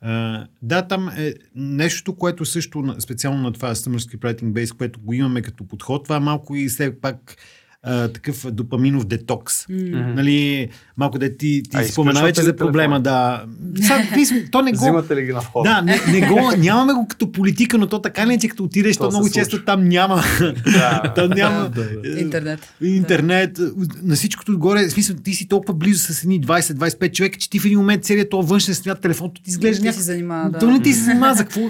А, 0.00 0.46
да, 0.62 0.82
там 0.88 1.08
е 1.08 1.34
нещо, 1.54 2.16
което 2.16 2.44
също 2.44 2.94
специално 2.98 3.42
на 3.42 3.52
това 3.52 3.74
Summer 3.74 3.98
Script 3.98 4.18
Writing 4.18 4.52
Base, 4.52 4.76
което 4.76 5.00
го 5.00 5.12
имаме 5.12 5.42
като 5.42 5.68
подход, 5.68 6.04
това 6.04 6.16
е 6.16 6.20
малко 6.20 6.56
и 6.56 6.68
все 6.68 7.00
пак 7.00 7.36
а, 7.84 8.08
такъв 8.08 8.46
допаминов 8.46 9.04
детокс. 9.04 9.66
Нали, 9.68 10.68
малко 10.96 11.18
да 11.18 11.28
ти, 11.28 11.36
ти 11.62 11.76
А, 11.76 11.84
спомена 11.84 12.22
вече 12.22 12.42
за 12.42 12.56
проблема, 12.56 13.00
да. 13.00 13.44
Сега, 13.76 14.02
ти 14.14 14.24
то 14.50 14.62
не 14.62 14.72
го... 14.72 14.78
Взимате 14.78 15.16
ли 15.16 15.22
ги 15.22 15.32
на 15.32 15.40
входа? 15.40 15.70
Да, 15.70 15.82
не, 15.82 16.00
не 16.10 16.28
го, 16.28 16.52
нямаме 16.58 16.92
го 16.92 17.06
като 17.08 17.32
политика, 17.32 17.78
но 17.78 17.86
то 17.86 17.98
така 17.98 18.26
не 18.26 18.34
е, 18.34 18.38
че 18.38 18.48
като 18.48 18.64
отидеш, 18.64 18.96
То 18.96 19.02
то, 19.02 19.10
много 19.10 19.24
случва. 19.24 19.40
често 19.40 19.64
там 19.64 19.88
няма. 19.88 20.22
Да. 20.64 21.12
там 21.16 21.30
няма. 21.30 21.68
Да, 21.68 21.84
да. 22.02 22.20
Интернет. 22.20 22.74
Интернет, 22.82 23.58
на 24.02 24.14
всичкото 24.14 24.52
отгоре, 24.52 24.86
в 24.86 24.90
смисъл, 24.90 25.16
ти 25.16 25.34
си 25.34 25.48
толкова 25.48 25.74
близо 25.74 26.12
с 26.12 26.22
едни 26.22 26.40
20-25 26.40 27.12
човека, 27.12 27.38
че 27.38 27.50
ти 27.50 27.58
в 27.58 27.64
един 27.64 27.78
момент 27.78 28.04
целият 28.04 28.30
този 28.30 28.48
външен 28.48 28.74
свят, 28.74 29.00
телефонто 29.00 29.42
ти 29.42 29.50
изглежда 29.50 29.76
Ти 29.76 29.82
някакво. 29.82 29.98
се 29.98 30.04
занимава, 30.04 30.50
да. 30.50 30.58
То 30.58 30.66
не 30.66 30.82
ти 30.82 30.92
се 30.92 31.00
занимава 31.00 31.34
за 31.34 31.44
какво. 31.44 31.60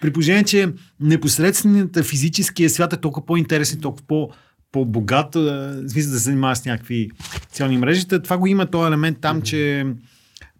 При 0.00 0.12
положение, 0.12 0.42
че 0.44 0.68
непосредствената 1.00 2.02
физическия 2.02 2.70
свят 2.70 2.92
е 2.92 2.96
толкова 2.96 3.26
по-интересен, 3.26 3.80
толкова 3.80 4.04
по- 4.08 4.28
по-богат, 4.74 5.34
в 5.34 5.88
смисъл 5.88 6.12
да 6.12 6.18
се 6.18 6.24
занимава 6.24 6.56
с 6.56 6.64
някакви 6.64 7.10
социални 7.42 7.78
мрежи. 7.78 8.08
Това 8.08 8.38
го 8.38 8.46
има 8.46 8.66
този 8.66 8.88
елемент 8.88 9.18
там, 9.20 9.42
че 9.42 9.86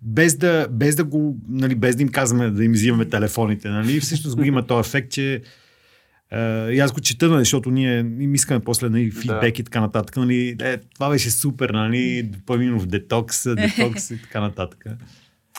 без 0.03 0.37
да, 0.37 0.69
без 0.71 0.97
да 0.97 1.05
го, 1.05 1.37
нали, 1.49 1.75
без 1.75 1.97
да 1.97 2.03
им 2.03 2.09
казваме 2.09 2.51
да 2.51 2.65
им 2.65 2.73
взимаме 2.73 3.05
телефоните, 3.05 3.69
нали, 3.69 4.01
всъщност 4.01 4.37
го 4.37 4.43
има 4.43 4.67
този 4.67 4.89
ефект, 4.89 5.11
че 5.11 5.43
Uh, 6.33 6.71
и 6.71 6.79
аз 6.79 6.93
го 6.93 7.01
чета, 7.01 7.29
нали, 7.29 7.41
защото 7.41 7.71
ние 7.71 7.99
им 7.99 8.35
искаме 8.35 8.61
после 8.61 8.89
нали, 8.89 9.11
фидбек 9.11 9.59
и 9.59 9.65
така 9.65 9.81
нататък. 9.81 10.17
Нали, 10.17 10.57
е, 10.61 10.77
това 10.95 11.11
беше 11.11 11.31
супер, 11.31 11.71
нали, 11.71 12.23
допаминов 12.23 12.87
детокс, 12.87 13.45
детокс 13.45 14.11
и 14.11 14.23
така 14.23 14.41
нататък. 14.41 14.85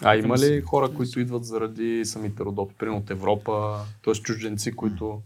А 0.04 0.16
има 0.16 0.38
ли 0.38 0.62
хора, 0.62 0.90
които 0.90 1.20
идват 1.20 1.46
заради 1.46 2.02
самите 2.06 2.44
родопи, 2.44 2.76
примерно 2.78 2.98
от 2.98 3.12
Европа, 3.12 3.78
т.е. 4.04 4.14
чужденци, 4.14 4.72
които... 4.72 5.22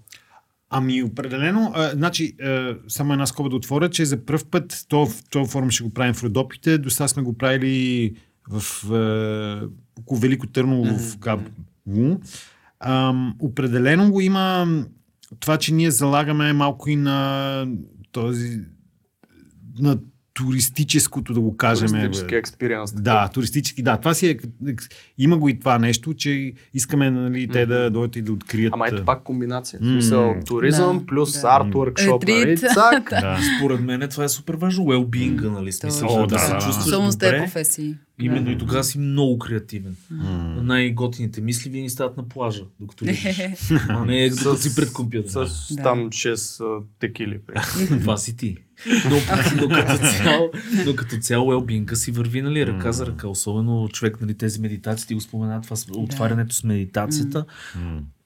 Ами 0.70 1.04
определено, 1.04 1.72
а, 1.76 1.90
значи, 1.90 2.36
а, 2.42 2.76
само 2.88 3.14
една 3.14 3.26
скоба 3.26 3.50
да 3.50 3.56
отворя, 3.56 3.90
че 3.90 4.06
за 4.06 4.26
първ 4.26 4.46
път 4.52 4.86
то, 4.90 5.06
в 5.06 5.24
този 5.30 5.52
форма 5.52 5.72
ще 5.72 5.84
го 5.84 5.94
правим 5.94 6.14
в 6.14 6.24
Родопите, 6.24 6.78
до 6.78 6.90
сега 6.90 7.08
сме 7.08 7.24
го 7.24 7.38
правили 7.38 8.14
в 8.50 8.92
а, 8.94 9.68
около 10.00 10.20
Велико 10.20 10.48
Търново 10.48 10.98
в 11.00 11.18
Габо. 11.18 11.50
Ам, 12.80 13.36
определено 13.40 14.12
го 14.12 14.22
има 14.22 14.68
това, 15.40 15.58
че 15.58 15.74
ние 15.74 15.92
залагаме 15.92 16.54
малко 16.54 16.90
и 16.90 16.96
на 16.96 17.68
този 18.12 18.62
на 19.80 20.00
туристическото, 20.34 21.34
да 21.34 21.40
го 21.40 21.58
кажем. 21.58 21.88
Туристически 21.90 22.36
експириенс. 22.36 22.94
Да, 22.94 23.30
туристически, 23.34 23.82
да. 23.84 23.98
Това 23.98 24.14
си 24.14 24.30
е, 24.30 24.38
има 25.18 25.38
го 25.38 25.50
и 25.50 25.60
това 25.60 25.80
нещо, 25.80 26.14
че 26.14 26.54
искаме 26.74 27.12
нали, 27.12 27.48
те 27.48 27.66
да 27.66 27.90
дойдат 27.90 28.16
и 28.16 28.22
да 28.22 28.32
открият. 28.34 28.74
Ама 28.74 28.88
ето 28.88 29.06
пак 29.06 29.24
комбинация. 29.24 29.80
М. 29.82 29.88
смисъл, 29.92 30.36
туризъм 30.48 31.00
Да, 31.00 31.06
плюс 31.06 31.42
да. 31.42 31.48
арт 31.48 31.68
workshop, 31.68 32.30
нали? 32.40 32.58
Цак. 32.58 33.10
Да. 33.22 33.40
Според 33.58 33.80
мен 33.80 34.08
това 34.10 34.24
е 34.24 34.30
супер 34.30 34.54
важно. 34.54 34.84
Well-being, 34.84 35.50
нали? 35.50 35.72
Смисъл, 35.72 36.10
О, 36.10 36.20
да, 36.20 36.28
да, 36.28 36.40
се 36.40 36.54
да. 36.54 36.60
чувстваш 36.60 36.86
Особено 36.86 37.12
с 37.12 37.18
тези 37.18 37.32
добре. 37.32 37.44
професии. 37.44 37.96
Именно 38.22 38.52
и 38.52 38.58
тогава 38.58 38.84
си 38.84 39.00
много 39.00 39.40
креативен. 39.40 39.96
Най-готините 40.62 41.42
мисли 41.42 41.70
винаги 41.70 41.90
стават 41.90 42.18
на 42.18 42.28
плажа, 42.30 42.64
докато 42.80 43.06
лежиш. 43.06 43.72
а 43.90 44.06
не 44.06 44.30
докато 44.30 44.56
си 44.58 44.76
пред 44.76 44.94
компютъра. 44.94 45.48
С 45.48 45.76
Да. 45.76 45.84
там 45.84 46.10
6 46.10 46.64
а, 46.78 46.84
текили. 47.00 47.40
Това 48.02 48.18
си 48.18 48.38
ти. 48.38 48.58
Но, 48.86 49.16
но, 49.62 49.70
като 49.70 49.98
цяло, 49.98 50.52
но 50.86 50.96
като 50.96 51.18
цяло 51.18 51.52
well 51.52 51.94
си 51.94 52.12
върви 52.12 52.42
нали, 52.42 52.68
ръка 52.68 52.92
за 52.92 53.06
ръка. 53.06 53.28
Особено 53.28 53.90
човек, 53.90 54.22
нали, 54.22 54.34
тези 54.34 54.62
медитации, 54.62 55.08
ти 55.08 55.14
го 55.14 55.22
спомена, 55.22 55.62
това 55.62 55.76
с 55.76 55.88
отварянето 55.92 56.56
с 56.56 56.64
медитацията. 56.64 57.46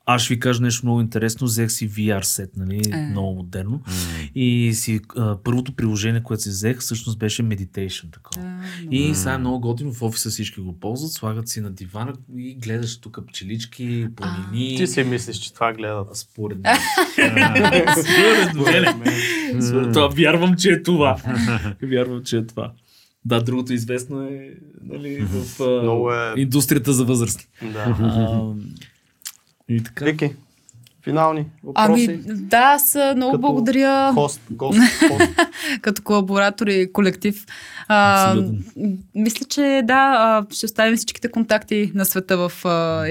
Аз 0.05 0.21
ще 0.21 0.33
ви 0.33 0.39
кажа 0.39 0.61
нещо 0.61 0.85
много 0.85 1.01
интересно. 1.01 1.47
Взех 1.47 1.71
си 1.71 1.89
VR 1.89 2.21
сет, 2.21 2.49
нали, 2.57 2.81
Е. 2.91 2.97
много 2.97 3.35
модерно. 3.35 3.81
И 4.35 4.71
си, 4.73 4.99
а, 5.17 5.37
първото 5.43 5.75
приложение, 5.75 6.23
което 6.23 6.43
си 6.43 6.49
взех, 6.49 6.79
всъщност 6.79 7.19
беше 7.19 7.43
meditation. 7.43 8.13
Такова. 8.13 8.55
И 8.91 9.15
сега 9.15 9.33
е 9.33 9.37
много 9.37 9.59
готино, 9.59 9.93
в 9.93 10.01
офиса 10.01 10.29
всички 10.29 10.61
го 10.61 10.79
ползват, 10.79 11.11
слагат 11.11 11.47
си 11.49 11.61
на 11.61 11.71
дивана 11.71 12.13
и 12.37 12.55
гледаш 12.55 12.97
тук 13.01 13.19
пчелички, 13.27 14.07
планини. 14.15 14.77
Ти 14.77 14.87
си 14.87 15.03
мислиш, 15.03 15.37
че 15.37 15.53
това 15.53 15.73
гледат. 15.73 16.07
Според 16.17 16.57
мен. 16.63 16.75
Според 18.53 18.97
мен. 18.97 19.93
Това. 19.93 20.07
Вярвам, 20.07 20.55
че 20.55 20.69
е 20.71 20.83
това. 20.83 21.17
Вярвам, 21.83 22.23
че 22.23 22.37
е 22.37 22.45
това. 22.45 22.71
Да, 23.25 23.41
другото 23.43 23.73
известно 23.73 24.21
е 24.21 24.49
нали, 24.83 25.19
в 25.29 25.61
а, 25.61 26.33
е- 26.37 26.41
индустрията 26.41 26.93
за 26.93 27.05
възрастни. 27.05 27.43
Да. 27.73 27.79
А, 27.99 28.53
и 29.67 29.79
така. 29.83 30.05
Вики, 30.05 30.35
финални 31.03 31.45
въпроси. 31.63 32.21
Ами, 32.27 32.35
да, 32.35 32.57
аз 32.57 32.97
много 33.15 33.31
Като 33.31 33.41
благодаря 33.41 34.11
Хост, 34.13 34.41
гост, 34.51 34.79
хост. 34.79 35.21
като 35.81 36.01
колаборатор 36.03 36.67
и 36.67 36.93
колектив. 36.93 37.45
А, 37.87 38.29
Абсолютно. 38.31 38.57
мисля, 39.15 39.45
че 39.49 39.81
да, 39.83 40.45
ще 40.51 40.65
оставим 40.65 40.95
всичките 40.97 41.31
контакти 41.31 41.91
на 41.95 42.05
света 42.05 42.37
в 42.37 42.51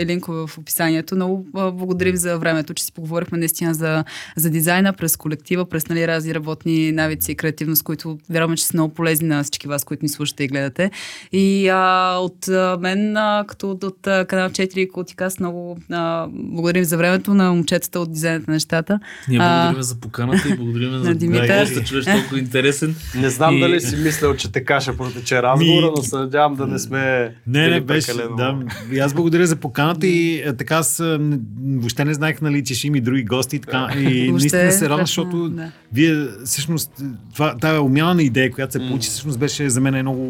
линкове 0.06 0.46
в 0.46 0.58
описанието. 0.58 1.14
Много 1.14 1.46
благодарим 1.52 2.16
за 2.16 2.38
времето, 2.38 2.74
че 2.74 2.84
си 2.84 2.92
поговорихме 2.92 3.38
наистина 3.38 3.74
за, 3.74 4.04
за 4.36 4.50
дизайна, 4.50 4.92
през 4.92 5.16
колектива, 5.16 5.64
през 5.64 5.88
нали, 5.88 6.08
разни 6.08 6.34
работни 6.34 6.92
навици 6.92 7.32
и 7.32 7.34
креативност, 7.34 7.82
които 7.82 8.18
вярваме, 8.30 8.56
че 8.56 8.64
са 8.64 8.76
много 8.76 8.94
полезни 8.94 9.28
на 9.28 9.42
всички 9.42 9.68
вас, 9.68 9.84
които 9.84 10.04
ни 10.04 10.08
слушате 10.08 10.44
и 10.44 10.48
гледате. 10.48 10.90
И 11.32 11.68
а, 11.68 12.16
от 12.20 12.48
мен, 12.80 13.16
а, 13.16 13.44
като 13.48 13.70
от, 13.70 13.84
от 13.84 13.98
канал 14.02 14.48
4 14.48 14.78
и 14.78 14.88
Култикас, 14.88 15.38
много 15.38 15.78
а, 15.90 16.26
благодарим 16.30 16.84
за 16.84 16.96
времето 16.96 17.34
на 17.34 17.54
момчетата 17.82 18.00
от 18.00 18.12
дизайната 18.12 18.44
на 18.48 18.54
нещата. 18.54 19.00
Ние 19.28 19.38
А, 19.38 19.62
благодарим 19.62 19.82
за 19.82 19.94
поканата 19.96 20.48
и 20.48 20.56
благодарим 20.56 20.90
за 20.94 21.14
Димитър. 21.14 21.60
госта, 21.60 21.84
човек 21.84 22.04
толкова 22.06 22.38
интересен. 22.38 22.94
Не 23.14 23.30
знам 23.30 23.56
И- 23.56 23.60
дали 23.60 23.80
си 23.80 23.96
мислял, 23.96 24.36
че 24.36 24.52
така 24.52 24.80
ще 24.80 24.96
протече 24.96 25.42
разговора, 25.42 25.86
Ми- 25.86 25.92
но 25.96 26.02
се 26.02 26.16
надявам 26.16 26.54
да 26.54 26.66
не 26.66 26.78
сме 26.78 27.34
Не, 27.46 27.68
не, 27.68 27.80
беше. 27.80 28.12
Да, 28.36 28.58
и 28.92 28.98
аз 28.98 29.14
благодаря 29.14 29.46
за 29.46 29.56
поканата 29.56 30.06
и 30.06 30.42
а, 30.42 30.52
така 30.52 30.76
аз 30.76 31.00
а, 31.00 31.18
въобще 31.66 32.04
не 32.04 32.14
знаех, 32.14 32.40
нали, 32.42 32.64
че 32.64 32.74
ще 32.74 32.86
има 32.86 32.98
и 32.98 33.00
други 33.00 33.24
гости 33.24 33.56
и 33.56 33.60
така. 33.60 33.88
И 33.92 34.28
Въобще, 34.28 34.30
наистина 34.30 34.72
се 34.72 34.84
радвам, 34.84 35.00
защото 35.00 35.48
да. 35.48 35.70
вие 35.92 36.14
всъщност, 36.44 36.90
това, 37.34 37.56
тая 37.56 37.82
умяна 37.82 38.14
на 38.14 38.22
идея, 38.22 38.50
която 38.50 38.72
се 38.72 38.78
получи, 38.78 39.08
всъщност 39.08 39.38
беше 39.38 39.70
за 39.70 39.80
мен 39.80 39.94
много, 39.96 40.24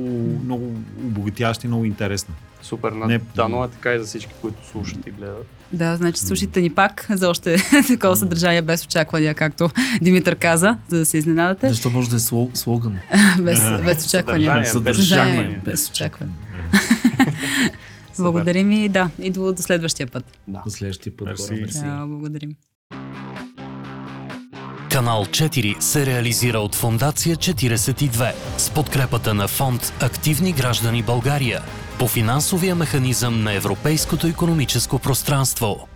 много 0.45 0.73
обогатяваща 1.01 1.67
и 1.67 1.71
много 1.71 1.85
интересна. 1.85 2.35
Супер. 2.63 2.93
Не- 2.93 3.07
Не... 3.07 3.21
Да, 3.37 3.49
но 3.49 3.65
е 3.65 3.69
така 3.69 3.93
и 3.93 3.99
за 3.99 4.07
всички, 4.07 4.33
които 4.41 4.69
слушат 4.69 5.07
и 5.07 5.11
гледат. 5.11 5.47
Да, 5.73 5.97
значи 5.97 6.21
слушайте 6.21 6.61
ни 6.61 6.71
пак 6.71 7.07
за 7.11 7.29
още 7.29 7.57
такова 7.89 8.17
съдържание 8.17 8.63
без 8.63 8.85
очаквания, 8.85 9.35
както 9.35 9.71
Димитър 10.03 10.37
каза, 10.37 10.77
за 10.89 10.99
да 10.99 11.07
се 11.07 11.19
изненадате. 11.19 11.69
Защо 11.69 11.91
може 11.91 12.11
да 12.11 12.17
е 12.17 12.21
сло- 12.21 12.55
слоган? 12.55 12.99
без, 13.41 13.61
без 13.85 14.07
очаквания. 14.07 14.67
Съдържание, 14.67 15.61
без 15.65 15.91
очаквания. 15.91 16.37
Благодарим 18.19 18.73
и 18.73 18.89
да, 18.89 19.11
и 19.19 19.31
до, 19.31 19.53
до 19.53 19.63
следващия 19.63 20.07
път. 20.07 20.25
До 20.49 20.71
следващия 20.71 21.17
път. 21.17 21.29
Мерси. 21.29 21.53
мерси. 21.53 21.79
Да, 21.79 22.05
благодарим. 22.07 22.51
Канал 24.91 25.25
4 25.25 25.81
се 25.81 26.07
реализира 26.07 26.59
от 26.59 26.75
Фондация 26.75 27.37
42 27.37 28.33
с 28.57 28.71
подкрепата 28.71 29.35
на 29.35 29.49
фонд 29.49 29.93
Активни 30.01 30.53
граждани 30.53 31.03
България 31.03 31.61
по 32.03 32.09
финансовия 32.09 32.75
механизъм 32.75 33.43
на 33.43 33.53
Европейското 33.53 34.27
економическо 34.27 34.99
пространство. 34.99 35.89